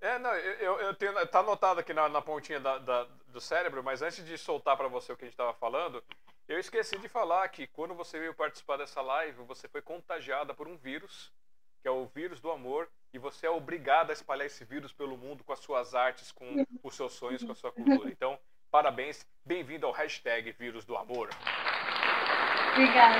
[0.00, 3.82] É, não, eu, eu tenho, tá anotado aqui na, na pontinha da, da, do cérebro,
[3.82, 6.04] mas antes de soltar para você o que a gente estava falando,
[6.46, 10.68] eu esqueci de falar que quando você veio participar dessa live, você foi contagiada por
[10.68, 11.32] um vírus,
[11.82, 15.16] que é o vírus do amor, e você é obrigada a espalhar esse vírus pelo
[15.16, 18.10] mundo com as suas artes, com os seus sonhos, com a sua cultura.
[18.10, 18.36] Então,
[18.72, 21.30] parabéns, bem-vindo ao hashtag vírus do amor.
[22.72, 23.14] Obrigada.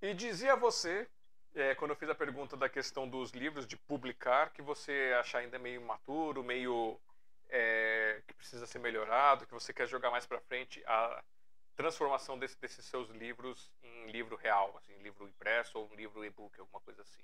[0.00, 1.06] E dizia você,
[1.54, 5.36] é, quando eu fiz a pergunta da questão dos livros, de publicar, que você acha
[5.36, 6.98] ainda meio imaturo, meio
[7.50, 11.22] é, que precisa ser melhorado, que você quer jogar mais para frente a
[11.76, 16.58] transformação desse, desses seus livros em livro real, assim, livro impresso ou um livro e-book,
[16.58, 17.22] alguma coisa assim.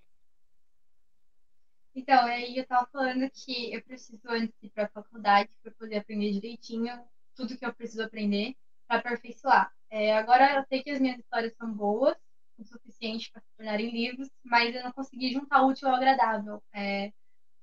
[1.94, 5.98] Então, aí eu estava falando que eu preciso antes ir para a faculdade para poder
[5.98, 7.04] aprender direitinho
[7.34, 8.54] tudo que eu preciso aprender
[8.86, 9.72] para aperfeiçoar.
[9.90, 12.16] É, agora eu sei que as minhas histórias são boas,
[12.58, 16.62] o suficiente para se tornarem livros, mas eu não consegui juntar útil ao agradável.
[16.74, 17.12] É,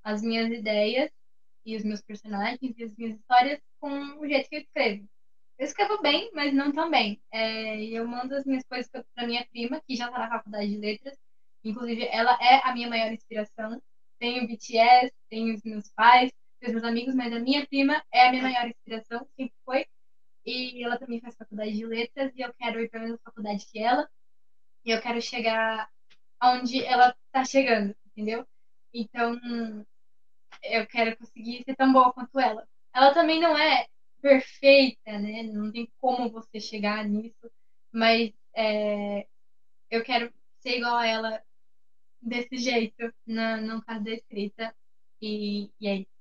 [0.04, 1.12] as minhas ideias
[1.66, 5.08] e os meus personagens e as minhas histórias com o jeito que eu escrevo.
[5.60, 7.22] Eu escrevo bem, mas não tão bem.
[7.32, 10.78] É, eu mando as minhas coisas para minha prima, que já está na faculdade de
[10.78, 11.18] letras.
[11.66, 13.82] Inclusive, ela é a minha maior inspiração.
[14.18, 16.32] Tenho BTS, tenho os meus pais,
[16.64, 19.86] os meus amigos, mas a minha prima é a minha maior inspiração, sempre foi.
[20.46, 23.66] E ela também faz faculdade de letras e eu quero ir para a mesma faculdade
[23.70, 24.10] que ela.
[24.86, 25.90] E eu quero chegar
[26.42, 28.48] onde ela está chegando, entendeu?
[28.94, 29.38] Então,
[30.64, 32.66] eu quero conseguir ser tão boa quanto ela.
[32.94, 33.88] Ela também não é
[34.22, 35.44] perfeita, né?
[35.44, 37.52] Não tem como você chegar nisso,
[37.92, 39.28] mas é,
[39.90, 41.44] eu quero ser igual a ela
[42.22, 44.76] desse jeito, na, no caso da escrita,
[45.22, 46.20] e, e é isso.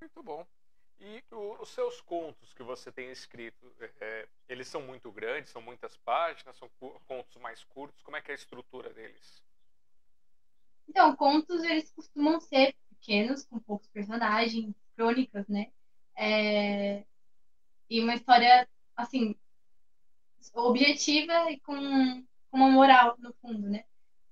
[0.00, 0.46] Muito bom.
[1.00, 5.62] E o, os seus contos que você tem escrito, é, eles são muito grandes, são
[5.62, 6.68] muitas páginas, são
[7.06, 8.02] contos mais curtos?
[8.02, 9.42] Como é que é a estrutura deles?
[10.86, 15.72] Então, contos eles costumam ser pequenos, com poucos personagens, crônicas, né?
[16.20, 17.04] É...
[17.88, 19.34] E uma história, assim,
[20.54, 21.74] objetiva e com,
[22.50, 23.84] com uma moral no fundo, né?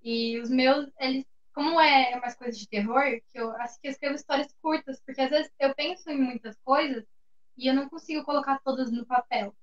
[0.02, 3.02] E os meus, eles, como é umas coisas de terror,
[3.32, 6.56] que eu acho que eu escrevo histórias curtas, porque às vezes eu penso em muitas
[6.64, 7.04] coisas
[7.56, 9.54] e eu não consigo colocar todas no papel.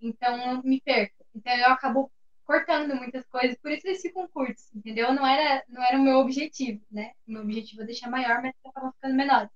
[0.00, 1.24] Então eu me perco.
[1.34, 2.12] Então eu acabo
[2.44, 5.12] cortando muitas coisas, por isso eles ficam curtos, entendeu?
[5.14, 7.12] Não era, não era o meu objetivo, né?
[7.26, 9.50] O meu objetivo é deixar maior, mas acabam ficando menores.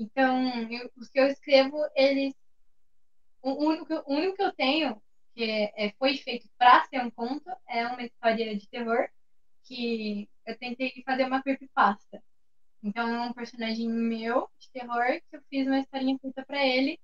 [0.00, 2.34] Então, eu, os que eu escrevo, eles.
[3.42, 5.02] O único, o único que eu tenho,
[5.34, 9.08] que é, é foi feito para ser um conto, é uma história de terror,
[9.64, 12.22] que eu tentei fazer uma creepypasta.
[12.82, 16.98] Então, é um personagem meu de terror, que eu fiz uma historinha curta para ele.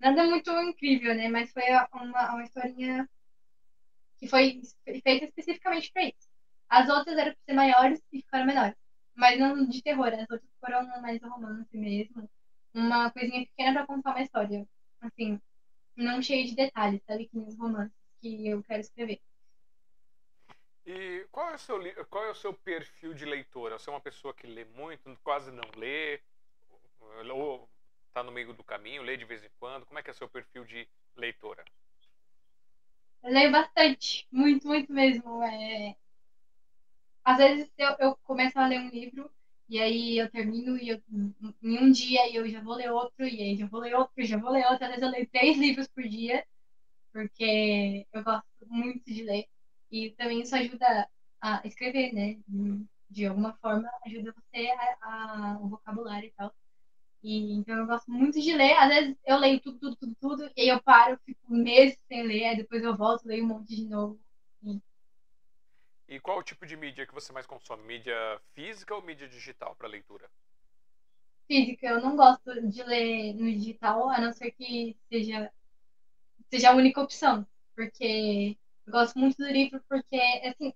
[0.00, 1.28] Nada muito incrível, né?
[1.28, 3.08] Mas foi uma, uma historinha
[4.18, 4.62] que foi
[5.02, 6.28] feita especificamente para isso.
[6.68, 8.79] As outras eram para ser maiores e ficaram menores.
[9.20, 12.26] Mas não de terror, as outras foram mais romance mesmo.
[12.72, 14.66] Uma coisinha pequena para contar uma história.
[14.98, 15.38] Assim,
[15.94, 17.28] não cheio de detalhes, sabe?
[17.28, 19.20] Que os romances que eu quero escrever.
[20.86, 23.78] E qual é, o seu, qual é o seu perfil de leitora?
[23.78, 26.22] Você é uma pessoa que lê muito, quase não lê?
[27.30, 27.68] Ou
[28.08, 29.84] está no meio do caminho, lê de vez em quando?
[29.84, 31.62] Como é que é o seu perfil de leitora?
[33.22, 35.42] Eu leio bastante, muito, muito mesmo.
[35.42, 35.94] É...
[37.24, 39.30] Às vezes eu, eu começo a ler um livro
[39.68, 41.02] e aí eu termino e eu,
[41.62, 44.36] em um dia eu já vou ler outro, e aí já vou ler outro, já
[44.38, 44.84] vou ler outro.
[44.84, 46.44] Às vezes eu leio três livros por dia,
[47.12, 49.46] porque eu gosto muito de ler.
[49.90, 51.08] E também isso ajuda
[51.40, 52.38] a escrever, né?
[53.10, 54.68] De alguma forma ajuda você
[55.02, 56.54] a, a o vocabulário e tal.
[57.22, 58.74] E, então eu gosto muito de ler.
[58.78, 62.22] Às vezes eu leio tudo, tudo, tudo, tudo, e aí eu paro, fico meses sem
[62.26, 64.20] ler, aí depois eu volto, leio um monte de novo.
[66.10, 66.20] E...
[66.20, 67.82] qual o tipo de mídia que você mais consome?
[67.84, 68.14] Mídia
[68.52, 70.28] física ou mídia digital para leitura?
[71.46, 75.50] Física, eu não gosto de ler no digital, a não ser que seja,
[76.50, 77.46] seja a única opção.
[77.74, 78.56] Porque
[78.86, 80.74] eu gosto muito do livro, porque, assim,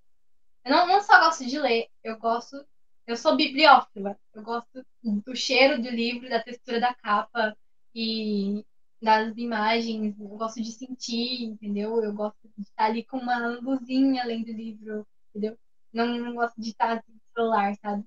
[0.65, 2.65] eu não, não só gosto de ler, eu gosto
[3.07, 4.19] eu sou bibliófila.
[4.35, 7.57] Eu gosto do cheiro do livro, da textura da capa
[7.95, 8.65] e
[9.01, 10.19] das imagens.
[10.19, 12.03] Eu gosto de sentir, entendeu?
[12.03, 15.59] Eu gosto de estar ali com uma luzinha lendo o livro, entendeu?
[15.93, 18.05] Não, não gosto de estar assim, no celular, sabe?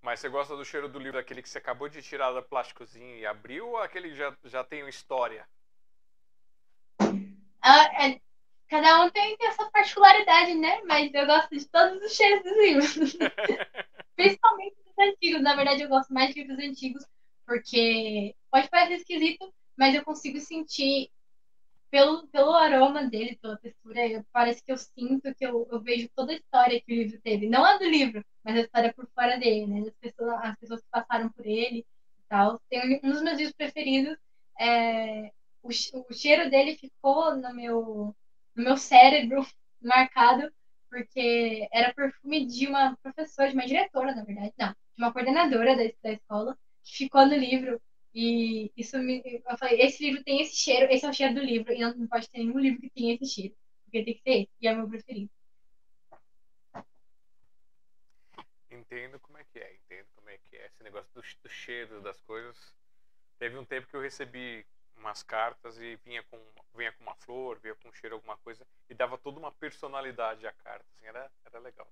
[0.00, 3.16] Mas você gosta do cheiro do livro, aquele que você acabou de tirar da plásticozinho
[3.16, 5.46] e abriu, ou aquele que já, já tem uma história?
[7.60, 8.20] Ah, é,
[8.72, 10.80] Cada um tem, tem essa particularidade, né?
[10.86, 13.18] Mas eu gosto de todos os cheiros dos livros.
[14.16, 15.42] Principalmente dos antigos.
[15.42, 17.04] Na verdade, eu gosto mais de livros antigos,
[17.46, 21.10] porque pode parecer esquisito, mas eu consigo sentir
[21.92, 26.32] pelo, pelo aroma dele, pela textura, parece que eu sinto que eu, eu vejo toda
[26.32, 27.46] a história que o livro teve.
[27.48, 29.80] Não a do livro, mas a história por fora dele, né?
[29.88, 32.58] As pessoas, as pessoas que passaram por ele e tal.
[32.70, 34.16] Tem um dos meus livros preferidos.
[34.58, 35.30] É,
[35.62, 38.16] o, o cheiro dele ficou no meu
[38.56, 39.46] no meu cérebro
[39.82, 40.50] marcado,
[40.90, 45.76] porque era perfume de uma professora, de uma diretora, na verdade, não, de uma coordenadora
[45.76, 47.80] da, da escola, que ficou no livro.
[48.14, 49.22] E isso me.
[49.24, 52.06] Eu falei, esse livro tem esse cheiro, esse é o cheiro do livro, e não,
[52.06, 54.72] pode ter nenhum livro que tenha esse cheiro, porque tem que ter esse, e é
[54.72, 55.30] o meu preferido.
[58.70, 60.66] Entendo como é que é, entendo como é que é.
[60.66, 62.56] Esse negócio do, do cheiro das coisas.
[63.38, 64.64] Teve um tempo que eu recebi
[64.96, 66.38] umas cartas e vinha com,
[66.74, 70.46] vinha com uma flor, vinha com um cheiro, alguma coisa, e dava toda uma personalidade
[70.46, 70.84] à carta.
[70.94, 71.90] Assim, era, era legal.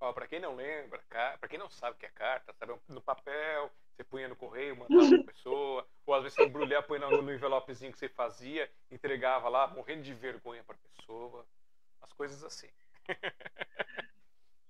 [0.00, 2.74] Ó, pra quem não lembra, para quem não sabe o que é carta, sabe?
[2.88, 6.98] No papel, você punha no correio, mandava pra pessoa, ou às vezes você embrulhar, põe
[6.98, 11.46] no, no envelopezinho que você fazia, entregava lá, morrendo de vergonha pra pessoa.
[12.00, 12.68] As coisas assim.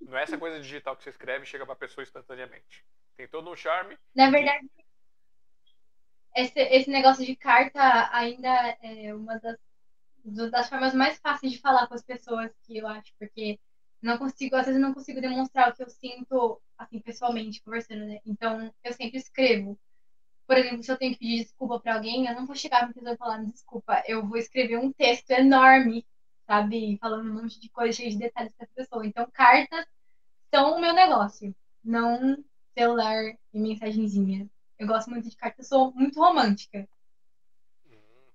[0.01, 2.85] Não é essa coisa digital que você escreve e chega pra pessoa instantaneamente.
[3.17, 3.99] Tem todo um charme.
[4.15, 4.69] Na verdade,
[6.37, 9.57] esse, esse negócio de carta ainda é uma das,
[10.51, 13.59] das formas mais fáceis de falar com as pessoas que eu acho, porque
[14.05, 18.05] não consigo, às vezes eu não consigo demonstrar o que eu sinto, assim, pessoalmente, conversando,
[18.06, 18.20] né?
[18.24, 19.78] Então, eu sempre escrevo.
[20.47, 22.93] Por exemplo, se eu tenho que pedir desculpa para alguém, eu não vou chegar pra
[22.93, 26.06] pessoa e falar desculpa, eu vou escrever um texto enorme,
[26.47, 26.98] sabe?
[27.01, 29.06] Falando um monte de coisa, cheio de detalhes pra pessoa.
[29.06, 29.86] Então, cartas
[30.55, 32.36] são o meu negócio, não
[32.76, 34.48] celular e mensagenzinha.
[34.78, 36.86] Eu gosto muito de cartas, sou muito romântica.
[37.86, 38.28] Hum.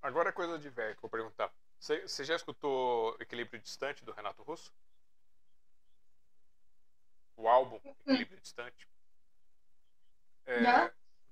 [0.00, 1.52] Agora é coisa de velho que eu vou perguntar.
[1.78, 4.72] Você, já escutou Equilíbrio Distante do Renato Russo?
[7.36, 8.88] O álbum Equilíbrio Distante?
[10.46, 10.90] É?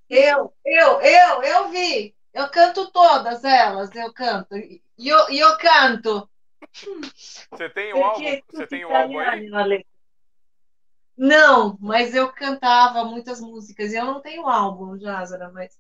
[0.09, 2.14] Eu, eu, eu, eu vi.
[2.32, 4.55] Eu canto todas elas, eu canto.
[4.56, 6.31] E eu, eu canto.
[7.51, 8.40] Você tem o álbum?
[8.51, 9.51] Você tem o álbum aí?
[11.16, 13.93] Não, mas eu cantava muitas músicas.
[13.93, 15.77] E eu não tenho álbum, Jázara, mas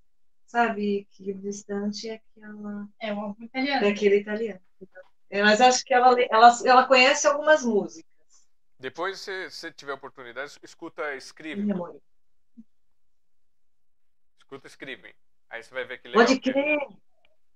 [0.56, 3.84] sabe que distante é aquela, É um álbum italiano.
[3.84, 4.60] é aquele italiano.
[5.28, 8.06] É, mas acho que ela, ela, ela conhece algumas músicas.
[8.78, 11.14] Depois, se você tiver oportunidade, escuta
[11.74, 12.00] mãe.
[14.38, 15.14] Escuta Escribe.
[15.50, 16.24] Aí você vai ver que legal.
[16.26, 16.78] Pode crer.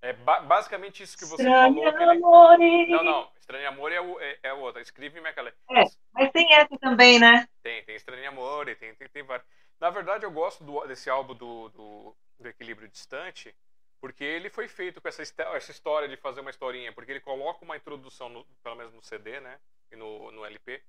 [0.03, 1.93] É ba- basicamente isso que você Estranho falou.
[1.97, 2.87] que ele- amore.
[2.91, 3.31] Não, não.
[3.39, 4.81] Estranho Amor é, o, é, é o outro.
[4.81, 5.51] Escribe aquela.
[5.51, 5.85] É.
[6.13, 7.47] Mas tem essa também, né?
[7.63, 9.47] Tem, tem Estranho Amor, tem, tem, tem vários.
[9.79, 13.57] Na verdade, eu gosto do- desse álbum do, do, do Equilíbrio Distante,
[14.01, 17.65] porque ele foi feito com essa, essa história de fazer uma historinha, porque ele coloca
[17.65, 19.61] uma introdução, no- pelo menos no CD, né?
[19.91, 20.83] E no, no LP.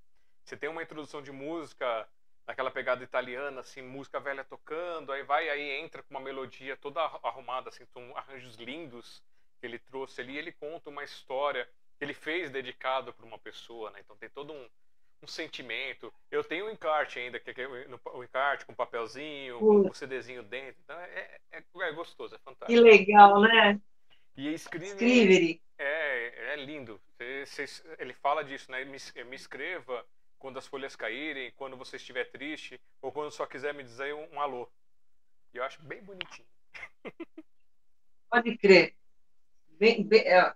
[0.46, 2.08] Você tem uma introdução de música
[2.48, 7.02] naquela pegada italiana, assim, música velha tocando, aí vai, aí entra com uma melodia toda
[7.02, 9.24] arru- arrumada, assim, com arranjos lindos
[9.60, 11.66] que ele trouxe ali, ele conta uma história
[11.98, 14.00] que ele fez dedicado para uma pessoa, né?
[14.00, 14.70] Então tem todo um,
[15.24, 16.12] um sentimento.
[16.30, 20.44] Eu tenho o encarte ainda, que é o o encarte com papelzinho, com o CDzinho
[20.44, 20.82] dentro.
[20.84, 22.82] Então é, é, é gostoso, é Que fantástico.
[22.82, 23.80] legal, né?
[24.36, 25.62] E escreve, Escreve.
[25.78, 27.00] é, é lindo.
[28.00, 28.84] Ele fala disso, né?
[28.86, 30.06] Me, me escreva
[30.40, 34.28] quando as folhas caírem, quando você estiver triste, ou quando só quiser me dizer um,
[34.34, 34.68] um alô.
[35.54, 36.48] E eu acho bem bonitinho.
[38.30, 38.96] Pode crer.
[39.78, 40.56] Bem, bem, é,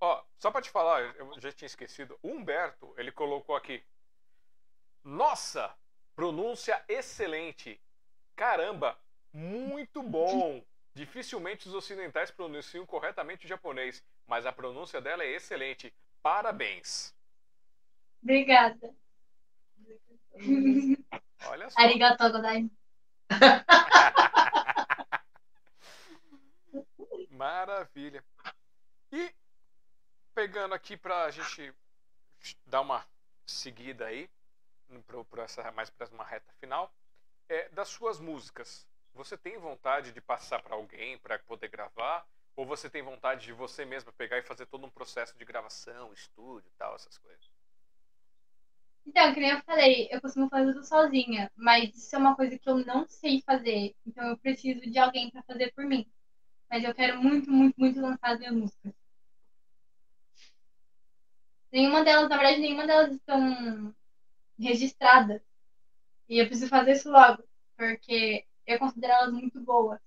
[0.00, 2.18] Ó, só pra te falar, eu já tinha esquecido.
[2.22, 3.82] O Humberto, ele colocou aqui.
[5.02, 5.74] Nossa,
[6.14, 7.80] pronúncia excelente.
[8.36, 8.96] Caramba,
[9.32, 10.62] muito bom.
[10.94, 15.92] Dificilmente os ocidentais pronunciam corretamente o japonês, mas a pronúncia dela é excelente.
[16.22, 17.14] Parabéns.
[18.22, 18.94] Obrigada.
[21.46, 21.80] Olha só.
[21.80, 22.28] Arigatou.
[27.30, 28.24] Maravilha.
[29.12, 29.32] E
[30.38, 31.74] pegando aqui pra gente
[32.64, 33.04] dar uma
[33.44, 34.30] seguida aí,
[35.04, 36.94] pro, pro essa, mais para uma reta final,
[37.48, 38.86] é, das suas músicas.
[39.14, 42.24] Você tem vontade de passar para alguém para poder gravar?
[42.54, 46.12] Ou você tem vontade de você mesma pegar e fazer todo um processo de gravação,
[46.12, 47.50] estúdio tal, essas coisas?
[49.04, 52.56] Então, que nem eu falei, eu costumo fazer tudo sozinha, mas isso é uma coisa
[52.56, 53.92] que eu não sei fazer.
[54.06, 56.08] Então eu preciso de alguém pra fazer por mim.
[56.70, 59.07] Mas eu quero muito, muito, muito lançar as minhas músicas.
[61.70, 63.94] Nenhuma delas, na verdade, nenhuma delas estão
[64.58, 65.42] registradas.
[66.28, 67.42] E eu preciso fazer isso logo,
[67.76, 69.98] porque eu considero elas muito boas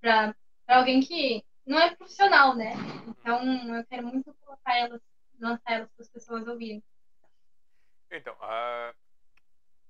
[0.00, 0.34] pra
[0.66, 2.72] alguém que não é profissional, né?
[3.08, 5.00] Então eu quero muito colocar elas,
[5.38, 6.82] lançar elas para as pessoas ouvirem.
[8.10, 8.94] Então, a,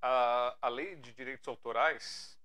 [0.01, 2.39] a, a lei de direitos autorais,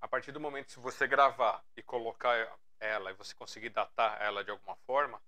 [0.00, 2.36] a partir do momento que você gravar e colocar
[2.78, 5.20] ela e você conseguir datar ela de alguma forma,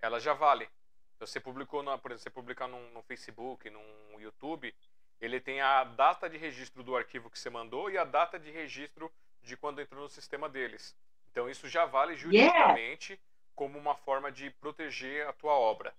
[0.00, 0.68] ela já vale.
[1.14, 4.74] Se você publicou, na, por exemplo, você publicar no, no Facebook, no YouTube,
[5.20, 8.50] ele tem a data de registro do arquivo que você mandou e a data de
[8.50, 9.10] registro
[9.42, 10.96] de quando entrou no sistema deles.
[11.30, 13.20] Então isso já vale juridicamente
[13.54, 15.94] como uma forma de proteger a tua obra.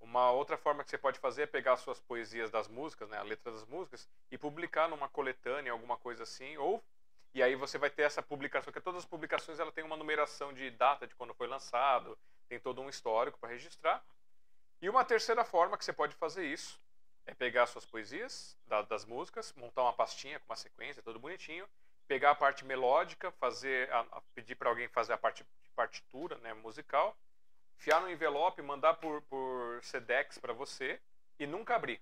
[0.00, 3.16] Uma outra forma que você pode fazer é pegar as suas poesias das músicas, né,
[3.16, 6.82] a letra das músicas, e publicar numa coletânea, alguma coisa assim, ou
[7.34, 10.52] e aí você vai ter essa publicação, que todas as publicações ela tem uma numeração
[10.52, 12.16] de data de quando foi lançado,
[12.48, 14.04] tem todo um histórico para registrar.
[14.80, 16.80] E uma terceira forma que você pode fazer isso
[17.26, 21.66] é pegar suas poesias da, das músicas, montar uma pastinha com uma sequência, tudo bonitinho,
[22.06, 26.36] pegar a parte melódica, fazer a, a, pedir para alguém fazer a parte de partitura,
[26.38, 27.16] né, musical,
[27.78, 31.00] enfiar no envelope, mandar por, por Sedex para você
[31.38, 32.00] e nunca abrir.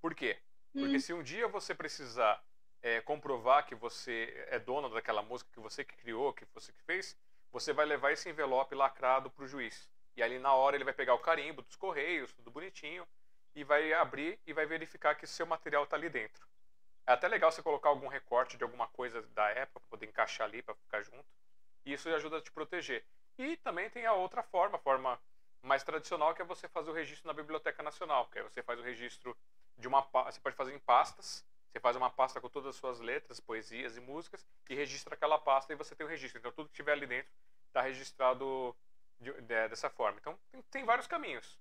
[0.00, 0.38] Por quê?
[0.72, 1.00] Porque Hum.
[1.00, 2.42] se um dia você precisar
[2.82, 6.82] é, comprovar que você é dono daquela música, que você que criou, que você que
[6.82, 7.16] fez,
[7.52, 9.89] você vai levar esse envelope lacrado para o juiz.
[10.16, 13.06] E ali na hora ele vai pegar o carimbo dos correios, tudo bonitinho,
[13.54, 16.46] e vai abrir e vai verificar que seu material está ali dentro.
[17.06, 20.46] É até legal você colocar algum recorte de alguma coisa da época para poder encaixar
[20.46, 21.26] ali para ficar junto.
[21.84, 23.04] E isso ajuda a te proteger.
[23.38, 25.20] E também tem a outra forma, a forma
[25.62, 28.78] mais tradicional, que é você fazer o registro na Biblioteca Nacional, que aí você faz
[28.78, 29.36] o registro
[29.76, 33.00] de uma você pode fazer em pastas, você faz uma pasta com todas as suas
[33.00, 36.38] letras, poesias e músicas e registra aquela pasta e você tem o registro.
[36.38, 37.30] Então tudo que tiver ali dentro
[37.68, 38.76] está registrado
[39.20, 40.18] de, de, dessa forma.
[40.20, 41.58] Então tem, tem, vários caminhos.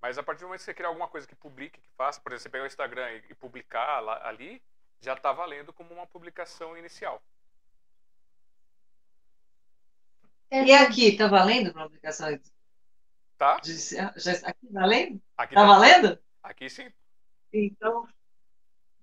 [0.00, 2.32] Mas a partir do momento que você criar alguma coisa que publique, que faça, por
[2.32, 4.62] exemplo, você pegar o Instagram e, e publicar lá, ali,
[5.00, 7.22] já está valendo como uma publicação inicial.
[10.50, 12.38] E aqui, está valendo para publicação?
[13.38, 13.58] Tá?
[14.16, 15.22] Já, aqui valendo?
[15.36, 16.18] Aqui tá, tá valendo?
[16.42, 16.92] Aqui sim.
[17.52, 18.06] Então,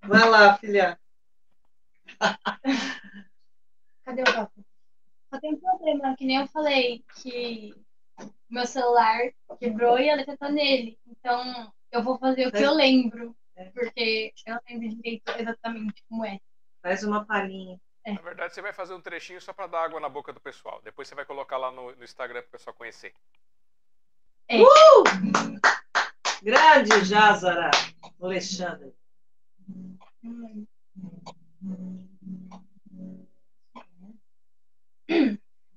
[0.01, 0.99] vai lá, filha.
[4.05, 4.68] Cadê o papo?
[5.29, 7.73] Só tem um problema, que nem eu falei, que
[8.49, 9.19] meu celular
[9.59, 10.97] quebrou e a letra tá nele.
[11.07, 13.65] Então, eu vou fazer o que eu lembro, é.
[13.65, 16.39] porque eu não lembro direito exatamente como é.
[16.81, 17.79] Faz uma palhinha.
[18.03, 18.13] É.
[18.13, 20.81] Na verdade, você vai fazer um trechinho só para dar água na boca do pessoal.
[20.83, 23.13] Depois você vai colocar lá no, no Instagram para o pessoal conhecer.
[24.47, 24.59] É.
[24.61, 25.03] Uh!
[26.41, 27.69] Grande Jazara
[28.19, 28.93] Alexandre.
[30.23, 30.65] Hum.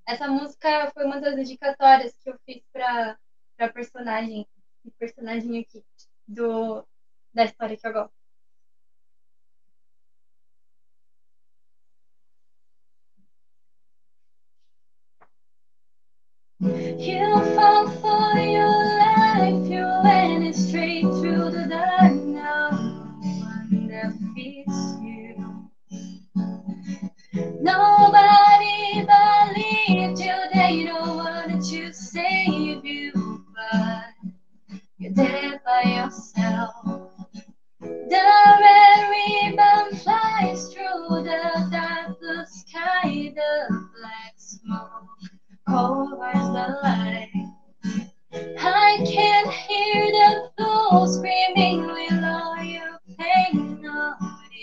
[0.07, 3.19] Essa música foi uma das dedicatórias que eu fiz para
[3.59, 4.47] a personagem,
[4.99, 5.83] personagem aqui
[6.29, 6.87] do,
[7.33, 8.23] da história que eu gosto.
[16.61, 22.13] You fall for your life, you went straight through the dark.
[22.13, 22.71] No
[23.41, 25.71] one defeats you.
[27.61, 28.52] Nobody
[29.55, 33.13] believed you, they don't want to save you,
[33.55, 34.31] but
[34.99, 36.75] you did it by yourself.
[37.81, 45.09] The red ribbon flies through the dark blue sky, the black smoke
[45.69, 47.31] covers the light.
[48.59, 54.19] I can hear the fools screaming with all your pain, not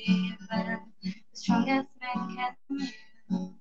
[0.06, 3.59] even the strongest man can hear.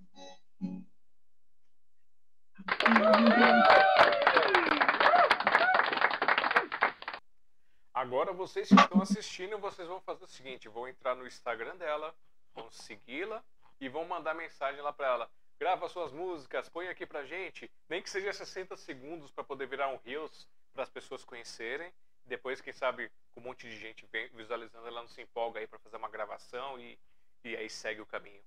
[7.95, 12.15] Agora vocês que estão assistindo, vocês vão fazer o seguinte: vão entrar no Instagram dela,
[12.55, 13.43] vão segui-la
[13.81, 18.01] e vão mandar mensagem lá para ela grava suas músicas, põe aqui pra gente, nem
[18.01, 21.93] que seja 60 segundos para poder virar um Reels para as pessoas conhecerem.
[22.25, 25.79] Depois, quem sabe, com um monte de gente visualizando, ela não se empolga aí para
[25.79, 26.99] fazer uma gravação e,
[27.43, 28.43] e aí segue o caminho.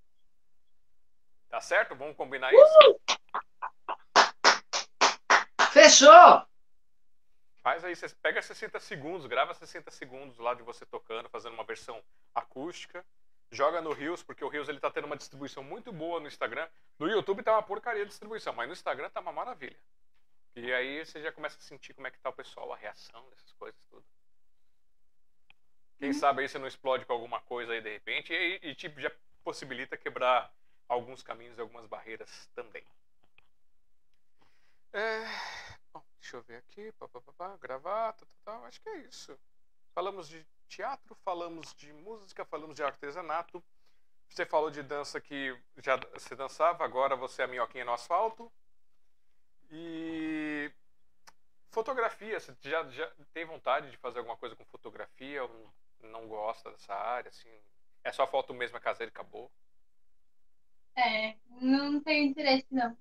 [1.49, 1.95] Tá certo?
[1.95, 2.99] Vamos combinar isso?
[5.71, 6.45] Fechou!
[7.63, 11.63] Faz aí, você pega 60 segundos, grava 60 segundos lá de você tocando, fazendo uma
[11.63, 13.05] versão acústica
[13.51, 16.67] joga no Rios, porque o Rios ele tá tendo uma distribuição muito boa no Instagram.
[16.97, 19.77] No YouTube tá uma porcaria de distribuição, mas no Instagram tá uma maravilha.
[20.55, 23.29] E aí você já começa a sentir como é que tá o pessoal, a reação
[23.29, 24.03] dessas coisas tudo.
[25.99, 26.13] Quem uhum.
[26.13, 29.11] sabe aí você não explode com alguma coisa aí de repente e, e, tipo já
[29.43, 30.51] possibilita quebrar
[30.87, 32.83] alguns caminhos e algumas barreiras também.
[34.93, 35.23] É...
[35.93, 38.97] Bom, deixa eu ver aqui, pá, pá, pá, gravar, tá, tá, tá, acho que é
[38.99, 39.37] isso.
[39.93, 43.63] Falamos de teatro, falamos de música, falamos de artesanato.
[44.29, 48.51] Você falou de dança que já se dançava, agora você é a minhoquinha no asfalto.
[49.69, 50.71] E
[51.69, 56.71] fotografia, você já, já tem vontade de fazer alguma coisa com fotografia ou não gosta
[56.71, 57.29] dessa área?
[57.29, 57.49] Assim,
[58.03, 59.51] é só foto mesmo, a caseira e acabou?
[60.95, 62.97] É, não tenho interesse não.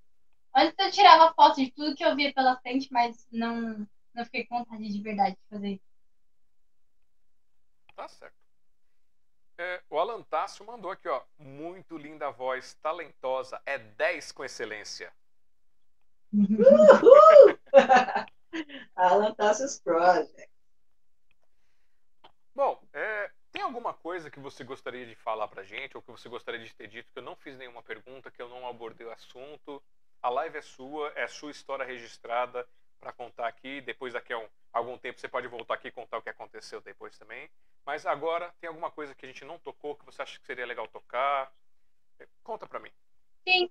[0.55, 4.47] Antes eu tirava foto de tudo que eu via pela frente, mas não, não fiquei
[4.47, 5.91] com vontade de verdade de fazer isso.
[7.95, 8.35] Tá certo.
[9.59, 11.23] É, o Alan Tássio mandou aqui, ó.
[11.39, 15.13] Muito linda voz, talentosa, é 10 com excelência.
[16.33, 17.59] Uhul!
[18.97, 20.49] Alan Tássio Project.
[22.55, 26.29] Bom, é, tem alguma coisa que você gostaria de falar pra gente, ou que você
[26.29, 29.13] gostaria de ter dito, que eu não fiz nenhuma pergunta, que eu não abordei o
[29.13, 29.83] assunto?
[30.23, 32.67] A live é sua, é a sua história registrada
[32.99, 33.81] para contar aqui.
[33.81, 36.81] Depois, daqui a um, algum tempo, você pode voltar aqui e contar o que aconteceu
[36.81, 37.49] depois também.
[37.87, 40.67] Mas agora, tem alguma coisa que a gente não tocou que você acha que seria
[40.67, 41.51] legal tocar?
[42.43, 42.91] Conta pra mim.
[43.49, 43.71] Sim.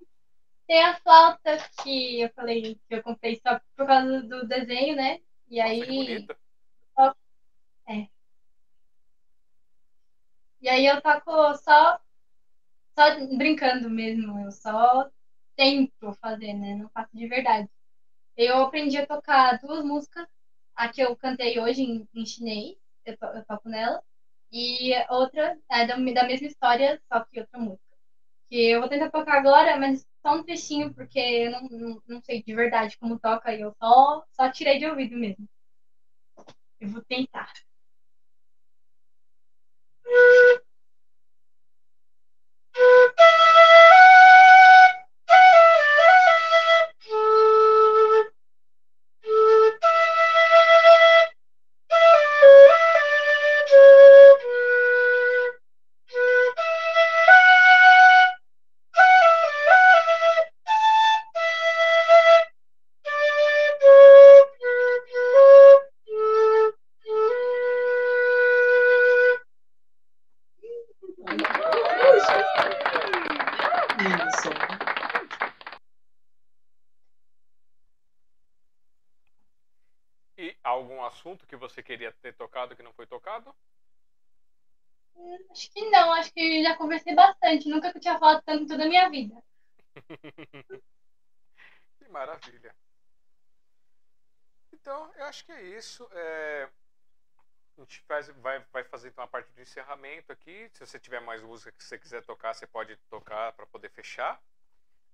[0.67, 5.21] Tem a flauta que eu falei que eu comprei só por causa do desenho, né?
[5.47, 5.79] E Nossa, aí.
[5.81, 6.37] Que bonita.
[7.87, 8.07] É.
[10.61, 11.99] E aí eu toco só,
[12.93, 14.39] só brincando mesmo.
[14.45, 15.09] Eu só
[15.59, 16.75] tento fazer, né?
[16.75, 17.69] Não faço de verdade.
[18.38, 20.27] Eu aprendi a tocar duas músicas.
[20.75, 24.01] A que eu cantei hoje em, em chinês, eu, to, eu, toco nela.
[24.51, 27.83] E outra é da, da mesma história, só que outra música.
[28.49, 32.21] Que eu vou tentar tocar agora, mas só um trechinho, porque eu não, não, não
[32.23, 35.47] sei de verdade como toca e eu só, só tirei de ouvido mesmo.
[36.79, 37.51] Eu vou tentar.
[95.59, 96.07] É isso.
[96.11, 96.69] É...
[97.77, 100.69] A gente faz, vai, vai fazer então a parte de encerramento aqui.
[100.73, 104.41] Se você tiver mais música que você quiser tocar, você pode tocar para poder fechar.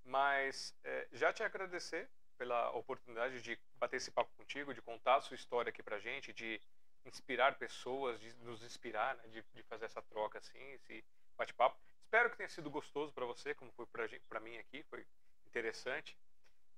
[0.04, 5.22] Mas é, já te agradecer pela oportunidade de bater esse papo contigo, de contar a
[5.22, 6.60] sua história aqui pra gente, de
[7.06, 11.04] inspirar pessoas, de nos inspirar, né, de, de fazer essa troca assim, esse
[11.38, 11.78] bate-papo.
[12.02, 13.86] Espero que tenha sido gostoso para você, como foi
[14.28, 15.06] para mim aqui, foi
[15.46, 16.18] interessante,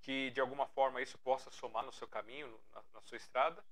[0.02, 3.64] que de alguma forma isso possa somar no seu caminho, na, na sua estrada.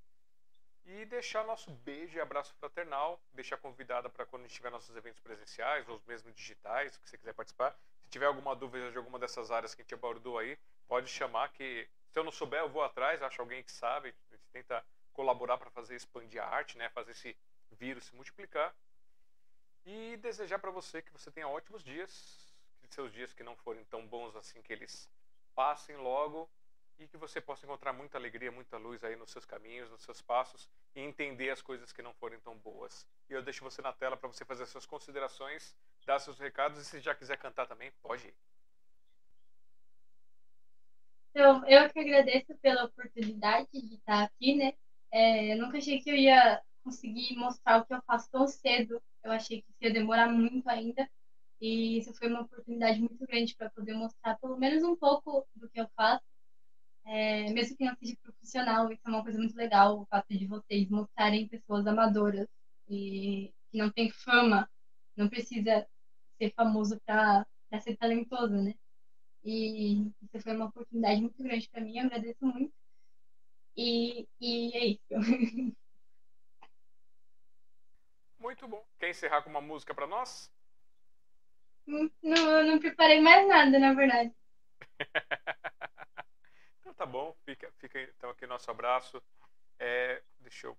[0.86, 4.96] E deixar nosso beijo e abraço fraternal, deixar convidada para quando a gente tiver nossos
[4.96, 7.76] eventos presenciais ou mesmo digitais, que você quiser participar.
[8.04, 11.50] Se tiver alguma dúvida de alguma dessas áreas que a gente abordou aí, pode chamar
[11.50, 14.86] que se eu não souber eu vou atrás, acho alguém que sabe, a gente tenta
[15.12, 17.36] colaborar para fazer expandir a arte, né, fazer esse
[17.72, 18.76] vírus se multiplicar.
[19.86, 23.84] E desejar para você que você tenha ótimos dias, que seus dias que não forem
[23.86, 25.10] tão bons assim que eles
[25.56, 26.50] passem logo
[27.00, 30.22] e que você possa encontrar muita alegria, muita luz aí nos seus caminhos, nos seus
[30.22, 33.08] passos e entender as coisas que não forem tão boas.
[33.30, 35.76] E eu deixo você na tela para você fazer suas considerações,
[36.06, 38.34] dar seus recados e se já quiser cantar também, pode ir.
[41.32, 44.74] Então, eu que agradeço pela oportunidade de estar aqui, né?
[45.12, 49.02] É, eu nunca achei que eu ia conseguir mostrar o que eu faço tão cedo.
[49.22, 51.10] Eu achei que ia demorar muito ainda.
[51.62, 55.70] E isso foi uma oportunidade muito grande para poder mostrar pelo menos um pouco do
[55.70, 56.24] que eu faço.
[57.06, 60.48] É, mesmo que não seja profissional, isso é uma coisa muito legal, o fato de
[60.48, 62.48] vocês mostrarem pessoas amadoras
[62.90, 64.70] e que não tem fama,
[65.16, 65.88] não precisa
[66.38, 67.46] ser famoso para
[67.80, 68.74] ser talentoso, né?
[69.44, 72.74] E isso foi uma oportunidade muito grande para mim, agradeço muito.
[73.78, 75.06] E, e é isso.
[78.40, 78.86] Muito bom.
[79.00, 80.52] Quer encerrar com uma música para nós?
[81.86, 84.34] Não, eu não preparei mais nada, na verdade.
[86.80, 89.22] então tá bom, fica, fica então aqui nosso abraço.
[89.80, 90.78] É, deixa eu.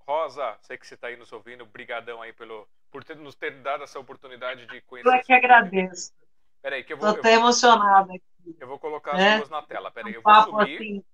[0.00, 3.62] Rosa, sei que você está aí nos ouvindo, brigadão aí pelo, por ter, nos ter
[3.62, 5.08] dado essa oportunidade de conhecer.
[5.08, 6.12] Eu é que agradeço.
[6.60, 7.08] Peraí, que eu vou.
[7.08, 8.56] Estou até emocionada aqui.
[8.58, 9.36] Eu vou colocar as é?
[9.38, 9.90] duas na tela.
[9.90, 10.76] Peraí, eu vou sumir.
[10.76, 11.04] Assim.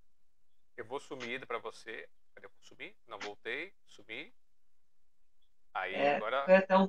[0.76, 2.08] Eu vou sumir para você.
[2.34, 2.96] Peraí, eu vou sumir?
[3.06, 3.72] Não, voltei.
[3.86, 4.32] Sumi.
[5.74, 6.44] Aí, é, agora.
[6.70, 6.88] Um...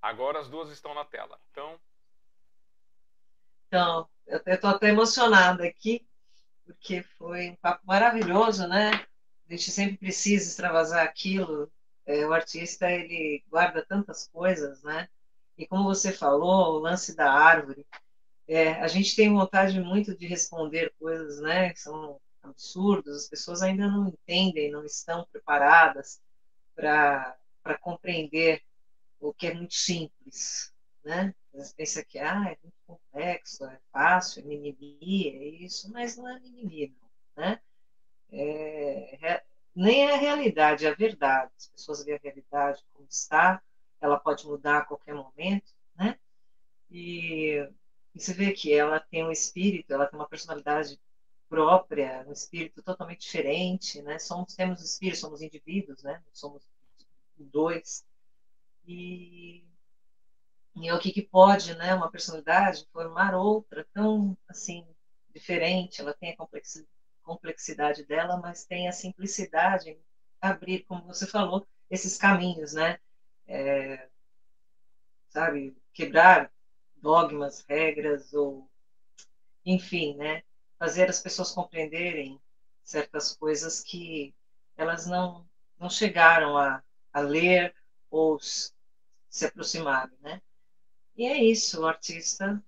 [0.00, 1.38] Agora as duas estão na tela.
[1.50, 1.78] Então.
[3.68, 6.06] Então, eu estou até emocionada aqui,
[6.64, 8.90] porque foi um papo maravilhoso, né?
[9.48, 11.70] A gente sempre precisa extravasar aquilo.
[12.06, 15.08] É, o artista, ele guarda tantas coisas, né?
[15.56, 17.86] E como você falou, o lance da árvore,
[18.48, 23.62] é, a gente tem vontade muito de responder coisas, né, que são absurdas, as pessoas
[23.62, 26.20] ainda não entendem, não estão preparadas
[26.74, 27.36] para
[27.80, 28.60] compreender
[29.20, 30.72] o que é muito simples,
[31.04, 31.34] né?
[31.52, 36.28] Você pensa que ah, é muito complexo, é fácil, é mimimi, é isso, mas não
[36.28, 37.60] é mimimi, não, né?
[38.32, 41.52] É, é, nem é a realidade, é a verdade.
[41.58, 43.62] As pessoas veem a realidade como está,
[44.00, 46.18] ela pode mudar a qualquer momento, né?
[46.90, 47.68] E,
[48.14, 50.98] e você vê que ela tem um espírito, ela tem uma personalidade
[51.48, 54.18] própria, um espírito totalmente diferente, né?
[54.18, 56.22] Somos temos espíritos, somos indivíduos, né?
[56.32, 56.62] Somos
[57.36, 58.04] dois.
[58.90, 59.64] E,
[60.76, 61.94] e o que, que pode, né?
[61.94, 64.86] Uma personalidade formar outra tão assim
[65.34, 66.00] diferente.
[66.00, 66.36] Ela tem a
[67.22, 69.98] complexidade dela, mas tem a simplicidade em
[70.40, 72.98] abrir, como você falou, esses caminhos, né?
[73.50, 74.08] é,
[75.28, 76.50] sabe, quebrar
[76.96, 78.70] dogmas, regras ou,
[79.64, 80.42] enfim, né?
[80.78, 82.40] fazer as pessoas compreenderem
[82.84, 84.32] certas coisas que
[84.76, 85.46] elas não,
[85.78, 87.74] não chegaram a, a ler
[88.08, 88.38] ou
[89.30, 90.42] se aproximarem, né?
[91.16, 92.62] E é isso, o artista,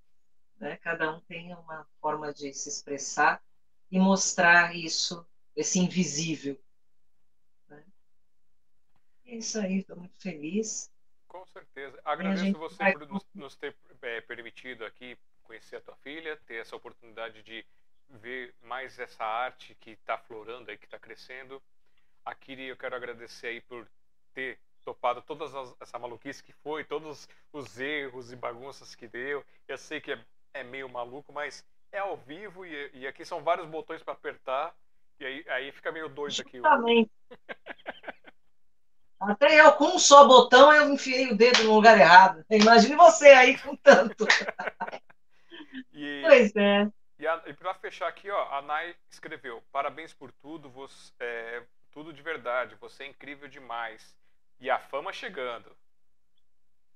[0.58, 3.42] né, cada um tem uma forma de se expressar
[3.90, 5.26] e mostrar isso,
[5.56, 6.58] esse invisível.
[7.68, 7.84] Né?
[9.26, 10.90] É isso aí, estou muito feliz.
[11.26, 12.00] Com certeza.
[12.04, 12.92] Agradeço você vai...
[12.92, 17.64] por nos, nos ter é, permitido aqui conhecer a tua filha, ter essa oportunidade de
[18.08, 21.62] ver mais essa arte que está florando aí, que está crescendo.
[22.24, 23.88] A Kiri, eu quero agradecer aí por
[24.32, 25.44] ter topado toda
[25.80, 29.44] essa maluquice que foi, todos os erros e bagunças que deu.
[29.66, 30.18] Eu sei que é,
[30.54, 34.74] é meio maluco, mas é ao vivo e, e aqui são vários botões para apertar
[35.22, 36.56] e aí, aí fica meio doido aqui.
[36.56, 37.10] Justamente.
[39.20, 42.44] Até eu, com um só botão, eu enfiei o dedo no lugar errado.
[42.50, 44.26] Imagine você aí com tanto.
[45.92, 46.90] e, pois é.
[47.20, 51.62] E, e para fechar aqui, ó, a Nai escreveu: Parabéns por tudo, você, é,
[51.92, 54.16] tudo de verdade, você é incrível demais.
[54.62, 55.76] E a fama chegando.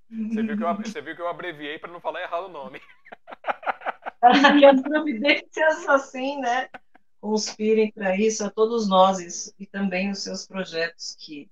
[0.09, 2.81] Você viu que eu, você viu que eu abreviei para não falar errado o nome.
[4.61, 6.71] e as providências assim, né?
[7.21, 11.51] Conspirem para isso a todos nós e também os seus projetos que,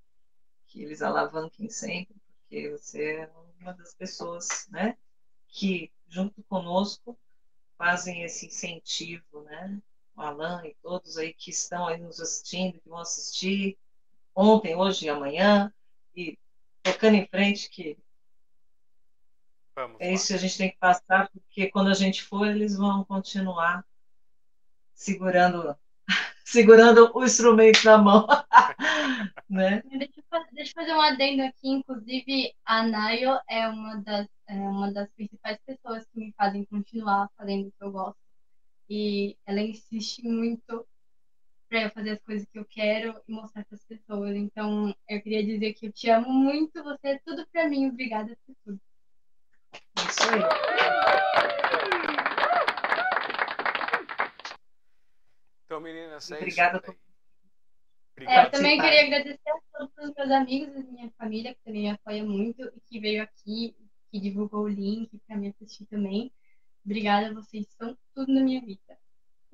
[0.68, 4.97] que eles alavanquem sempre, porque você é uma das pessoas, né?
[5.49, 7.18] Que junto conosco
[7.76, 9.83] fazem esse incentivo, né?
[10.15, 13.76] O Alan e todos aí que estão aí nos assistindo, que vão assistir
[14.33, 15.75] ontem, hoje e amanhã,
[16.17, 16.39] e
[16.83, 17.97] tocando em frente, que
[19.76, 22.76] Vamos é isso que a gente tem que passar, porque quando a gente for, eles
[22.76, 23.84] vão continuar
[24.94, 25.76] segurando
[26.44, 28.26] segurando o instrumento na mão.
[29.49, 29.83] né?
[29.83, 31.68] Deixa eu, deixa eu, fazer um adendo aqui.
[31.68, 37.28] Inclusive, a Nayo é uma das, é uma das principais pessoas que me fazem continuar
[37.36, 38.18] fazendo o que eu gosto.
[38.89, 40.86] E ela insiste muito
[41.75, 44.36] para eu fazer as coisas que eu quero e mostrar para as pessoas.
[44.36, 47.89] Então, eu queria dizer que eu te amo muito, você é tudo para mim.
[47.89, 48.81] Obrigada por tudo.
[50.09, 50.41] Isso aí.
[55.65, 56.97] Então, meninas, é Obrigada por...
[58.19, 61.83] É, eu também queria agradecer a todos os meus amigos e minha família, que também
[61.83, 63.77] me apoia muito e que veio aqui,
[64.12, 66.33] que divulgou o link para me assistir também.
[66.85, 68.97] Obrigada, vocês são tudo na minha vida.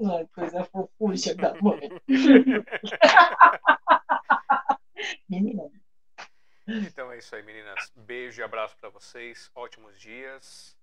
[0.03, 1.91] Ai, coisa fofucha da mãe.
[5.29, 5.71] Menina.
[6.67, 7.93] Então é isso aí, meninas.
[7.95, 9.51] Beijo e abraço para vocês.
[9.55, 10.75] Ótimos dias.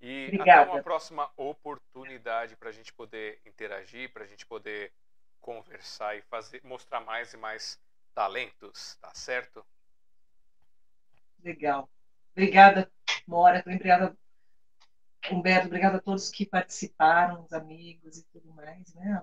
[0.00, 0.62] E Obrigada.
[0.62, 4.92] até uma próxima oportunidade para a gente poder interagir, para a gente poder
[5.40, 7.80] conversar e fazer, mostrar mais e mais
[8.14, 9.64] talentos, tá certo?
[11.44, 11.88] Legal.
[12.32, 12.90] Obrigada,
[13.26, 13.60] Mora.
[13.60, 14.16] Obrigada,
[15.30, 15.66] Humberto.
[15.66, 19.22] Obrigada a todos que participaram, os amigos e tudo mais, né?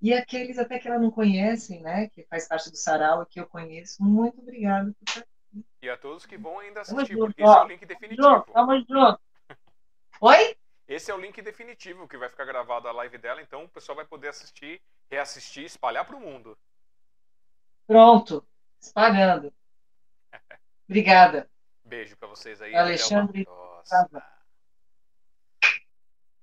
[0.00, 2.08] E aqueles até que ela não conhecem, né?
[2.08, 4.02] Que faz parte do sarau e que eu conheço.
[4.02, 5.66] Muito obrigada por estar aqui.
[5.82, 8.28] E a todos que vão ainda assistir, porque esse é o link definitivo.
[8.28, 9.20] Junto, tamo junto.
[10.20, 10.56] Oi?
[10.86, 13.96] Esse é o link definitivo que vai ficar gravado a live dela, então o pessoal
[13.96, 16.56] vai poder assistir, reassistir, espalhar para o mundo.
[17.86, 18.46] Pronto,
[18.80, 19.52] espalhando.
[20.88, 21.48] Obrigada.
[21.84, 22.74] Beijo para vocês aí.
[22.74, 23.46] Alexandre.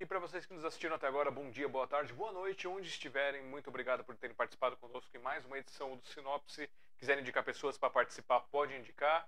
[0.06, 2.88] E para vocês que nos assistiram até agora, bom dia, boa tarde, boa noite, onde
[2.88, 3.42] estiverem.
[3.42, 6.69] Muito obrigado por terem participado conosco em mais uma edição do Sinopse.
[7.00, 9.27] Quiserem indicar pessoas para participar, pode indicar.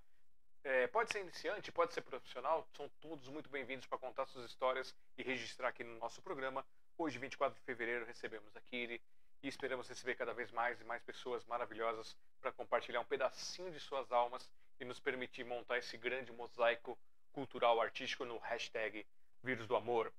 [0.63, 4.95] É, pode ser iniciante, pode ser profissional, são todos muito bem-vindos para contar suas histórias
[5.17, 6.63] e registrar aqui no nosso programa.
[6.95, 9.01] Hoje, 24 de fevereiro, recebemos a Kiri
[9.41, 13.79] e esperamos receber cada vez mais e mais pessoas maravilhosas para compartilhar um pedacinho de
[13.79, 14.47] suas almas
[14.79, 16.95] e nos permitir montar esse grande mosaico
[17.33, 19.07] cultural artístico no hashtag
[19.41, 20.13] Vírus do Amor.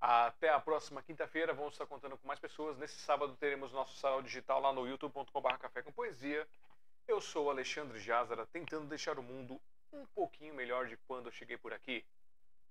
[0.00, 1.52] Até a próxima quinta-feira.
[1.52, 2.78] Vamos estar contando com mais pessoas.
[2.78, 6.46] Nesse sábado teremos nosso salão digital lá no youtube.com.br Café com Poesia.
[7.06, 9.60] Eu sou Alexandre Jázara, tentando deixar o mundo
[9.92, 12.04] um pouquinho melhor de quando eu cheguei por aqui.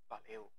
[0.10, 0.50] Valeu!